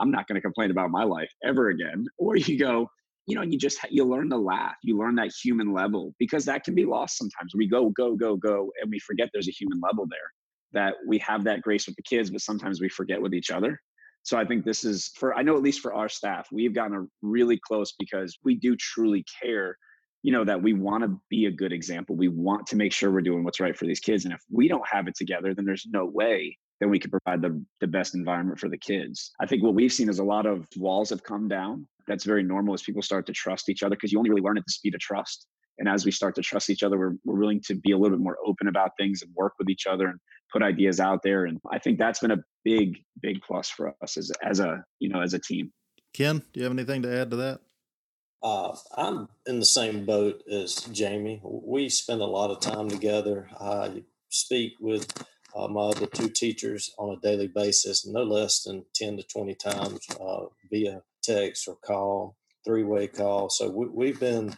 I'm 0.00 0.10
not 0.10 0.26
going 0.26 0.34
to 0.34 0.40
complain 0.40 0.72
about 0.72 0.90
my 0.90 1.04
life 1.04 1.30
ever 1.44 1.68
again. 1.68 2.04
Or 2.18 2.34
you 2.34 2.58
go, 2.58 2.90
you 3.28 3.36
know, 3.36 3.42
and 3.42 3.52
you 3.52 3.60
just, 3.60 3.78
you 3.90 4.04
learn 4.04 4.28
to 4.30 4.36
laugh. 4.36 4.74
You 4.82 4.98
learn 4.98 5.14
that 5.14 5.32
human 5.40 5.72
level 5.72 6.12
because 6.18 6.44
that 6.46 6.64
can 6.64 6.74
be 6.74 6.84
lost 6.84 7.16
sometimes. 7.16 7.52
We 7.54 7.68
go, 7.68 7.90
go, 7.90 8.16
go, 8.16 8.36
go, 8.36 8.72
and 8.82 8.90
we 8.90 8.98
forget 8.98 9.30
there's 9.32 9.48
a 9.48 9.52
human 9.52 9.80
level 9.80 10.04
there 10.10 10.18
that 10.72 10.94
we 11.06 11.16
have 11.18 11.44
that 11.44 11.62
grace 11.62 11.86
with 11.86 11.94
the 11.94 12.02
kids, 12.02 12.28
but 12.28 12.40
sometimes 12.40 12.80
we 12.80 12.88
forget 12.88 13.22
with 13.22 13.34
each 13.34 13.52
other. 13.52 13.80
So 14.24 14.36
I 14.36 14.44
think 14.44 14.64
this 14.64 14.82
is 14.82 15.12
for, 15.16 15.32
I 15.36 15.42
know 15.42 15.56
at 15.56 15.62
least 15.62 15.80
for 15.80 15.94
our 15.94 16.08
staff, 16.08 16.48
we've 16.50 16.74
gotten 16.74 17.08
really 17.22 17.60
close 17.64 17.94
because 18.00 18.36
we 18.42 18.56
do 18.56 18.74
truly 18.74 19.24
care 19.40 19.76
you 20.22 20.32
know 20.32 20.44
that 20.44 20.62
we 20.62 20.72
want 20.72 21.04
to 21.04 21.20
be 21.30 21.46
a 21.46 21.50
good 21.50 21.72
example. 21.72 22.16
We 22.16 22.28
want 22.28 22.66
to 22.68 22.76
make 22.76 22.92
sure 22.92 23.10
we're 23.10 23.20
doing 23.20 23.44
what's 23.44 23.60
right 23.60 23.76
for 23.76 23.86
these 23.86 24.00
kids 24.00 24.24
and 24.24 24.34
if 24.34 24.40
we 24.50 24.68
don't 24.68 24.86
have 24.86 25.08
it 25.08 25.14
together 25.16 25.54
then 25.54 25.64
there's 25.64 25.86
no 25.90 26.04
way 26.06 26.56
that 26.80 26.88
we 26.88 26.98
can 26.98 27.10
provide 27.10 27.40
the, 27.40 27.64
the 27.80 27.86
best 27.86 28.14
environment 28.14 28.58
for 28.58 28.68
the 28.68 28.76
kids. 28.76 29.32
I 29.40 29.46
think 29.46 29.62
what 29.62 29.74
we've 29.74 29.92
seen 29.92 30.08
is 30.10 30.18
a 30.18 30.24
lot 30.24 30.44
of 30.44 30.66
walls 30.76 31.08
have 31.10 31.22
come 31.22 31.48
down. 31.48 31.86
That's 32.06 32.24
very 32.24 32.42
normal 32.42 32.74
as 32.74 32.82
people 32.82 33.02
start 33.02 33.26
to 33.26 33.32
trust 33.32 33.68
each 33.68 33.82
other 33.82 33.96
because 33.96 34.12
you 34.12 34.18
only 34.18 34.30
really 34.30 34.42
learn 34.42 34.58
at 34.58 34.64
the 34.66 34.72
speed 34.72 34.94
of 34.94 35.00
trust. 35.00 35.46
And 35.78 35.88
as 35.88 36.04
we 36.04 36.10
start 36.10 36.34
to 36.36 36.42
trust 36.42 36.70
each 36.70 36.82
other 36.82 36.98
we're, 36.98 37.14
we're 37.24 37.38
willing 37.38 37.60
to 37.66 37.74
be 37.74 37.92
a 37.92 37.98
little 37.98 38.16
bit 38.16 38.22
more 38.22 38.38
open 38.46 38.68
about 38.68 38.92
things 38.98 39.22
and 39.22 39.30
work 39.34 39.52
with 39.58 39.68
each 39.68 39.86
other 39.86 40.08
and 40.08 40.18
put 40.52 40.62
ideas 40.62 41.00
out 41.00 41.22
there 41.22 41.46
and 41.46 41.58
i 41.70 41.78
think 41.78 41.98
that's 41.98 42.20
been 42.20 42.30
a 42.30 42.38
big 42.64 42.96
big 43.20 43.40
plus 43.46 43.68
for 43.68 43.92
us 44.02 44.16
as, 44.16 44.30
as 44.42 44.60
a 44.60 44.82
you 45.00 45.08
know 45.08 45.20
as 45.20 45.34
a 45.34 45.38
team. 45.38 45.72
Ken 46.14 46.38
do 46.52 46.60
you 46.60 46.64
have 46.64 46.72
anything 46.72 47.02
to 47.02 47.20
add 47.20 47.30
to 47.30 47.36
that 47.36 47.60
uh, 48.42 48.76
I'm 48.96 49.28
in 49.46 49.58
the 49.58 49.64
same 49.64 50.04
boat 50.04 50.42
as 50.50 50.74
Jamie. 50.92 51.40
We 51.42 51.88
spend 51.88 52.20
a 52.20 52.26
lot 52.26 52.50
of 52.50 52.60
time 52.60 52.88
together. 52.88 53.48
I 53.58 54.02
speak 54.28 54.74
with 54.80 55.06
uh, 55.54 55.68
my 55.68 55.80
other 55.80 56.06
two 56.06 56.28
teachers 56.28 56.94
on 56.98 57.16
a 57.16 57.20
daily 57.20 57.48
basis, 57.48 58.06
no 58.06 58.22
less 58.22 58.62
than 58.62 58.84
10 58.94 59.16
to 59.16 59.22
20 59.22 59.54
times 59.54 60.06
uh, 60.20 60.44
via 60.70 61.02
text 61.22 61.66
or 61.66 61.76
call, 61.76 62.36
three 62.64 62.84
way 62.84 63.06
call. 63.06 63.48
So 63.48 63.70
we, 63.70 64.08
have 64.08 64.20
been, 64.20 64.54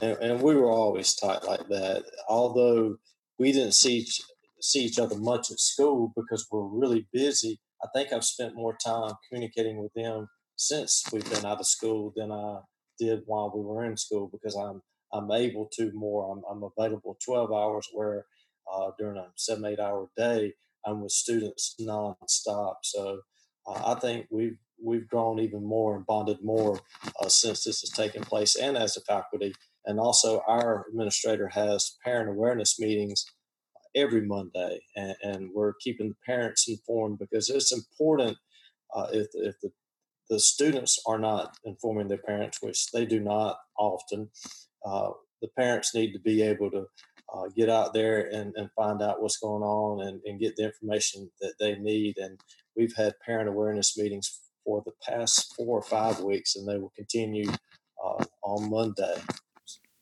and, 0.00 0.18
and, 0.18 0.42
we 0.42 0.54
were 0.54 0.70
always 0.70 1.14
tight 1.14 1.44
like 1.44 1.68
that. 1.68 2.04
Although 2.28 2.96
we 3.38 3.52
didn't 3.52 3.74
see 3.74 3.98
each, 3.98 4.20
see 4.60 4.84
each 4.84 4.98
other 4.98 5.16
much 5.16 5.50
at 5.50 5.60
school 5.60 6.12
because 6.16 6.46
we're 6.50 6.62
really 6.62 7.06
busy, 7.12 7.60
I 7.82 7.88
think 7.94 8.12
I've 8.12 8.24
spent 8.24 8.56
more 8.56 8.76
time 8.76 9.12
communicating 9.28 9.76
with 9.76 9.92
them 9.94 10.28
since 10.56 11.04
we've 11.12 11.28
been 11.30 11.46
out 11.46 11.60
of 11.60 11.66
school 11.66 12.12
than 12.16 12.32
I 12.32 12.60
did 13.00 13.22
while 13.26 13.50
we 13.54 13.62
were 13.62 13.84
in 13.84 13.96
school 13.96 14.28
because 14.30 14.54
I'm 14.54 14.82
I'm 15.12 15.30
able 15.32 15.68
to 15.72 15.90
more. 15.92 16.32
I'm, 16.32 16.42
I'm 16.48 16.62
available 16.62 17.18
12 17.24 17.52
hours 17.52 17.88
where 17.92 18.26
uh, 18.72 18.90
during 18.98 19.18
a 19.18 19.26
seven 19.36 19.64
eight 19.64 19.80
hour 19.80 20.08
day 20.16 20.52
I'm 20.84 21.02
with 21.02 21.12
students 21.12 21.74
nonstop. 21.80 22.76
So 22.82 23.20
uh, 23.66 23.92
I 23.92 23.98
think 23.98 24.26
we've 24.30 24.58
we've 24.82 25.08
grown 25.08 25.38
even 25.40 25.64
more 25.64 25.96
and 25.96 26.06
bonded 26.06 26.42
more 26.42 26.80
uh, 27.20 27.28
since 27.28 27.64
this 27.64 27.80
has 27.80 27.90
taken 27.90 28.22
place, 28.22 28.56
and 28.56 28.76
as 28.76 28.96
a 28.96 29.00
faculty. 29.00 29.54
And 29.86 29.98
also, 29.98 30.42
our 30.46 30.86
administrator 30.90 31.48
has 31.48 31.96
parent 32.04 32.28
awareness 32.28 32.78
meetings 32.78 33.24
every 33.94 34.20
Monday, 34.26 34.80
and, 34.94 35.14
and 35.22 35.50
we're 35.54 35.72
keeping 35.80 36.10
the 36.10 36.16
parents 36.26 36.68
informed 36.68 37.18
because 37.18 37.48
it's 37.48 37.72
important 37.72 38.36
uh, 38.94 39.06
if, 39.12 39.28
if 39.34 39.54
the 39.62 39.70
the 40.30 40.40
students 40.40 40.98
are 41.06 41.18
not 41.18 41.58
informing 41.64 42.08
their 42.08 42.18
parents, 42.18 42.58
which 42.62 42.90
they 42.92 43.04
do 43.04 43.20
not 43.20 43.58
often. 43.76 44.30
Uh, 44.86 45.10
the 45.42 45.48
parents 45.58 45.94
need 45.94 46.12
to 46.12 46.20
be 46.20 46.40
able 46.42 46.70
to 46.70 46.86
uh, 47.34 47.48
get 47.56 47.68
out 47.68 47.92
there 47.92 48.28
and, 48.32 48.54
and 48.56 48.70
find 48.76 49.02
out 49.02 49.20
what's 49.20 49.38
going 49.38 49.62
on 49.62 50.06
and, 50.06 50.20
and 50.24 50.40
get 50.40 50.54
the 50.56 50.64
information 50.64 51.30
that 51.40 51.54
they 51.58 51.74
need. 51.74 52.16
And 52.16 52.38
we've 52.76 52.94
had 52.96 53.14
parent 53.26 53.48
awareness 53.48 53.98
meetings 53.98 54.40
for 54.64 54.82
the 54.86 54.92
past 55.06 55.54
four 55.56 55.78
or 55.78 55.82
five 55.82 56.20
weeks, 56.20 56.56
and 56.56 56.68
they 56.68 56.78
will 56.78 56.92
continue 56.96 57.50
uh, 58.04 58.24
on 58.42 58.70
Monday. 58.70 59.16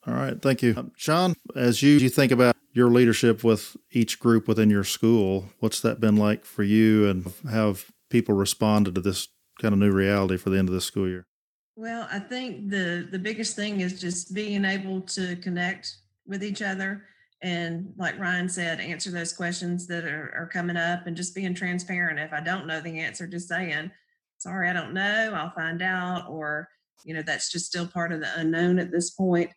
All 0.07 0.13
right, 0.13 0.41
thank 0.41 0.61
you, 0.61 0.75
um, 0.77 0.91
Sean. 0.95 1.35
As 1.55 1.81
you, 1.81 1.93
you 1.97 2.09
think 2.09 2.31
about 2.31 2.55
your 2.71 2.89
leadership 2.89 3.43
with 3.43 3.75
each 3.91 4.19
group 4.19 4.47
within 4.47 4.69
your 4.69 4.83
school, 4.83 5.49
what's 5.59 5.81
that 5.81 5.99
been 5.99 6.15
like 6.15 6.45
for 6.45 6.63
you, 6.63 7.07
and 7.07 7.33
how 7.49 7.67
have 7.67 7.85
people 8.09 8.35
responded 8.35 8.95
to 8.95 9.01
this 9.01 9.27
kind 9.59 9.73
of 9.73 9.79
new 9.79 9.91
reality 9.91 10.37
for 10.37 10.49
the 10.49 10.57
end 10.57 10.69
of 10.69 10.73
this 10.73 10.85
school 10.85 11.07
year? 11.07 11.27
Well, 11.75 12.07
I 12.11 12.19
think 12.19 12.69
the 12.69 13.07
the 13.09 13.19
biggest 13.19 13.55
thing 13.55 13.81
is 13.81 14.01
just 14.01 14.33
being 14.33 14.65
able 14.65 15.01
to 15.01 15.35
connect 15.37 15.95
with 16.25 16.43
each 16.43 16.61
other 16.61 17.03
and 17.41 17.93
like 17.97 18.19
Ryan 18.19 18.49
said, 18.49 18.81
answer 18.81 19.11
those 19.11 19.31
questions 19.31 19.87
that 19.87 20.03
are, 20.03 20.33
are 20.35 20.49
coming 20.51 20.75
up 20.75 21.07
and 21.07 21.15
just 21.15 21.33
being 21.33 21.53
transparent. 21.53 22.19
If 22.19 22.33
I 22.33 22.41
don't 22.41 22.67
know 22.67 22.81
the 22.81 22.99
answer, 22.99 23.27
just 23.27 23.47
saying, 23.47 23.91
sorry, 24.37 24.69
I 24.69 24.73
don't 24.73 24.93
know, 24.93 25.31
I'll 25.33 25.51
find 25.51 25.81
out, 25.81 26.29
or 26.29 26.67
you 27.05 27.13
know, 27.13 27.21
that's 27.21 27.51
just 27.51 27.65
still 27.65 27.87
part 27.87 28.11
of 28.11 28.19
the 28.19 28.27
unknown 28.37 28.77
at 28.77 28.91
this 28.91 29.11
point. 29.11 29.49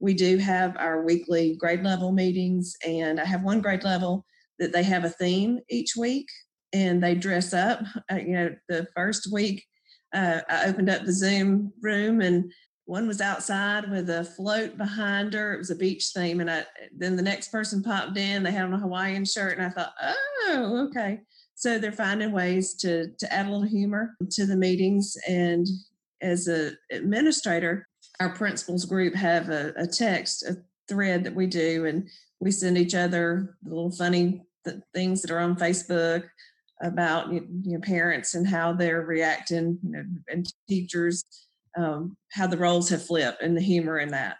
We 0.00 0.12
do 0.12 0.36
have 0.36 0.76
our 0.76 1.02
weekly 1.02 1.56
grade 1.56 1.82
level 1.82 2.12
meetings, 2.12 2.76
and 2.86 3.18
I 3.18 3.24
have 3.24 3.42
one 3.42 3.62
grade 3.62 3.84
level 3.84 4.26
that 4.58 4.72
they 4.72 4.82
have 4.82 5.04
a 5.04 5.10
theme 5.10 5.60
each 5.70 5.96
week 5.96 6.26
and 6.72 7.02
they 7.02 7.14
dress 7.14 7.52
up. 7.52 7.80
Uh, 8.10 8.16
you 8.16 8.32
know, 8.32 8.54
the 8.68 8.86
first 8.94 9.32
week 9.32 9.64
uh, 10.14 10.40
I 10.48 10.66
opened 10.66 10.90
up 10.90 11.04
the 11.04 11.12
Zoom 11.12 11.72
room 11.80 12.20
and 12.20 12.52
one 12.90 13.06
was 13.06 13.20
outside 13.20 13.88
with 13.88 14.10
a 14.10 14.24
float 14.24 14.76
behind 14.76 15.32
her. 15.34 15.54
It 15.54 15.58
was 15.58 15.70
a 15.70 15.76
beach 15.76 16.10
theme. 16.12 16.40
And 16.40 16.50
I, 16.50 16.64
then 16.96 17.14
the 17.14 17.22
next 17.22 17.52
person 17.52 17.84
popped 17.84 18.18
in, 18.18 18.42
they 18.42 18.50
had 18.50 18.64
on 18.64 18.74
a 18.74 18.78
Hawaiian 18.78 19.24
shirt. 19.24 19.56
And 19.56 19.66
I 19.66 19.70
thought, 19.70 19.92
oh, 20.02 20.88
okay. 20.88 21.20
So 21.54 21.78
they're 21.78 21.92
finding 21.92 22.32
ways 22.32 22.74
to, 22.76 23.12
to 23.16 23.32
add 23.32 23.46
a 23.46 23.50
little 23.50 23.62
humor 23.62 24.16
to 24.32 24.44
the 24.44 24.56
meetings. 24.56 25.16
And 25.28 25.68
as 26.20 26.48
an 26.48 26.76
administrator, 26.90 27.86
our 28.18 28.30
principals 28.30 28.86
group 28.86 29.14
have 29.14 29.50
a, 29.50 29.72
a 29.76 29.86
text, 29.86 30.42
a 30.42 30.56
thread 30.88 31.22
that 31.22 31.34
we 31.34 31.46
do. 31.46 31.86
And 31.86 32.08
we 32.40 32.50
send 32.50 32.76
each 32.76 32.96
other 32.96 33.56
the 33.62 33.68
little 33.68 33.92
funny 33.92 34.42
th- 34.66 34.80
things 34.94 35.22
that 35.22 35.30
are 35.30 35.38
on 35.38 35.54
Facebook 35.54 36.24
about 36.82 37.32
you 37.32 37.46
know, 37.64 37.80
parents 37.80 38.34
and 38.34 38.46
how 38.46 38.72
they're 38.72 39.02
reacting, 39.02 39.78
you 39.82 39.90
know, 39.90 40.04
and 40.28 40.52
teachers, 40.68 41.24
um, 41.76 42.16
how 42.32 42.46
the 42.46 42.56
roles 42.56 42.88
have 42.88 43.04
flipped 43.04 43.42
and 43.42 43.56
the 43.56 43.60
humor 43.60 43.98
in 43.98 44.10
that. 44.10 44.36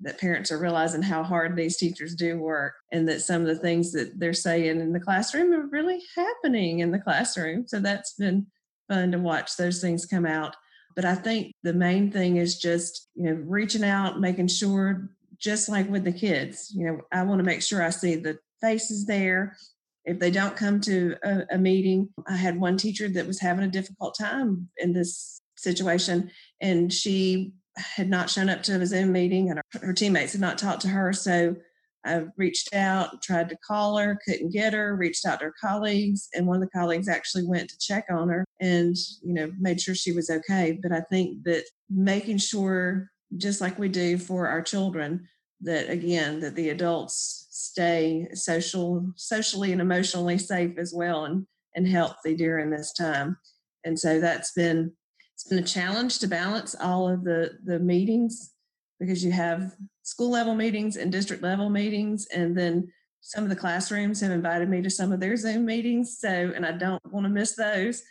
That 0.00 0.18
parents 0.18 0.50
are 0.50 0.58
realizing 0.58 1.02
how 1.02 1.22
hard 1.22 1.54
these 1.54 1.76
teachers 1.76 2.16
do 2.16 2.36
work, 2.36 2.74
and 2.90 3.08
that 3.08 3.22
some 3.22 3.42
of 3.42 3.46
the 3.46 3.56
things 3.56 3.92
that 3.92 4.18
they're 4.18 4.34
saying 4.34 4.80
in 4.80 4.92
the 4.92 5.00
classroom 5.00 5.52
are 5.52 5.68
really 5.68 6.02
happening 6.16 6.80
in 6.80 6.90
the 6.90 6.98
classroom. 6.98 7.66
So 7.68 7.78
that's 7.78 8.14
been 8.14 8.46
fun 8.88 9.12
to 9.12 9.18
watch 9.18 9.56
those 9.56 9.80
things 9.80 10.04
come 10.04 10.26
out. 10.26 10.56
But 10.96 11.04
I 11.04 11.14
think 11.14 11.52
the 11.62 11.72
main 11.72 12.10
thing 12.10 12.36
is 12.36 12.58
just, 12.58 13.08
you 13.14 13.24
know, 13.24 13.40
reaching 13.46 13.84
out, 13.84 14.20
making 14.20 14.48
sure, 14.48 15.10
just 15.38 15.68
like 15.68 15.88
with 15.88 16.04
the 16.04 16.12
kids, 16.12 16.72
you 16.74 16.86
know, 16.86 17.00
I 17.12 17.22
want 17.22 17.38
to 17.38 17.44
make 17.44 17.62
sure 17.62 17.82
I 17.82 17.90
see 17.90 18.16
the 18.16 18.38
faces 18.60 19.06
there. 19.06 19.56
If 20.04 20.18
they 20.18 20.30
don't 20.30 20.56
come 20.56 20.80
to 20.82 21.16
a, 21.22 21.42
a 21.52 21.58
meeting, 21.58 22.08
I 22.26 22.36
had 22.36 22.60
one 22.60 22.76
teacher 22.76 23.08
that 23.08 23.26
was 23.26 23.40
having 23.40 23.64
a 23.64 23.70
difficult 23.70 24.16
time 24.18 24.68
in 24.78 24.92
this 24.92 25.40
situation, 25.56 26.30
and 26.60 26.92
she 26.92 27.52
had 27.76 28.08
not 28.08 28.30
shown 28.30 28.48
up 28.48 28.62
to 28.64 28.80
a 28.80 28.86
Zoom 28.86 29.12
meeting, 29.12 29.50
and 29.50 29.60
her, 29.72 29.86
her 29.86 29.92
teammates 29.92 30.32
had 30.32 30.40
not 30.40 30.58
talked 30.58 30.82
to 30.82 30.88
her. 30.88 31.12
So 31.12 31.56
I 32.04 32.24
reached 32.36 32.74
out, 32.74 33.22
tried 33.22 33.48
to 33.48 33.56
call 33.66 33.96
her, 33.96 34.18
couldn't 34.26 34.52
get 34.52 34.74
her, 34.74 34.94
reached 34.94 35.24
out 35.24 35.40
to 35.40 35.46
her 35.46 35.54
colleagues, 35.58 36.28
and 36.34 36.46
one 36.46 36.56
of 36.56 36.62
the 36.62 36.78
colleagues 36.78 37.08
actually 37.08 37.46
went 37.46 37.70
to 37.70 37.78
check 37.78 38.04
on 38.10 38.28
her 38.28 38.44
and, 38.60 38.94
you 39.22 39.32
know, 39.32 39.50
made 39.58 39.80
sure 39.80 39.94
she 39.94 40.12
was 40.12 40.28
okay. 40.28 40.78
But 40.82 40.92
I 40.92 41.00
think 41.00 41.44
that 41.44 41.64
making 41.88 42.38
sure, 42.38 43.10
just 43.36 43.60
like 43.60 43.78
we 43.78 43.88
do 43.88 44.18
for 44.18 44.48
our 44.48 44.60
children, 44.60 45.26
that 45.62 45.88
again, 45.88 46.40
that 46.40 46.54
the 46.56 46.68
adults 46.68 47.43
stay 47.74 48.28
social, 48.34 49.04
socially 49.16 49.72
and 49.72 49.80
emotionally 49.80 50.38
safe 50.38 50.78
as 50.78 50.94
well 50.94 51.24
and, 51.24 51.44
and 51.74 51.88
healthy 51.88 52.36
during 52.36 52.70
this 52.70 52.92
time. 52.92 53.36
And 53.84 53.98
so 53.98 54.20
that's 54.20 54.52
been 54.52 54.92
it's 55.34 55.48
been 55.48 55.58
a 55.58 55.66
challenge 55.66 56.20
to 56.20 56.28
balance 56.28 56.76
all 56.80 57.08
of 57.08 57.24
the 57.24 57.58
the 57.64 57.80
meetings 57.80 58.52
because 59.00 59.24
you 59.24 59.32
have 59.32 59.72
school 60.04 60.30
level 60.30 60.54
meetings 60.54 60.96
and 60.96 61.10
district 61.10 61.42
level 61.42 61.68
meetings 61.68 62.28
and 62.32 62.56
then 62.56 62.86
some 63.20 63.42
of 63.42 63.50
the 63.50 63.56
classrooms 63.56 64.20
have 64.20 64.30
invited 64.30 64.68
me 64.68 64.80
to 64.80 64.88
some 64.88 65.10
of 65.10 65.18
their 65.18 65.36
zoom 65.36 65.64
meetings 65.64 66.18
so 66.20 66.52
and 66.54 66.64
i 66.64 66.70
don't 66.70 67.02
want 67.10 67.24
to 67.24 67.30
miss 67.30 67.56
those 67.56 68.02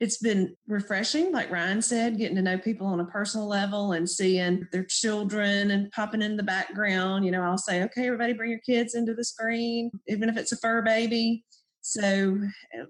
it's 0.00 0.18
been 0.18 0.54
refreshing 0.66 1.32
like 1.32 1.50
ryan 1.50 1.80
said 1.80 2.18
getting 2.18 2.36
to 2.36 2.42
know 2.42 2.58
people 2.58 2.86
on 2.86 3.00
a 3.00 3.04
personal 3.06 3.46
level 3.46 3.92
and 3.92 4.08
seeing 4.08 4.66
their 4.72 4.84
children 4.84 5.70
and 5.70 5.90
popping 5.92 6.22
in 6.22 6.36
the 6.36 6.42
background 6.42 7.24
you 7.24 7.30
know 7.30 7.42
i'll 7.42 7.58
say 7.58 7.82
okay 7.82 8.06
everybody 8.06 8.32
bring 8.32 8.50
your 8.50 8.60
kids 8.60 8.94
into 8.94 9.14
the 9.14 9.24
screen 9.24 9.90
even 10.08 10.28
if 10.28 10.36
it's 10.36 10.52
a 10.52 10.56
fur 10.56 10.82
baby 10.82 11.44
so 11.80 12.38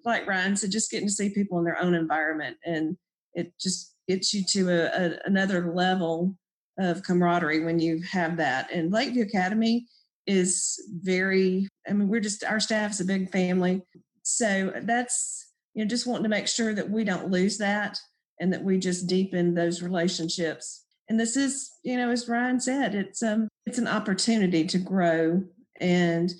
like 0.04 0.26
ryan 0.26 0.56
said 0.56 0.70
just 0.70 0.90
getting 0.90 1.08
to 1.08 1.12
see 1.12 1.30
people 1.30 1.58
in 1.58 1.64
their 1.64 1.80
own 1.80 1.94
environment 1.94 2.56
and 2.64 2.96
it 3.34 3.52
just 3.60 3.94
gets 4.08 4.32
you 4.32 4.44
to 4.44 4.70
a, 4.70 4.86
a 4.86 5.18
another 5.26 5.72
level 5.74 6.36
of 6.78 7.02
camaraderie 7.02 7.64
when 7.64 7.78
you 7.78 8.02
have 8.10 8.36
that. 8.36 8.70
And 8.72 8.92
Lakeview 8.92 9.24
Academy 9.24 9.86
is 10.26 10.82
very, 11.02 11.68
I 11.88 11.92
mean, 11.92 12.08
we're 12.08 12.20
just, 12.20 12.44
our 12.44 12.60
staff 12.60 12.92
is 12.92 13.00
a 13.00 13.04
big 13.04 13.30
family. 13.30 13.82
So 14.22 14.72
that's, 14.82 15.43
you 15.74 15.84
know, 15.84 15.88
just 15.88 16.06
wanting 16.06 16.24
to 16.24 16.28
make 16.28 16.48
sure 16.48 16.74
that 16.74 16.88
we 16.88 17.04
don't 17.04 17.30
lose 17.30 17.58
that 17.58 17.98
and 18.40 18.52
that 18.52 18.62
we 18.62 18.78
just 18.78 19.06
deepen 19.06 19.54
those 19.54 19.82
relationships. 19.82 20.84
And 21.08 21.20
this 21.20 21.36
is, 21.36 21.70
you 21.82 21.96
know, 21.96 22.10
as 22.10 22.28
Ryan 22.28 22.60
said, 22.60 22.94
it's 22.94 23.22
um 23.22 23.48
it's 23.66 23.78
an 23.78 23.88
opportunity 23.88 24.64
to 24.66 24.78
grow 24.78 25.42
and 25.80 26.32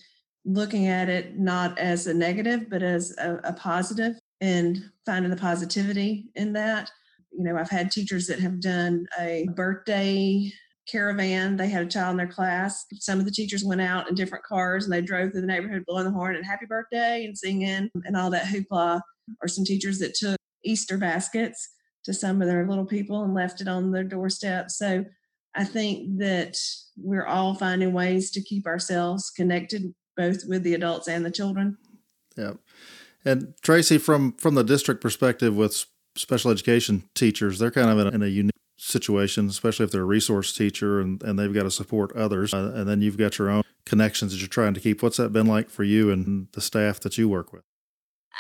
looking 0.45 0.89
at 0.89 1.09
it 1.09 1.39
not 1.39 1.79
as 1.79 2.07
a 2.07 2.15
negative, 2.15 2.69
but 2.69 2.83
as 2.83 3.15
a, 3.19 3.41
a 3.45 3.53
positive 3.53 4.15
and 4.41 4.79
finding 5.07 5.31
the 5.31 5.37
positivity 5.37 6.31
in 6.35 6.53
that 6.53 6.91
you 7.37 7.45
know, 7.45 7.57
I've 7.57 7.71
had 7.71 7.91
teachers 7.91 8.27
that 8.29 8.39
have 8.39 8.61
done 8.61 9.07
a 9.19 9.49
birthday 9.55 10.53
caravan. 10.89 11.57
They 11.57 11.69
had 11.69 11.85
a 11.85 11.89
child 11.89 12.13
in 12.13 12.17
their 12.19 12.29
class. 12.29 12.85
Some 12.95 13.19
of 13.19 13.25
the 13.25 13.31
teachers 13.31 13.65
went 13.65 13.81
out 13.81 14.09
in 14.09 14.15
different 14.15 14.45
cars 14.45 14.85
and 14.85 14.93
they 14.93 15.01
drove 15.01 15.33
through 15.33 15.41
the 15.41 15.47
neighborhood 15.47 15.85
blowing 15.87 16.05
the 16.05 16.11
horn 16.11 16.37
and 16.37 16.45
happy 16.45 16.67
birthday 16.67 17.25
and 17.25 17.37
singing 17.37 17.91
and 18.05 18.17
all 18.17 18.31
that 18.31 18.47
hoopla. 18.47 19.01
Or 19.43 19.49
some 19.49 19.65
teachers 19.65 19.99
that 19.99 20.15
took 20.15 20.37
Easter 20.65 20.99
baskets 20.99 21.71
to 22.05 22.13
some 22.13 22.43
of 22.43 22.49
their 22.49 22.67
little 22.67 22.85
people 22.85 23.25
and 23.25 23.35
left 23.35 23.61
it 23.61 23.69
on 23.69 23.91
their 23.91 24.05
doorstep. 24.05 24.71
So 24.71 25.05
I 25.55 25.65
think 25.65 26.19
that 26.19 26.57
we're 26.97 27.27
all 27.27 27.55
finding 27.55 27.93
ways 27.93 28.31
to 28.33 28.43
keep 28.43 28.67
ourselves 28.67 29.31
connected 29.31 29.95
both 30.17 30.45
with 30.47 30.63
the 30.63 30.75
adults 30.75 31.09
and 31.09 31.25
the 31.25 31.31
children. 31.31 31.77
Yeah. 32.37 32.55
And 33.25 33.55
Tracy, 33.63 33.99
from 33.99 34.33
from 34.33 34.55
the 34.55 34.65
district 34.65 35.01
perspective 35.01 35.57
with 35.57 35.87
special 36.17 36.51
education 36.51 37.05
teachers, 37.15 37.59
they're 37.59 37.71
kind 37.71 37.91
of 37.91 37.99
in 37.99 38.07
a, 38.07 38.11
in 38.11 38.23
a 38.23 38.27
unique 38.27 38.51
situation, 38.77 39.49
especially 39.49 39.85
if 39.85 39.91
they're 39.91 40.03
a 40.03 40.05
resource 40.05 40.53
teacher 40.53 41.01
and, 41.01 41.23
and 41.23 41.39
they've 41.39 41.55
got 41.55 41.63
to 41.63 41.71
support 41.71 42.15
others. 42.15 42.53
Uh, 42.53 42.73
and 42.75 42.89
then 42.89 43.01
you've 43.01 43.17
got 43.17 43.39
your 43.39 43.49
own 43.49 43.63
connections 43.87 44.33
that 44.33 44.39
you're 44.39 44.49
trying 44.49 44.75
to 44.75 44.81
keep. 44.81 45.03
What's 45.03 45.17
that 45.17 45.33
been 45.33 45.47
like 45.47 45.71
for 45.71 45.85
you 45.85 46.11
and 46.11 46.49
the 46.53 46.61
staff 46.61 47.01
that 47.01 47.17
you 47.17 47.29
work 47.29 47.53
with? 47.53 47.65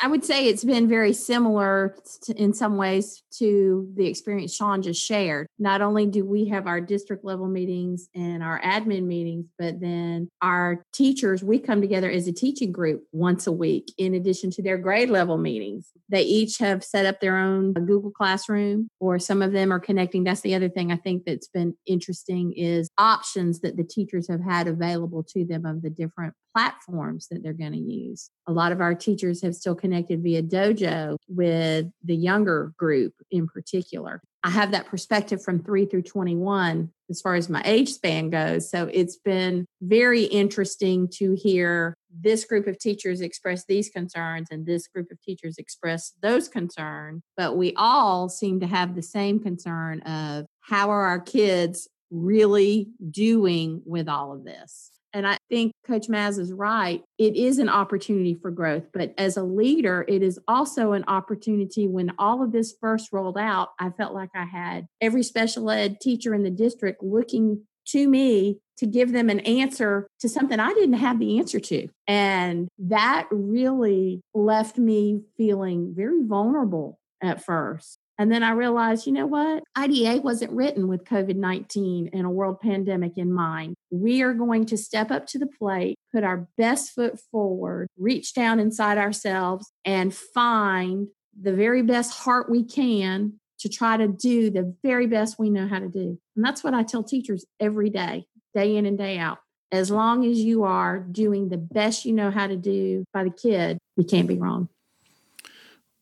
I 0.03 0.09
would 0.09 0.25
say 0.25 0.49
it's 0.49 0.65
been 0.65 0.89
very 0.89 1.13
similar 1.13 1.97
to, 2.23 2.35
in 2.35 2.53
some 2.53 2.77
ways 2.77 3.23
to 3.39 3.89
the 3.97 4.07
experience 4.07 4.55
Sean 4.55 4.83
just 4.83 5.03
shared. 5.03 5.47
Not 5.59 5.83
only 5.83 6.07
do 6.07 6.25
we 6.25 6.49
have 6.49 6.67
our 6.67 6.81
district 6.81 7.25
level 7.25 7.49
meetings 7.49 8.09
and 8.15 8.43
our 8.43 8.61
admin 8.61 9.05
meetings, 9.05 9.47
but 9.59 9.81
then 9.81 10.29
our 10.43 10.85
teachers, 10.93 11.43
we 11.43 11.59
come 11.59 11.81
together 11.81 12.11
as 12.11 12.27
a 12.29 12.33
teaching 12.33 12.73
group 12.73 13.05
once 13.13 13.47
a 13.47 13.53
week 13.53 13.93
in 13.99 14.15
addition 14.15 14.51
to 14.53 14.63
their 14.63 14.79
grade 14.79 15.11
level 15.11 15.39
meetings. 15.39 15.91
They 16.09 16.23
each 16.23 16.59
have 16.59 16.85
set 16.85 17.07
up 17.07 17.21
their 17.21 17.37
own 17.37 17.73
Google 17.73 18.11
Classroom, 18.11 18.89
or 19.01 19.19
some 19.19 19.43
of 19.43 19.53
them 19.53 19.73
are 19.73 19.81
connecting. 19.81 20.25
That's 20.25 20.43
the 20.43 20.55
other 20.55 20.69
thing 20.69 20.93
I 20.93 20.97
think 20.97 21.25
that's 21.25 21.49
been 21.49 21.75
interesting 21.87 22.53
is 22.53 22.89
options 22.99 23.61
that 23.61 23.77
the 23.77 23.85
teachers 23.85 24.29
have 24.29 24.43
had 24.43 24.69
available 24.69 25.23
to 25.31 25.45
them 25.45 25.65
of 25.65 25.83
the 25.83 25.91
different 25.91 26.35
platforms 26.55 27.27
that 27.31 27.43
they're 27.43 27.53
going 27.53 27.73
to 27.73 27.79
use. 27.79 28.31
A 28.47 28.53
lot 28.53 28.71
of 28.71 28.81
our 28.81 28.95
teachers 28.95 29.43
have 29.43 29.55
still 29.55 29.75
connected 29.85 30.23
via 30.23 30.43
Dojo 30.43 31.19
with 31.29 31.91
the 32.03 32.17
younger 32.17 32.73
group 32.79 33.13
in 33.31 33.47
particular. 33.47 34.23
I 34.43 34.49
have 34.49 34.71
that 34.71 34.87
perspective 34.87 35.45
from 35.45 35.63
3 35.63 35.85
through 35.85 36.05
21 36.05 36.91
as 37.11 37.21
far 37.21 37.35
as 37.35 37.51
my 37.51 37.61
age 37.67 37.93
span 37.93 38.31
goes. 38.31 38.71
So 38.71 38.89
it's 38.91 39.19
been 39.19 39.67
very 39.83 40.23
interesting 40.25 41.07
to 41.19 41.35
hear 41.35 41.99
this 42.11 42.47
group 42.47 42.67
of 42.67 42.79
teachers 42.79 43.21
express 43.21 43.67
these 43.67 43.91
concerns 43.91 44.49
and 44.51 44.65
this 44.65 44.89
group 44.89 45.11
of 45.11 45.21
teachers 45.21 45.59
express 45.59 46.13
those 46.23 46.49
concerns. 46.49 47.23
But 47.37 47.59
we 47.59 47.75
all 47.77 48.31
seem 48.31 48.61
to 48.61 48.67
have 48.67 48.95
the 48.95 49.03
same 49.03 49.39
concern 49.39 50.01
of 50.01 50.47
how 50.61 50.89
are 50.89 51.05
our 51.05 51.21
kids 51.21 51.89
really 52.11 52.89
doing 53.11 53.83
with 53.85 54.09
all 54.09 54.33
of 54.33 54.45
this? 54.45 54.94
And 55.15 55.27
I 55.27 55.39
think 55.49 55.73
Coach 55.87 56.09
Maz 56.09 56.39
is 56.39 56.53
right. 56.53 57.03
It 57.19 57.37
is 57.37 57.59
an 57.59 57.69
opportunity 57.69 58.35
for 58.35 58.51
growth, 58.51 58.89
but 58.93 59.15
as 59.17 59.37
a 59.37 59.45
leader, 59.45 60.05
it 60.09 60.23
is 60.23 60.41
also 60.49 60.93
an 60.93 61.05
opportunity 61.07 61.87
when 61.87 62.13
all 62.19 62.43
of 62.43 62.51
this 62.51 62.75
first 62.81 63.13
rolled 63.13 63.39
out. 63.39 63.69
I 63.79 63.91
felt 63.91 64.13
like 64.13 64.31
I 64.35 64.45
had 64.45 64.87
every 65.01 65.23
special 65.23 65.71
ed 65.71 66.01
teacher 66.01 66.35
in 66.35 66.43
the 66.43 66.51
district 66.51 67.03
looking 67.03 67.63
to 67.89 68.09
me 68.09 68.59
to 68.79 68.87
give 68.87 69.13
them 69.13 69.31
an 69.31 69.41
answer 69.41 70.09
to 70.21 70.29
something 70.29 70.59
I 70.59 70.73
didn't 70.75 70.95
have 70.95 71.21
the 71.21 71.39
answer 71.39 71.61
to. 71.61 71.89
And 72.09 72.69
that 72.79 73.29
really 73.31 74.21
left 74.35 74.79
me 74.79 75.21
feeling 75.37 75.95
very 75.95 76.25
vulnerable 76.25 76.99
at 77.23 77.45
first. 77.45 77.99
And 78.19 78.31
then 78.31 78.43
I 78.43 78.53
realized, 78.53 79.07
you 79.07 79.13
know 79.13 79.27
what? 79.27 79.65
IDEA 79.77 80.19
wasn't 80.19 80.53
written 80.53 80.87
with 80.87 81.05
COVID 81.05 81.37
19 81.37 82.11
and 82.13 82.27
a 82.27 82.31
world 82.31 82.61
pandemic 82.61 83.19
in 83.19 83.33
mind. 83.33 83.75
We 83.91 84.23
are 84.23 84.35
going 84.35 84.67
to 84.67 84.77
step 84.77 85.11
up 85.11 85.27
to 85.29 85.39
the 85.39 85.47
plate, 85.49 85.97
put 86.13 86.23
our 86.23 86.49
best 86.57 86.93
foot 86.93 87.19
forward, 87.33 87.89
reach 87.99 88.35
down 88.35 88.61
inside 88.61 88.99
ourselves, 88.99 89.71
and 89.85 90.15
find 90.15 91.09
the 91.41 91.53
very 91.53 91.83
best 91.83 92.13
heart 92.13 92.49
we 92.49 92.65
can 92.65 93.35
to 93.59 93.69
try 93.69 93.97
to 93.97 94.07
do 94.07 94.51
the 94.51 94.75
very 94.83 95.07
best 95.07 95.39
we 95.39 95.51
know 95.51 95.67
how 95.67 95.81
to 95.81 95.89
do. 95.89 96.19
And 96.37 96.45
that's 96.45 96.63
what 96.63 96.75
I 96.75 96.83
tell 96.83 97.03
teachers 97.03 97.45
every 97.59 97.91
day, 97.91 98.27
day 98.55 98.77
in 98.77 98.87
and 98.87 98.99
day 98.99 99.19
out. 99.19 99.39
As 99.73 99.91
long 99.91 100.25
as 100.25 100.39
you 100.39 100.63
are 100.63 101.01
doing 101.01 101.49
the 101.49 101.57
best 101.57 102.05
you 102.05 102.13
know 102.13 102.31
how 102.31 102.47
to 102.47 102.57
do 102.57 103.05
by 103.13 103.25
the 103.25 103.31
kid, 103.31 103.79
you 103.97 104.05
can't 104.05 104.29
be 104.29 104.39
wrong. 104.39 104.69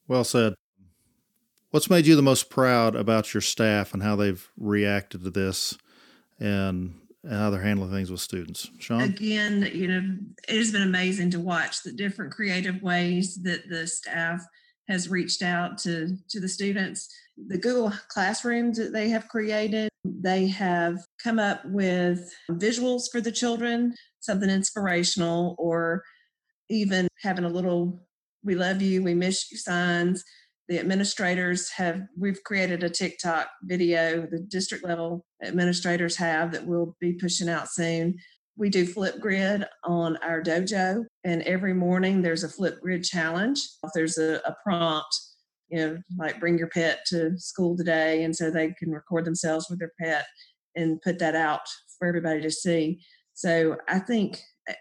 Well 0.09 0.25
said. 0.25 0.55
What's 1.73 1.89
made 1.89 2.07
you 2.07 2.17
the 2.17 2.23
most 2.23 2.51
proud 2.51 2.95
about 2.95 3.33
your 3.33 3.41
staff 3.41 3.95
and 3.95 4.03
how 4.03 4.15
they've 4.15 4.47
reacted 4.59 5.25
to 5.25 5.31
this 5.31 5.79
and 6.39 7.01
how 7.27 7.49
they're 7.49 7.63
handling 7.63 7.91
things 7.91 8.11
with 8.11 8.21
students? 8.21 8.71
Sean? 8.79 9.01
Again, 9.01 9.71
you 9.73 9.89
know, 9.89 10.03
it 10.47 10.59
has 10.59 10.71
been 10.71 10.83
amazing 10.83 11.31
to 11.31 11.41
watch 11.41 11.83
the 11.83 11.93
different 11.93 12.31
creative 12.31 12.83
ways 12.83 13.41
that 13.45 13.71
the 13.71 13.87
staff 13.87 14.45
has 14.87 15.09
reached 15.09 15.41
out 15.41 15.79
to 15.79 16.15
to 16.29 16.41
the 16.41 16.49
students. 16.49 17.09
The 17.39 17.57
Google 17.57 17.91
classrooms 18.09 18.77
that 18.77 18.93
they 18.93 19.09
have 19.09 19.29
created, 19.29 19.89
they 20.05 20.49
have 20.49 20.99
come 21.25 21.39
up 21.39 21.65
with 21.65 22.31
visuals 22.51 23.05
for 23.11 23.23
the 23.23 23.33
children, 23.33 23.95
something 24.21 24.51
inspirational, 24.51 25.55
or 25.59 26.03
even 26.69 27.09
having 27.23 27.47
a 27.47 27.49
little 27.49 28.07
"We 28.45 28.57
love 28.57 28.83
you, 28.83 29.03
we 29.03 29.15
miss 29.15 29.51
you" 29.51 29.57
signs. 29.57 30.23
The 30.69 30.79
administrators 30.79 31.71
have 31.71 32.03
we've 32.17 32.43
created 32.45 32.83
a 32.83 32.89
TikTok 32.89 33.49
video. 33.65 34.27
The 34.27 34.39
district 34.39 34.85
level 34.85 35.25
administrators 35.43 36.17
have 36.17 36.53
that 36.53 36.67
we'll 36.67 36.97
be 37.01 37.15
pushing 37.15 37.49
out 37.49 37.69
soon 37.69 38.17
we 38.57 38.69
do 38.69 38.87
Flipgrid 38.87 39.67
on 39.85 40.17
our 40.19 40.43
dojo, 40.43 41.05
and 41.25 41.43
every 41.43 41.75
morning 41.75 42.23
there's 42.23 42.45
a 42.45 42.49
Flipgrid 42.49 43.07
challenge. 43.07 43.59
If 43.83 43.91
there's 43.95 44.19
a, 44.19 44.41
a 44.45 44.55
prompt, 44.63 45.15
you 45.69 45.79
know, 45.79 45.99
like 46.19 46.39
bring 46.39 46.59
your 46.59 46.69
pet 46.69 47.01
to 47.07 47.39
school 47.39 47.77
today, 47.77 48.25
and 48.25 48.35
so 48.35 48.51
they 48.51 48.73
can 48.73 48.91
record 48.91 49.25
themselves 49.25 49.67
with 49.71 49.79
their 49.79 49.93
pet 50.01 50.27
and 50.77 51.01
put 51.03 51.19
that 51.19 51.35
out 51.35 51.63
for 51.99 52.07
everybody 52.07 52.41
to 52.43 52.51
see. 52.51 53.01
So 53.35 53.77
I 53.89 53.99
think 53.99 54.41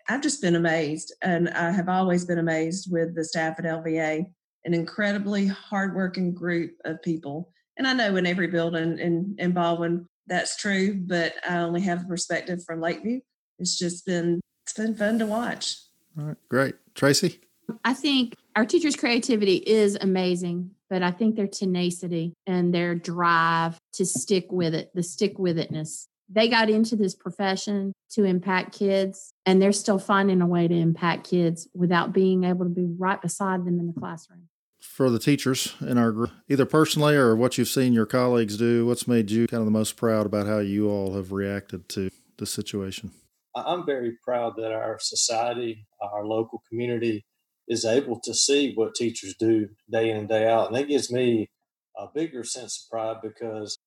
I've 0.09 0.21
just 0.21 0.41
been 0.41 0.55
amazed, 0.55 1.13
and 1.21 1.49
I 1.49 1.71
have 1.71 1.89
always 1.89 2.25
been 2.25 2.39
amazed 2.39 2.91
with 2.91 3.15
the 3.15 3.23
staff 3.23 3.57
at 3.57 3.65
LVA, 3.65 4.25
an 4.65 4.73
incredibly 4.73 5.47
hardworking 5.47 6.33
group 6.33 6.75
of 6.85 7.01
people. 7.01 7.51
And 7.77 7.87
I 7.87 7.93
know 7.93 8.15
in 8.15 8.25
every 8.25 8.47
building 8.47 8.99
in, 8.99 9.35
in 9.37 9.51
Baldwin 9.53 10.05
that's 10.27 10.55
true, 10.55 10.95
but 10.95 11.33
I 11.47 11.57
only 11.57 11.81
have 11.81 12.03
a 12.03 12.07
perspective 12.07 12.63
from 12.63 12.79
Lakeview 12.79 13.21
it's 13.61 13.77
just 13.77 14.05
been 14.05 14.41
it's 14.63 14.73
been 14.73 14.95
fun 14.95 15.19
to 15.19 15.25
watch. 15.25 15.77
All 16.17 16.25
right, 16.25 16.37
great, 16.49 16.75
Tracy. 16.95 17.39
I 17.85 17.93
think 17.93 18.35
our 18.55 18.65
teachers' 18.65 18.95
creativity 18.95 19.55
is 19.55 19.97
amazing, 20.01 20.71
but 20.89 21.03
I 21.03 21.11
think 21.11 21.35
their 21.35 21.47
tenacity 21.47 22.33
and 22.45 22.73
their 22.73 22.95
drive 22.95 23.77
to 23.93 24.05
stick 24.05 24.47
with 24.51 24.73
it, 24.73 24.91
the 24.93 25.03
stick 25.03 25.39
with 25.39 25.57
itness. 25.57 26.07
They 26.27 26.47
got 26.47 26.69
into 26.69 26.95
this 26.95 27.13
profession 27.13 27.93
to 28.11 28.23
impact 28.23 28.77
kids, 28.77 29.31
and 29.45 29.61
they're 29.61 29.71
still 29.71 29.99
finding 29.99 30.41
a 30.41 30.47
way 30.47 30.67
to 30.67 30.75
impact 30.75 31.29
kids 31.29 31.67
without 31.73 32.13
being 32.13 32.43
able 32.43 32.65
to 32.65 32.71
be 32.71 32.87
right 32.97 33.21
beside 33.21 33.65
them 33.65 33.79
in 33.79 33.87
the 33.87 33.99
classroom. 33.99 34.47
For 34.81 35.09
the 35.09 35.19
teachers 35.19 35.75
in 35.79 35.97
our 35.97 36.11
group, 36.11 36.31
either 36.49 36.65
personally 36.65 37.15
or 37.15 37.35
what 37.35 37.57
you've 37.57 37.67
seen 37.67 37.93
your 37.93 38.05
colleagues 38.05 38.57
do, 38.57 38.85
what's 38.85 39.07
made 39.07 39.31
you 39.31 39.47
kind 39.47 39.61
of 39.61 39.65
the 39.65 39.71
most 39.71 39.95
proud 39.95 40.25
about 40.25 40.47
how 40.47 40.59
you 40.59 40.89
all 40.89 41.13
have 41.13 41.31
reacted 41.31 41.87
to 41.89 42.09
the 42.37 42.45
situation? 42.45 43.11
I'm 43.55 43.85
very 43.85 44.17
proud 44.23 44.55
that 44.57 44.71
our 44.71 44.97
society, 44.99 45.85
our 46.01 46.25
local 46.25 46.63
community, 46.67 47.25
is 47.67 47.85
able 47.85 48.19
to 48.21 48.33
see 48.33 48.73
what 48.73 48.95
teachers 48.95 49.35
do 49.39 49.69
day 49.91 50.09
in 50.09 50.17
and 50.17 50.29
day 50.29 50.47
out. 50.47 50.67
And 50.67 50.75
that 50.75 50.87
gives 50.87 51.11
me 51.11 51.49
a 51.97 52.07
bigger 52.13 52.43
sense 52.43 52.83
of 52.83 52.91
pride 52.91 53.17
because 53.21 53.77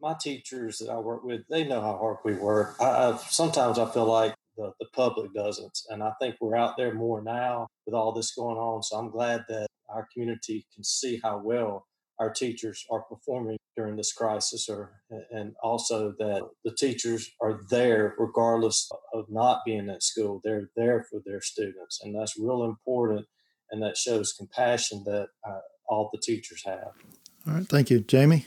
my 0.00 0.14
teachers 0.20 0.78
that 0.78 0.90
I 0.90 0.98
work 0.98 1.22
with, 1.22 1.42
they 1.48 1.64
know 1.64 1.80
how 1.80 1.96
hard 1.96 2.16
we 2.24 2.34
work. 2.34 2.74
I, 2.80 2.84
I, 2.84 3.16
sometimes 3.28 3.78
I 3.78 3.88
feel 3.90 4.06
like 4.06 4.34
the, 4.56 4.72
the 4.80 4.86
public 4.92 5.32
doesn't. 5.32 5.78
And 5.88 6.02
I 6.02 6.12
think 6.20 6.34
we're 6.40 6.56
out 6.56 6.76
there 6.76 6.92
more 6.92 7.22
now 7.22 7.68
with 7.86 7.94
all 7.94 8.12
this 8.12 8.34
going 8.34 8.56
on. 8.56 8.82
So 8.82 8.96
I'm 8.96 9.10
glad 9.10 9.44
that 9.48 9.68
our 9.92 10.08
community 10.12 10.66
can 10.74 10.84
see 10.84 11.20
how 11.22 11.40
well 11.44 11.86
our 12.18 12.32
teachers 12.32 12.84
are 12.90 13.02
performing 13.02 13.58
during 13.76 13.96
this 13.96 14.12
crisis 14.12 14.68
or 14.68 14.92
and 15.30 15.54
also 15.62 16.14
that 16.18 16.42
the 16.64 16.70
teachers 16.70 17.30
are 17.40 17.60
there 17.70 18.14
regardless 18.18 18.90
of 19.14 19.24
not 19.28 19.60
being 19.64 19.88
at 19.88 20.02
school. 20.02 20.40
They're 20.44 20.70
there 20.76 21.04
for 21.10 21.20
their 21.24 21.40
students 21.40 22.00
and 22.02 22.14
that's 22.14 22.38
real 22.38 22.64
important 22.64 23.26
and 23.70 23.82
that 23.82 23.96
shows 23.96 24.34
compassion 24.34 25.02
that 25.06 25.28
uh, 25.48 25.60
all 25.88 26.10
the 26.12 26.20
teachers 26.20 26.62
have. 26.66 26.92
All 27.46 27.54
right 27.54 27.66
thank 27.66 27.90
you. 27.90 28.00
Jamie? 28.00 28.46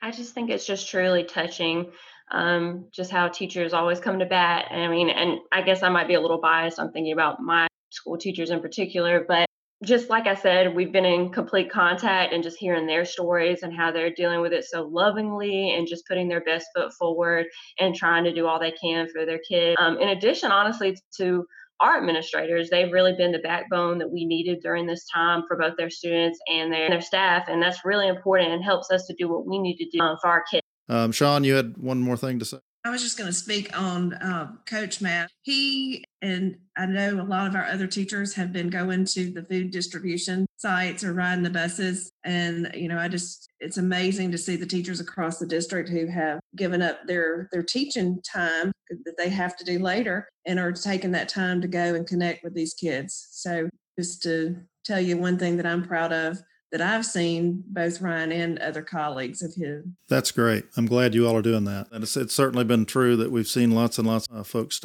I 0.00 0.10
just 0.10 0.32
think 0.34 0.50
it's 0.50 0.66
just 0.66 0.88
truly 0.88 1.24
touching 1.24 1.90
um, 2.30 2.86
just 2.92 3.10
how 3.10 3.28
teachers 3.28 3.74
always 3.74 4.00
come 4.00 4.20
to 4.20 4.26
bat. 4.26 4.66
I 4.70 4.88
mean 4.88 5.10
and 5.10 5.40
i 5.52 5.60
guess 5.62 5.82
i 5.82 5.88
might 5.88 6.08
be 6.08 6.14
a 6.14 6.20
little 6.20 6.40
biased 6.40 6.78
i'm 6.78 6.92
thinking 6.92 7.12
about 7.12 7.40
my 7.40 7.66
school 7.90 8.16
teachers 8.16 8.50
in 8.50 8.60
particular 8.60 9.24
but 9.26 9.44
just 9.82 10.08
like 10.08 10.26
I 10.26 10.34
said, 10.34 10.74
we've 10.74 10.92
been 10.92 11.04
in 11.04 11.30
complete 11.30 11.70
contact 11.70 12.32
and 12.32 12.42
just 12.42 12.58
hearing 12.58 12.86
their 12.86 13.04
stories 13.04 13.62
and 13.62 13.74
how 13.74 13.90
they're 13.90 14.14
dealing 14.14 14.40
with 14.40 14.52
it 14.52 14.64
so 14.64 14.82
lovingly 14.82 15.74
and 15.74 15.86
just 15.86 16.06
putting 16.06 16.28
their 16.28 16.40
best 16.40 16.66
foot 16.74 16.92
forward 16.94 17.46
and 17.78 17.94
trying 17.94 18.24
to 18.24 18.32
do 18.32 18.46
all 18.46 18.60
they 18.60 18.72
can 18.72 19.08
for 19.08 19.26
their 19.26 19.40
kids. 19.40 19.76
Um, 19.80 19.98
in 19.98 20.10
addition, 20.10 20.52
honestly, 20.52 20.96
to 21.18 21.44
our 21.80 21.98
administrators, 21.98 22.70
they've 22.70 22.92
really 22.92 23.14
been 23.16 23.32
the 23.32 23.40
backbone 23.40 23.98
that 23.98 24.10
we 24.10 24.24
needed 24.24 24.60
during 24.62 24.86
this 24.86 25.04
time 25.12 25.42
for 25.48 25.56
both 25.56 25.74
their 25.76 25.90
students 25.90 26.38
and 26.46 26.72
their, 26.72 26.88
their 26.88 27.00
staff. 27.00 27.48
And 27.48 27.60
that's 27.60 27.84
really 27.84 28.06
important 28.06 28.52
and 28.52 28.62
helps 28.62 28.90
us 28.90 29.06
to 29.06 29.14
do 29.18 29.28
what 29.28 29.46
we 29.46 29.58
need 29.58 29.76
to 29.78 29.90
do 29.90 30.00
um, 30.00 30.16
for 30.20 30.28
our 30.28 30.44
kids. 30.48 30.62
Um, 30.88 31.10
Sean, 31.10 31.42
you 31.42 31.54
had 31.54 31.76
one 31.76 32.00
more 32.00 32.16
thing 32.16 32.38
to 32.38 32.44
say. 32.44 32.58
I 32.84 32.90
was 32.90 33.00
just 33.00 33.16
going 33.16 33.30
to 33.30 33.36
speak 33.36 33.78
on 33.78 34.12
uh, 34.14 34.52
Coach 34.66 35.00
Matt. 35.00 35.30
He 35.42 36.04
and 36.20 36.56
I 36.76 36.86
know 36.86 37.20
a 37.20 37.22
lot 37.22 37.46
of 37.46 37.54
our 37.54 37.66
other 37.66 37.86
teachers 37.86 38.34
have 38.34 38.52
been 38.52 38.70
going 38.70 39.04
to 39.04 39.30
the 39.30 39.44
food 39.44 39.70
distribution 39.70 40.46
sites 40.56 41.04
or 41.04 41.12
riding 41.12 41.44
the 41.44 41.50
buses. 41.50 42.10
And, 42.24 42.72
you 42.74 42.88
know, 42.88 42.98
I 42.98 43.06
just, 43.06 43.48
it's 43.60 43.78
amazing 43.78 44.32
to 44.32 44.38
see 44.38 44.56
the 44.56 44.66
teachers 44.66 44.98
across 44.98 45.38
the 45.38 45.46
district 45.46 45.90
who 45.90 46.06
have 46.06 46.40
given 46.56 46.82
up 46.82 47.06
their, 47.06 47.48
their 47.52 47.62
teaching 47.62 48.20
time 48.22 48.72
that 48.90 49.16
they 49.16 49.28
have 49.28 49.56
to 49.58 49.64
do 49.64 49.78
later 49.78 50.28
and 50.46 50.58
are 50.58 50.72
taking 50.72 51.12
that 51.12 51.28
time 51.28 51.60
to 51.60 51.68
go 51.68 51.94
and 51.94 52.06
connect 52.06 52.42
with 52.42 52.54
these 52.54 52.74
kids. 52.74 53.28
So 53.30 53.68
just 53.96 54.22
to 54.24 54.56
tell 54.84 55.00
you 55.00 55.16
one 55.16 55.38
thing 55.38 55.56
that 55.56 55.66
I'm 55.66 55.86
proud 55.86 56.12
of 56.12 56.42
that 56.72 56.80
I've 56.80 57.04
seen 57.04 57.62
both 57.66 58.00
Ryan 58.00 58.32
and 58.32 58.58
other 58.58 58.82
colleagues 58.82 59.42
of 59.42 59.54
his. 59.54 59.84
That's 60.08 60.32
great. 60.32 60.64
I'm 60.76 60.86
glad 60.86 61.14
you 61.14 61.28
all 61.28 61.36
are 61.36 61.42
doing 61.42 61.64
that. 61.64 61.88
And 61.92 62.02
it's, 62.02 62.16
it's 62.16 62.34
certainly 62.34 62.64
been 62.64 62.86
true 62.86 63.14
that 63.16 63.30
we've 63.30 63.46
seen 63.46 63.72
lots 63.72 63.98
and 63.98 64.08
lots 64.08 64.26
of 64.28 64.46
folks. 64.46 64.80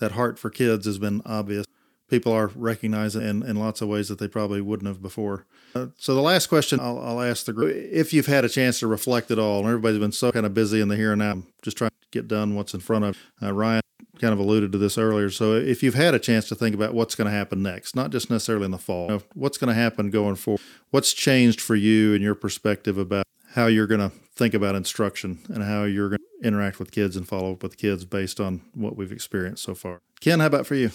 That 0.00 0.12
heart 0.12 0.38
for 0.38 0.50
kids 0.50 0.84
has 0.84 0.98
been 0.98 1.22
obvious. 1.24 1.64
People 2.10 2.32
are 2.32 2.48
recognizing 2.48 3.22
in, 3.22 3.42
in 3.44 3.56
lots 3.56 3.80
of 3.80 3.88
ways 3.88 4.08
that 4.08 4.18
they 4.18 4.28
probably 4.28 4.60
wouldn't 4.60 4.88
have 4.88 5.00
before. 5.00 5.46
Uh, 5.74 5.88
so 5.96 6.14
the 6.14 6.22
last 6.22 6.48
question 6.48 6.80
I'll, 6.80 6.98
I'll, 6.98 7.20
ask 7.20 7.44
the 7.44 7.52
group, 7.52 7.74
if 7.76 8.12
you've 8.12 8.26
had 8.26 8.44
a 8.44 8.48
chance 8.48 8.80
to 8.80 8.86
reflect 8.86 9.30
at 9.30 9.38
all, 9.38 9.60
and 9.60 9.68
everybody's 9.68 10.00
been 10.00 10.12
so 10.12 10.32
kind 10.32 10.46
of 10.46 10.54
busy 10.54 10.80
in 10.80 10.88
the 10.88 10.96
here 10.96 11.12
and 11.12 11.18
now, 11.18 11.42
just 11.62 11.76
trying 11.76 11.90
to 11.90 12.06
get 12.10 12.26
done 12.26 12.54
what's 12.54 12.72
in 12.72 12.80
front 12.80 13.04
of 13.04 13.18
uh, 13.42 13.52
Ryan 13.52 13.82
kind 14.20 14.32
of 14.32 14.38
alluded 14.38 14.72
to 14.72 14.78
this 14.78 14.98
earlier. 14.98 15.30
So 15.30 15.54
if 15.54 15.82
you've 15.82 15.94
had 15.94 16.14
a 16.14 16.18
chance 16.18 16.48
to 16.48 16.54
think 16.54 16.74
about 16.74 16.94
what's 16.94 17.14
going 17.14 17.26
to 17.26 17.36
happen 17.36 17.62
next, 17.62 17.96
not 17.96 18.10
just 18.10 18.30
necessarily 18.30 18.64
in 18.64 18.70
the 18.70 18.78
fall, 18.78 19.06
you 19.06 19.14
know, 19.16 19.22
what's 19.34 19.58
going 19.58 19.68
to 19.68 19.80
happen 19.80 20.10
going 20.10 20.36
forward, 20.36 20.60
what's 20.90 21.12
changed 21.12 21.60
for 21.60 21.74
you 21.74 22.14
and 22.14 22.22
your 22.22 22.34
perspective 22.34 22.98
about 22.98 23.24
how 23.54 23.66
you're 23.66 23.86
going 23.86 24.00
to 24.00 24.14
think 24.34 24.54
about 24.54 24.74
instruction 24.74 25.40
and 25.48 25.64
how 25.64 25.84
you're 25.84 26.10
going 26.10 26.18
to 26.18 26.46
interact 26.46 26.78
with 26.78 26.92
kids 26.92 27.16
and 27.16 27.26
follow 27.26 27.52
up 27.52 27.62
with 27.62 27.76
kids 27.76 28.04
based 28.04 28.40
on 28.40 28.62
what 28.74 28.96
we've 28.96 29.12
experienced 29.12 29.64
so 29.64 29.74
far. 29.74 30.00
Ken, 30.20 30.40
how 30.40 30.46
about 30.46 30.66
for 30.66 30.74
you? 30.74 30.90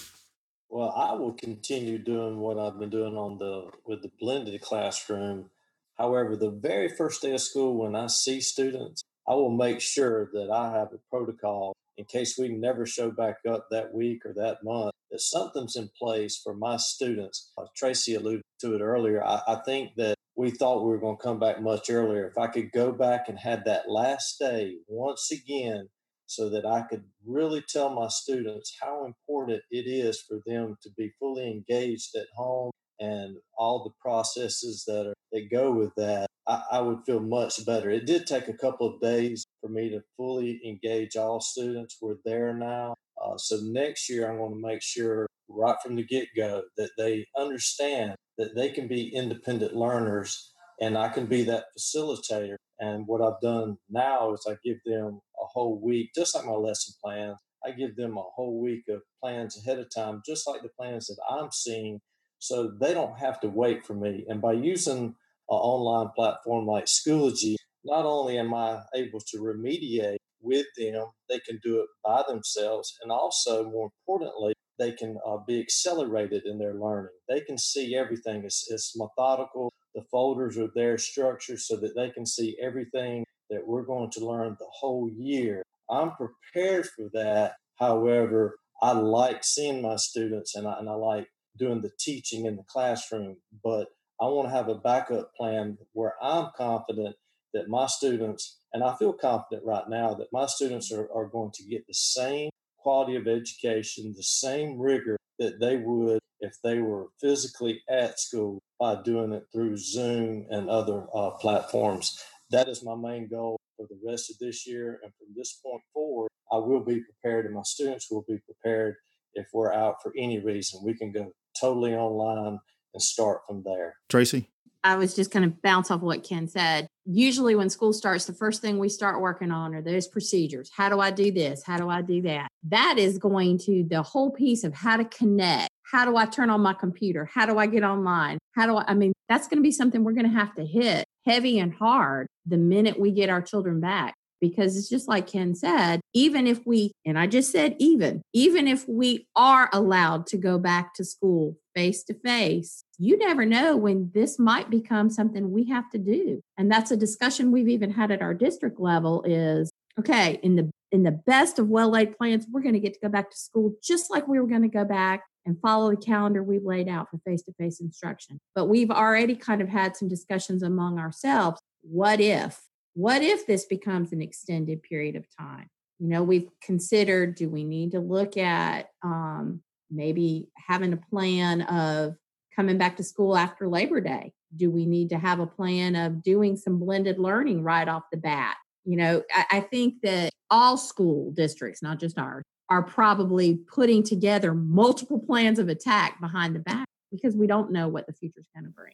Well, 0.69 0.91
I 0.95 1.13
will 1.13 1.33
continue 1.33 1.99
doing 1.99 2.39
what 2.39 2.57
I've 2.57 2.79
been 2.79 2.89
doing 2.89 3.15
on 3.15 3.37
the 3.37 3.69
with 3.85 4.01
the 4.01 4.11
blended 4.19 4.59
classroom. 4.61 5.49
However, 5.97 6.35
the 6.35 6.49
very 6.49 6.89
first 6.89 7.21
day 7.21 7.33
of 7.33 7.41
school 7.41 7.77
when 7.77 7.95
I 7.95 8.07
see 8.07 8.41
students, 8.41 9.03
I 9.27 9.35
will 9.35 9.51
make 9.51 9.81
sure 9.81 10.29
that 10.33 10.49
I 10.49 10.71
have 10.71 10.91
a 10.91 10.97
protocol 11.11 11.75
in 11.97 12.05
case 12.05 12.37
we 12.37 12.49
never 12.49 12.85
show 12.85 13.11
back 13.11 13.37
up 13.49 13.67
that 13.71 13.93
week 13.93 14.25
or 14.25 14.33
that 14.33 14.63
month, 14.63 14.93
that 15.11 15.21
something's 15.21 15.75
in 15.75 15.89
place 15.99 16.39
for 16.43 16.55
my 16.55 16.77
students. 16.77 17.51
Uh, 17.57 17.65
Tracy 17.75 18.15
alluded 18.15 18.41
to 18.61 18.75
it 18.75 18.81
earlier. 18.81 19.23
I, 19.23 19.41
I 19.47 19.55
think 19.65 19.91
that 19.97 20.15
we 20.35 20.49
thought 20.49 20.83
we 20.83 20.89
were 20.89 20.99
going 20.99 21.17
to 21.17 21.23
come 21.23 21.39
back 21.39 21.61
much 21.61 21.89
earlier. 21.89 22.27
If 22.27 22.37
I 22.37 22.47
could 22.47 22.71
go 22.71 22.91
back 22.91 23.29
and 23.29 23.37
have 23.39 23.65
that 23.65 23.89
last 23.89 24.39
day 24.39 24.77
once 24.87 25.31
again, 25.31 25.89
so 26.25 26.49
that 26.49 26.65
I 26.65 26.81
could 26.81 27.03
really 27.25 27.63
tell 27.67 27.93
my 27.93 28.07
students 28.07 28.75
how 28.81 29.05
important 29.05 29.61
it 29.69 29.87
is 29.87 30.21
for 30.21 30.39
them 30.45 30.77
to 30.81 30.89
be 30.97 31.11
fully 31.19 31.47
engaged 31.47 32.15
at 32.15 32.27
home 32.35 32.71
and 32.99 33.37
all 33.57 33.83
the 33.83 33.93
processes 34.01 34.83
that 34.87 35.07
are 35.07 35.13
that 35.31 35.51
go 35.51 35.71
with 35.71 35.91
that, 35.97 36.27
I, 36.47 36.63
I, 36.73 36.81
would 36.81 36.99
feel 37.05 37.19
much 37.19 37.65
better. 37.65 37.89
It 37.89 38.05
did 38.05 38.27
take 38.27 38.47
a 38.47 38.53
couple 38.53 38.87
of 38.87 39.01
days 39.01 39.42
for 39.63 39.69
me 39.69 39.89
to 39.89 40.03
fully 40.17 40.59
engage 40.65 41.15
all 41.15 41.39
students. 41.39 41.97
We're 42.01 42.17
there 42.25 42.53
now. 42.53 42.95
Uh, 43.23 43.37
so 43.37 43.59
next 43.63 44.09
year, 44.09 44.29
I'm 44.29 44.37
going 44.37 44.53
to 44.53 44.67
make 44.67 44.81
sure 44.81 45.25
right 45.47 45.77
from 45.81 45.95
the 45.95 46.03
get 46.03 46.27
go 46.35 46.63
that 46.77 46.91
they 46.97 47.25
understand 47.37 48.15
that 48.37 48.55
they 48.55 48.69
can 48.69 48.87
be 48.87 49.15
independent 49.15 49.75
learners 49.75 50.51
and 50.81 50.97
I 50.97 51.07
can 51.09 51.27
be 51.27 51.43
that 51.43 51.65
facilitator. 51.77 52.55
And 52.79 53.07
what 53.07 53.21
I've 53.21 53.39
done 53.41 53.77
now 53.89 54.33
is 54.33 54.45
I 54.47 54.57
give 54.65 54.79
them 54.85 55.21
a 55.41 55.45
whole 55.45 55.79
week, 55.81 56.09
just 56.13 56.35
like 56.35 56.45
my 56.45 56.51
lesson 56.51 56.93
plans. 57.03 57.37
I 57.65 57.71
give 57.71 57.95
them 57.95 58.17
a 58.17 58.23
whole 58.35 58.61
week 58.61 58.83
of 58.89 59.01
plans 59.21 59.57
ahead 59.57 59.79
of 59.79 59.87
time, 59.95 60.21
just 60.25 60.45
like 60.45 60.61
the 60.61 60.69
plans 60.77 61.07
that 61.07 61.17
I'm 61.29 61.49
seeing 61.51 62.01
so 62.39 62.73
they 62.81 62.93
don't 62.93 63.17
have 63.17 63.39
to 63.39 63.47
wait 63.47 63.85
for 63.85 63.93
me. 63.93 64.25
And 64.27 64.41
by 64.41 64.51
using 64.51 65.05
an 65.05 65.15
online 65.47 66.09
platform 66.13 66.65
like 66.65 66.85
Schoology, 66.85 67.55
not 67.85 68.05
only 68.05 68.37
am 68.37 68.53
I 68.53 68.81
able 68.95 69.19
to 69.19 69.37
remediate 69.37 70.17
with 70.41 70.65
them, 70.77 71.05
they 71.29 71.39
can 71.39 71.59
do 71.63 71.81
it 71.81 71.87
by 72.03 72.23
themselves. 72.27 72.97
And 73.01 73.11
also, 73.11 73.69
more 73.69 73.89
importantly, 74.01 74.53
they 74.79 74.91
can 74.91 75.17
uh, 75.25 75.37
be 75.47 75.59
accelerated 75.59 76.43
in 76.45 76.57
their 76.57 76.73
learning. 76.73 77.11
They 77.29 77.41
can 77.41 77.57
see 77.57 77.95
everything. 77.95 78.43
It's, 78.43 78.67
it's 78.69 78.97
methodical. 78.97 79.71
The 79.95 80.03
folders 80.11 80.57
are 80.57 80.71
there 80.75 80.97
structured 80.97 81.59
so 81.59 81.77
that 81.77 81.95
they 81.95 82.09
can 82.09 82.25
see 82.25 82.57
everything 82.61 83.23
that 83.49 83.65
we're 83.65 83.83
going 83.83 84.09
to 84.11 84.25
learn 84.25 84.55
the 84.59 84.67
whole 84.69 85.09
year. 85.15 85.63
I'm 85.89 86.11
prepared 86.11 86.87
for 86.87 87.09
that. 87.13 87.53
However, 87.79 88.55
I 88.81 88.93
like 88.93 89.43
seeing 89.43 89.81
my 89.81 89.95
students 89.97 90.55
and 90.55 90.67
I, 90.67 90.79
and 90.79 90.89
I 90.89 90.93
like 90.93 91.27
doing 91.57 91.81
the 91.81 91.91
teaching 91.99 92.45
in 92.45 92.55
the 92.55 92.63
classroom, 92.67 93.37
but 93.63 93.87
I 94.19 94.25
want 94.25 94.47
to 94.47 94.55
have 94.55 94.69
a 94.69 94.75
backup 94.75 95.31
plan 95.35 95.77
where 95.93 96.15
I'm 96.21 96.49
confident 96.57 97.15
that 97.53 97.69
my 97.69 97.87
students, 97.87 98.59
and 98.73 98.83
I 98.83 98.95
feel 98.95 99.13
confident 99.13 99.65
right 99.65 99.87
now 99.89 100.13
that 100.15 100.27
my 100.31 100.45
students 100.45 100.91
are, 100.91 101.07
are 101.13 101.27
going 101.27 101.51
to 101.55 101.63
get 101.63 101.85
the 101.87 101.93
same 101.93 102.49
quality 102.77 103.15
of 103.15 103.27
education, 103.27 104.13
the 104.15 104.23
same 104.23 104.79
rigor 104.79 105.17
that 105.39 105.59
they 105.59 105.77
would 105.77 106.19
if 106.41 106.53
they 106.63 106.79
were 106.79 107.07
physically 107.21 107.81
at 107.89 108.19
school 108.19 108.61
by 108.79 109.01
doing 109.01 109.31
it 109.31 109.45
through 109.53 109.77
Zoom 109.77 110.45
and 110.49 110.69
other 110.69 111.05
uh, 111.15 111.31
platforms. 111.31 112.21
That 112.51 112.67
is 112.67 112.83
my 112.83 112.95
main 112.95 113.29
goal 113.29 113.57
for 113.77 113.87
the 113.89 113.99
rest 114.05 114.29
of 114.29 114.37
this 114.39 114.67
year. 114.67 114.99
And 115.03 115.13
from 115.17 115.27
this 115.35 115.59
point 115.65 115.81
forward, 115.93 116.29
I 116.51 116.57
will 116.57 116.83
be 116.83 117.01
prepared 117.01 117.45
and 117.45 117.55
my 117.55 117.61
students 117.63 118.11
will 118.11 118.25
be 118.27 118.39
prepared 118.45 118.95
if 119.33 119.47
we're 119.53 119.73
out 119.73 119.95
for 120.03 120.13
any 120.17 120.39
reason. 120.43 120.81
We 120.83 120.95
can 120.95 121.11
go 121.11 121.31
totally 121.59 121.95
online 121.95 122.59
and 122.93 123.01
start 123.01 123.41
from 123.47 123.63
there. 123.65 123.95
Tracy? 124.09 124.49
I 124.83 124.95
was 124.95 125.15
just 125.15 125.31
going 125.31 125.49
to 125.49 125.57
bounce 125.63 125.89
off 125.91 126.01
what 126.01 126.23
Ken 126.23 126.47
said. 126.47 126.87
Usually, 127.05 127.55
when 127.55 127.69
school 127.69 127.93
starts, 127.93 128.25
the 128.25 128.33
first 128.33 128.61
thing 128.61 128.79
we 128.79 128.89
start 128.89 129.21
working 129.21 129.51
on 129.51 129.73
are 129.73 129.81
those 129.81 130.07
procedures. 130.07 130.69
How 130.75 130.89
do 130.89 130.99
I 130.99 131.11
do 131.11 131.31
this? 131.31 131.63
How 131.63 131.77
do 131.77 131.89
I 131.89 132.01
do 132.01 132.21
that? 132.23 132.47
That 132.63 132.95
is 132.97 133.17
going 133.17 133.59
to 133.59 133.85
the 133.89 134.01
whole 134.01 134.31
piece 134.31 134.63
of 134.63 134.73
how 134.73 134.97
to 134.97 135.05
connect. 135.05 135.69
How 135.91 136.05
do 136.05 136.17
I 136.17 136.25
turn 136.25 136.49
on 136.49 136.61
my 136.61 136.73
computer? 136.73 137.29
How 137.33 137.45
do 137.45 137.57
I 137.57 137.67
get 137.67 137.83
online? 137.83 138.39
How 138.55 138.65
do 138.65 138.77
I? 138.77 138.85
I 138.87 138.93
mean, 138.93 139.13
that's 139.29 139.47
going 139.47 139.57
to 139.57 139.63
be 139.63 139.71
something 139.71 140.03
we're 140.03 140.13
going 140.13 140.31
to 140.31 140.37
have 140.37 140.55
to 140.55 140.65
hit 140.65 141.05
heavy 141.25 141.59
and 141.59 141.73
hard 141.73 142.27
the 142.45 142.57
minute 142.57 142.99
we 142.99 143.11
get 143.11 143.29
our 143.29 143.41
children 143.41 143.79
back 143.79 144.13
because 144.43 144.75
it's 144.75 144.89
just 144.89 145.07
like 145.07 145.27
Ken 145.27 145.55
said, 145.55 146.01
even 146.13 146.47
if 146.47 146.65
we, 146.65 146.91
and 147.05 147.17
I 147.17 147.27
just 147.27 147.49
said 147.49 147.77
even, 147.79 148.21
even 148.33 148.67
if 148.67 148.85
we 148.89 149.25
are 149.37 149.69
allowed 149.71 150.27
to 150.27 150.37
go 150.37 150.59
back 150.59 150.93
to 150.95 151.05
school 151.05 151.55
face 151.73 152.03
to 152.03 152.13
face, 152.13 152.82
you 152.97 153.17
never 153.17 153.45
know 153.45 153.75
when 153.75 154.11
this 154.13 154.37
might 154.37 154.69
become 154.69 155.09
something 155.09 155.51
we 155.51 155.65
have 155.65 155.89
to 155.91 155.97
do. 155.97 156.41
And 156.57 156.71
that's 156.71 156.91
a 156.91 156.97
discussion 156.97 157.51
we've 157.51 157.69
even 157.69 157.91
had 157.91 158.11
at 158.11 158.21
our 158.21 158.33
district 158.33 158.79
level 158.79 159.23
is 159.23 159.71
okay, 159.99 160.39
in 160.43 160.55
the 160.55 160.69
in 160.91 161.03
the 161.03 161.11
best 161.11 161.57
of 161.57 161.69
well-laid 161.69 162.15
plans, 162.17 162.45
we're 162.51 162.61
going 162.61 162.73
to 162.73 162.79
get 162.79 162.93
to 162.93 162.99
go 162.99 163.09
back 163.09 163.31
to 163.31 163.37
school 163.37 163.73
just 163.83 164.11
like 164.11 164.27
we 164.27 164.39
were 164.39 164.47
going 164.47 164.61
to 164.61 164.67
go 164.67 164.85
back 164.85 165.23
and 165.45 165.59
follow 165.59 165.89
the 165.89 165.97
calendar 165.97 166.43
we've 166.43 166.63
laid 166.63 166.87
out 166.87 167.09
for 167.09 167.17
face-to-face 167.25 167.81
instruction. 167.81 168.39
But 168.53 168.65
we've 168.65 168.91
already 168.91 169.35
kind 169.35 169.61
of 169.61 169.69
had 169.69 169.97
some 169.97 170.07
discussions 170.07 170.61
among 170.61 170.99
ourselves. 170.99 171.59
What 171.81 172.19
if? 172.21 172.61
What 172.93 173.23
if 173.23 173.47
this 173.47 173.65
becomes 173.65 174.13
an 174.13 174.21
extended 174.21 174.83
period 174.83 175.15
of 175.15 175.25
time? 175.37 175.67
You 175.99 176.09
know, 176.09 176.23
we've 176.23 176.49
considered 176.61 177.35
do 177.35 177.49
we 177.49 177.63
need 177.63 177.91
to 177.91 177.99
look 177.99 178.37
at 178.37 178.89
um, 179.01 179.61
maybe 179.89 180.49
having 180.55 180.93
a 180.93 180.97
plan 180.97 181.61
of 181.63 182.15
coming 182.55 182.77
back 182.77 182.97
to 182.97 183.03
school 183.03 183.35
after 183.35 183.67
Labor 183.67 184.01
Day? 184.01 184.33
Do 184.55 184.69
we 184.69 184.85
need 184.85 185.09
to 185.09 185.17
have 185.17 185.39
a 185.39 185.47
plan 185.47 185.95
of 185.95 186.21
doing 186.21 186.55
some 186.55 186.79
blended 186.79 187.19
learning 187.19 187.63
right 187.63 187.87
off 187.87 188.03
the 188.11 188.17
bat? 188.17 188.55
You 188.85 188.97
know, 188.97 189.23
I, 189.33 189.45
I 189.57 189.59
think 189.61 190.01
that 190.03 190.31
all 190.49 190.77
school 190.77 191.31
districts, 191.31 191.81
not 191.81 191.99
just 191.99 192.17
ours, 192.19 192.43
are 192.69 192.83
probably 192.83 193.55
putting 193.55 194.03
together 194.03 194.53
multiple 194.53 195.19
plans 195.19 195.59
of 195.59 195.69
attack 195.69 196.19
behind 196.19 196.55
the 196.55 196.59
back 196.59 196.85
because 197.11 197.35
we 197.35 197.47
don't 197.47 197.71
know 197.71 197.87
what 197.87 198.07
the 198.07 198.13
future 198.13 198.39
is 198.39 198.47
going 198.53 198.65
to 198.65 198.71
bring. 198.71 198.93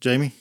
Jamie? 0.00 0.32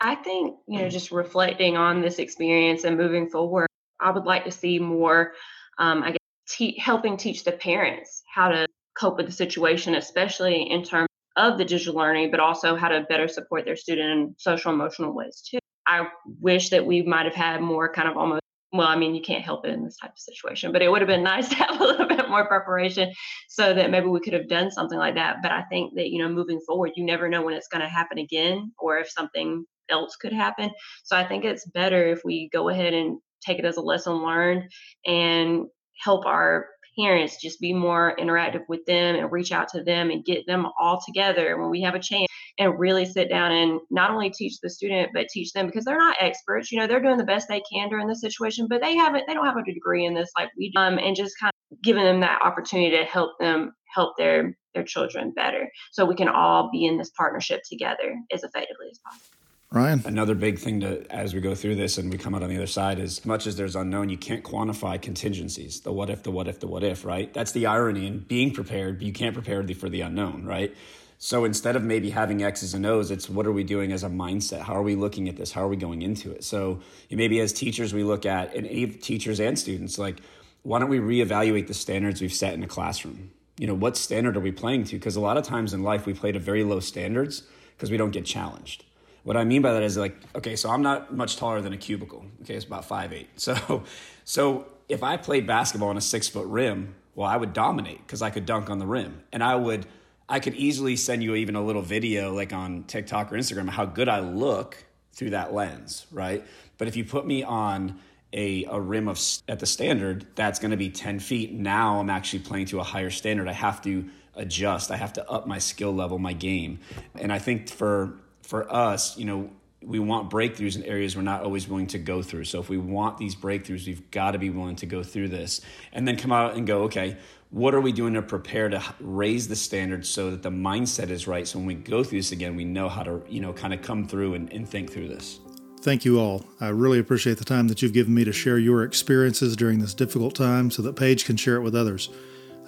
I 0.00 0.14
think, 0.14 0.56
you 0.66 0.80
know, 0.80 0.88
just 0.88 1.10
reflecting 1.10 1.76
on 1.76 2.00
this 2.00 2.18
experience 2.18 2.84
and 2.84 2.96
moving 2.96 3.28
forward, 3.28 3.66
I 4.00 4.10
would 4.10 4.24
like 4.24 4.44
to 4.44 4.50
see 4.50 4.78
more, 4.78 5.32
um, 5.78 6.02
I 6.02 6.10
guess, 6.10 6.18
te- 6.48 6.78
helping 6.78 7.16
teach 7.16 7.44
the 7.44 7.52
parents 7.52 8.22
how 8.32 8.48
to 8.48 8.66
cope 8.94 9.16
with 9.16 9.26
the 9.26 9.32
situation, 9.32 9.96
especially 9.96 10.70
in 10.70 10.84
terms 10.84 11.07
of 11.38 11.56
the 11.56 11.64
digital 11.64 11.94
learning, 11.94 12.30
but 12.30 12.40
also 12.40 12.76
how 12.76 12.88
to 12.88 13.06
better 13.08 13.28
support 13.28 13.64
their 13.64 13.76
student 13.76 14.10
in 14.10 14.34
social 14.38 14.72
emotional 14.72 15.14
ways 15.14 15.42
too. 15.48 15.58
I 15.86 16.08
wish 16.40 16.68
that 16.70 16.84
we 16.84 17.02
might 17.02 17.24
have 17.24 17.34
had 17.34 17.62
more 17.62 17.90
kind 17.90 18.08
of 18.08 18.16
almost 18.16 18.42
well, 18.70 18.86
I 18.86 18.96
mean, 18.96 19.14
you 19.14 19.22
can't 19.22 19.42
help 19.42 19.64
it 19.64 19.70
in 19.70 19.82
this 19.82 19.96
type 19.96 20.10
of 20.10 20.18
situation, 20.18 20.72
but 20.72 20.82
it 20.82 20.90
would 20.90 21.00
have 21.00 21.08
been 21.08 21.22
nice 21.34 21.48
to 21.48 21.54
have 21.54 21.80
a 21.80 21.84
little 21.84 22.06
bit 22.06 22.28
more 22.28 22.46
preparation 22.46 23.10
so 23.48 23.72
that 23.72 23.90
maybe 23.90 24.08
we 24.08 24.20
could 24.20 24.34
have 24.34 24.48
done 24.48 24.70
something 24.70 24.98
like 24.98 25.14
that. 25.14 25.36
But 25.42 25.52
I 25.52 25.62
think 25.70 25.94
that, 25.94 26.10
you 26.10 26.18
know, 26.18 26.28
moving 26.28 26.60
forward, 26.66 26.92
you 26.94 27.04
never 27.04 27.30
know 27.30 27.42
when 27.42 27.54
it's 27.54 27.68
going 27.68 27.80
to 27.80 27.88
happen 27.88 28.18
again 28.18 28.72
or 28.78 28.98
if 28.98 29.08
something 29.08 29.64
else 29.88 30.16
could 30.16 30.34
happen. 30.34 30.70
So 31.04 31.16
I 31.16 31.24
think 31.24 31.44
it's 31.44 31.66
better 31.66 32.08
if 32.08 32.20
we 32.24 32.50
go 32.52 32.68
ahead 32.68 32.92
and 32.92 33.18
take 33.40 33.58
it 33.58 33.64
as 33.64 33.78
a 33.78 33.80
lesson 33.80 34.22
learned 34.22 34.70
and 35.06 35.66
help 35.98 36.26
our 36.26 36.66
parents 36.98 37.40
just 37.40 37.60
be 37.60 37.72
more 37.72 38.14
interactive 38.18 38.62
with 38.68 38.84
them 38.86 39.14
and 39.16 39.30
reach 39.30 39.52
out 39.52 39.68
to 39.68 39.82
them 39.82 40.10
and 40.10 40.24
get 40.24 40.46
them 40.46 40.66
all 40.78 41.00
together 41.04 41.58
when 41.60 41.70
we 41.70 41.82
have 41.82 41.94
a 41.94 42.00
chance 42.00 42.26
and 42.58 42.78
really 42.78 43.04
sit 43.04 43.28
down 43.28 43.52
and 43.52 43.80
not 43.90 44.10
only 44.10 44.30
teach 44.30 44.60
the 44.60 44.70
student 44.70 45.10
but 45.14 45.28
teach 45.28 45.52
them 45.52 45.66
because 45.66 45.84
they're 45.84 45.98
not 45.98 46.16
experts. 46.20 46.72
You 46.72 46.80
know 46.80 46.86
they're 46.86 47.02
doing 47.02 47.18
the 47.18 47.24
best 47.24 47.48
they 47.48 47.62
can 47.72 47.88
during 47.88 48.08
this 48.08 48.20
situation 48.20 48.66
but 48.68 48.80
they 48.80 48.96
haven't 48.96 49.24
they 49.26 49.34
don't 49.34 49.46
have 49.46 49.56
a 49.56 49.72
degree 49.72 50.04
in 50.04 50.14
this 50.14 50.30
like 50.36 50.50
we 50.56 50.70
do 50.70 50.80
um, 50.80 50.98
and 50.98 51.16
just 51.16 51.38
kind 51.40 51.52
of 51.72 51.82
giving 51.82 52.04
them 52.04 52.20
that 52.20 52.42
opportunity 52.42 52.96
to 52.96 53.04
help 53.04 53.38
them 53.38 53.72
help 53.94 54.16
their 54.16 54.56
their 54.74 54.84
children 54.84 55.32
better 55.34 55.70
so 55.92 56.04
we 56.04 56.14
can 56.14 56.28
all 56.28 56.70
be 56.70 56.84
in 56.84 56.98
this 56.98 57.10
partnership 57.10 57.60
together 57.68 58.16
as 58.32 58.42
effectively 58.44 58.86
as 58.90 58.98
possible 58.98 59.37
Ryan. 59.70 60.02
Another 60.06 60.34
big 60.34 60.58
thing 60.58 60.80
to 60.80 61.06
as 61.12 61.34
we 61.34 61.40
go 61.40 61.54
through 61.54 61.74
this 61.74 61.98
and 61.98 62.10
we 62.10 62.16
come 62.16 62.34
out 62.34 62.42
on 62.42 62.48
the 62.48 62.56
other 62.56 62.66
side 62.66 62.98
is 62.98 63.26
much 63.26 63.46
as 63.46 63.56
there's 63.56 63.76
unknown, 63.76 64.08
you 64.08 64.16
can't 64.16 64.42
quantify 64.42 65.00
contingencies. 65.00 65.80
The 65.80 65.92
what 65.92 66.08
if, 66.08 66.22
the 66.22 66.30
what 66.30 66.48
if, 66.48 66.58
the 66.60 66.66
what 66.66 66.82
if, 66.82 67.04
right? 67.04 67.32
That's 67.34 67.52
the 67.52 67.66
irony 67.66 68.06
in 68.06 68.20
being 68.20 68.52
prepared, 68.52 68.98
but 68.98 69.06
you 69.06 69.12
can't 69.12 69.34
prepare 69.34 69.62
for 69.74 69.90
the 69.90 70.00
unknown, 70.00 70.46
right? 70.46 70.74
So 71.18 71.44
instead 71.44 71.76
of 71.76 71.82
maybe 71.82 72.10
having 72.10 72.42
X's 72.42 72.72
and 72.72 72.86
O's, 72.86 73.10
it's 73.10 73.28
what 73.28 73.46
are 73.46 73.52
we 73.52 73.62
doing 73.62 73.92
as 73.92 74.04
a 74.04 74.08
mindset? 74.08 74.60
How 74.60 74.74
are 74.74 74.82
we 74.82 74.94
looking 74.94 75.28
at 75.28 75.36
this? 75.36 75.52
How 75.52 75.64
are 75.64 75.68
we 75.68 75.76
going 75.76 76.00
into 76.00 76.30
it? 76.30 76.44
So 76.44 76.80
maybe 77.10 77.38
as 77.40 77.52
teachers, 77.52 77.92
we 77.92 78.04
look 78.04 78.24
at, 78.24 78.54
and 78.54 79.02
teachers 79.02 79.38
and 79.38 79.58
students, 79.58 79.98
like, 79.98 80.20
why 80.62 80.78
don't 80.78 80.88
we 80.88 80.98
reevaluate 80.98 81.66
the 81.66 81.74
standards 81.74 82.22
we've 82.22 82.32
set 82.32 82.54
in 82.54 82.62
a 82.62 82.68
classroom? 82.68 83.32
You 83.58 83.66
know, 83.66 83.74
what 83.74 83.96
standard 83.96 84.36
are 84.36 84.40
we 84.40 84.52
playing 84.52 84.84
to? 84.84 84.96
Because 84.96 85.16
a 85.16 85.20
lot 85.20 85.36
of 85.36 85.44
times 85.44 85.74
in 85.74 85.82
life, 85.82 86.06
we 86.06 86.14
play 86.14 86.32
to 86.32 86.38
very 86.38 86.64
low 86.64 86.80
standards 86.80 87.42
because 87.76 87.90
we 87.90 87.96
don't 87.96 88.12
get 88.12 88.24
challenged. 88.24 88.84
What 89.28 89.36
I 89.36 89.44
mean 89.44 89.60
by 89.60 89.74
that 89.74 89.82
is 89.82 89.98
like, 89.98 90.16
okay, 90.34 90.56
so 90.56 90.70
I'm 90.70 90.80
not 90.80 91.14
much 91.14 91.36
taller 91.36 91.60
than 91.60 91.74
a 91.74 91.76
cubicle. 91.76 92.24
Okay, 92.40 92.54
it's 92.54 92.64
about 92.64 92.86
five 92.86 93.12
eight. 93.12 93.28
So, 93.36 93.84
so 94.24 94.64
if 94.88 95.02
I 95.02 95.18
played 95.18 95.46
basketball 95.46 95.90
on 95.90 95.98
a 95.98 96.00
six 96.00 96.28
foot 96.28 96.46
rim, 96.46 96.94
well, 97.14 97.28
I 97.28 97.36
would 97.36 97.52
dominate 97.52 97.98
because 97.98 98.22
I 98.22 98.30
could 98.30 98.46
dunk 98.46 98.70
on 98.70 98.78
the 98.78 98.86
rim, 98.86 99.22
and 99.30 99.44
I 99.44 99.54
would, 99.54 99.84
I 100.30 100.40
could 100.40 100.54
easily 100.54 100.96
send 100.96 101.22
you 101.22 101.34
even 101.34 101.56
a 101.56 101.62
little 101.62 101.82
video 101.82 102.32
like 102.32 102.54
on 102.54 102.84
TikTok 102.84 103.30
or 103.30 103.36
Instagram 103.36 103.68
how 103.68 103.84
good 103.84 104.08
I 104.08 104.20
look 104.20 104.82
through 105.12 105.30
that 105.30 105.52
lens, 105.52 106.06
right? 106.10 106.42
But 106.78 106.88
if 106.88 106.96
you 106.96 107.04
put 107.04 107.26
me 107.26 107.42
on 107.42 108.00
a, 108.32 108.64
a 108.64 108.80
rim 108.80 109.08
of 109.08 109.20
at 109.46 109.58
the 109.58 109.66
standard, 109.66 110.26
that's 110.36 110.58
going 110.58 110.70
to 110.70 110.78
be 110.78 110.88
10 110.88 111.20
feet. 111.20 111.52
Now 111.52 112.00
I'm 112.00 112.08
actually 112.08 112.38
playing 112.38 112.64
to 112.68 112.80
a 112.80 112.82
higher 112.82 113.10
standard. 113.10 113.46
I 113.46 113.52
have 113.52 113.82
to 113.82 114.08
adjust. 114.36 114.90
I 114.90 114.96
have 114.96 115.12
to 115.12 115.30
up 115.30 115.46
my 115.46 115.58
skill 115.58 115.92
level, 115.92 116.18
my 116.18 116.32
game. 116.32 116.78
And 117.14 117.30
I 117.30 117.38
think 117.38 117.68
for 117.68 118.16
for 118.48 118.72
us, 118.72 119.18
you 119.18 119.26
know, 119.26 119.50
we 119.82 119.98
want 119.98 120.30
breakthroughs 120.30 120.74
in 120.74 120.82
areas 120.84 121.14
we're 121.14 121.20
not 121.20 121.42
always 121.42 121.68
willing 121.68 121.86
to 121.88 121.98
go 121.98 122.22
through. 122.22 122.44
So 122.44 122.58
if 122.58 122.70
we 122.70 122.78
want 122.78 123.18
these 123.18 123.36
breakthroughs, 123.36 123.86
we've 123.86 124.10
got 124.10 124.30
to 124.30 124.38
be 124.38 124.48
willing 124.48 124.76
to 124.76 124.86
go 124.86 125.02
through 125.02 125.28
this 125.28 125.60
and 125.92 126.08
then 126.08 126.16
come 126.16 126.32
out 126.32 126.54
and 126.54 126.66
go, 126.66 126.84
okay, 126.84 127.18
what 127.50 127.74
are 127.74 127.80
we 127.82 127.92
doing 127.92 128.14
to 128.14 128.22
prepare 128.22 128.70
to 128.70 128.82
raise 129.00 129.48
the 129.48 129.54
standards 129.54 130.08
so 130.08 130.30
that 130.30 130.42
the 130.42 130.48
mindset 130.50 131.10
is 131.10 131.28
right? 131.28 131.46
So 131.46 131.58
when 131.58 131.66
we 131.66 131.74
go 131.74 132.02
through 132.02 132.20
this 132.20 132.32
again, 132.32 132.56
we 132.56 132.64
know 132.64 132.88
how 132.88 133.02
to, 133.02 133.22
you 133.28 133.40
know, 133.40 133.52
kind 133.52 133.74
of 133.74 133.82
come 133.82 134.08
through 134.08 134.32
and, 134.32 134.50
and 134.50 134.66
think 134.66 134.90
through 134.90 135.08
this. 135.08 135.40
Thank 135.82 136.06
you 136.06 136.18
all. 136.18 136.46
I 136.58 136.68
really 136.68 136.98
appreciate 136.98 137.36
the 137.36 137.44
time 137.44 137.68
that 137.68 137.82
you've 137.82 137.92
given 137.92 138.14
me 138.14 138.24
to 138.24 138.32
share 138.32 138.56
your 138.56 138.82
experiences 138.82 139.56
during 139.56 139.78
this 139.78 139.92
difficult 139.92 140.34
time 140.34 140.70
so 140.70 140.80
that 140.80 140.96
PAGE 140.96 141.26
can 141.26 141.36
share 141.36 141.56
it 141.56 141.62
with 141.62 141.74
others. 141.74 142.08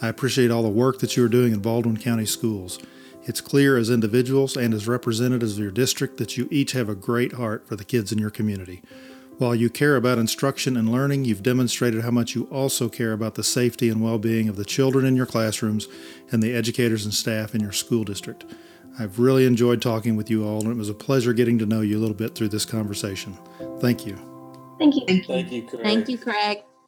I 0.03 0.09
appreciate 0.09 0.51
all 0.51 0.63
the 0.63 0.69
work 0.69 0.99
that 0.99 1.17
you 1.17 1.25
are 1.25 1.29
doing 1.29 1.55
in 1.55 1.61
Baldwin 1.61 1.97
County 1.97 2.27
Schools. 2.27 2.79
It's 3.25 3.41
clear 3.41 3.77
as 3.77 3.91
individuals 3.91 4.57
and 4.57 4.73
as 4.73 4.89
representatives 4.89 5.55
of 5.55 5.63
your 5.63 5.71
district 5.71 6.17
that 6.17 6.37
you 6.37 6.49
each 6.51 6.73
have 6.73 6.89
a 6.89 6.95
great 6.95 7.33
heart 7.33 7.67
for 7.67 7.77
the 7.77 7.85
kids 7.85 8.13
in 8.13 8.19
your 8.19 8.31
community. 8.31 8.83
While 9.39 9.55
you 9.55 9.71
care 9.71 9.97
about 9.97 10.19
instruction 10.19 10.77
and 10.77 10.93
learning, 10.93 11.25
you've 11.25 11.43
demonstrated 11.43 12.03
how 12.03 12.11
much 12.11 12.35
you 12.35 12.45
also 12.51 12.89
care 12.89 13.13
about 13.13 13.37
the 13.37 13.43
safety 13.43 13.89
and 13.89 14.03
well 14.03 14.19
being 14.19 14.49
of 14.49 14.57
the 14.57 14.65
children 14.65 15.07
in 15.07 15.17
your 15.17 15.27
classrooms 15.27 15.89
and 16.31 16.43
the 16.43 16.55
educators 16.55 17.05
and 17.05 17.15
staff 17.15 17.55
in 17.55 17.63
your 17.63 17.73
school 17.73 18.05
district. 18.05 18.45
I've 18.99 19.19
really 19.19 19.47
enjoyed 19.47 19.81
talking 19.81 20.15
with 20.17 20.29
you 20.29 20.47
all, 20.47 20.61
and 20.61 20.71
it 20.71 20.77
was 20.77 20.91
a 20.91 20.95
pleasure 20.95 21.33
getting 21.33 21.59
to 21.59 21.67
know 21.67 21.81
you 21.81 21.99
a 21.99 22.01
little 22.01 22.15
bit 22.15 22.35
through 22.35 22.49
this 22.49 22.67
conversation. 22.67 23.37
Thank 23.81 24.07
you. 24.07 24.17
Thank 24.79 24.95
you. 24.97 25.05
Thank 25.07 25.53
you, 25.53 25.63
Craig. 25.63 25.83
Thank 25.83 26.09
you, 26.09 26.19
Craig. 26.19 26.59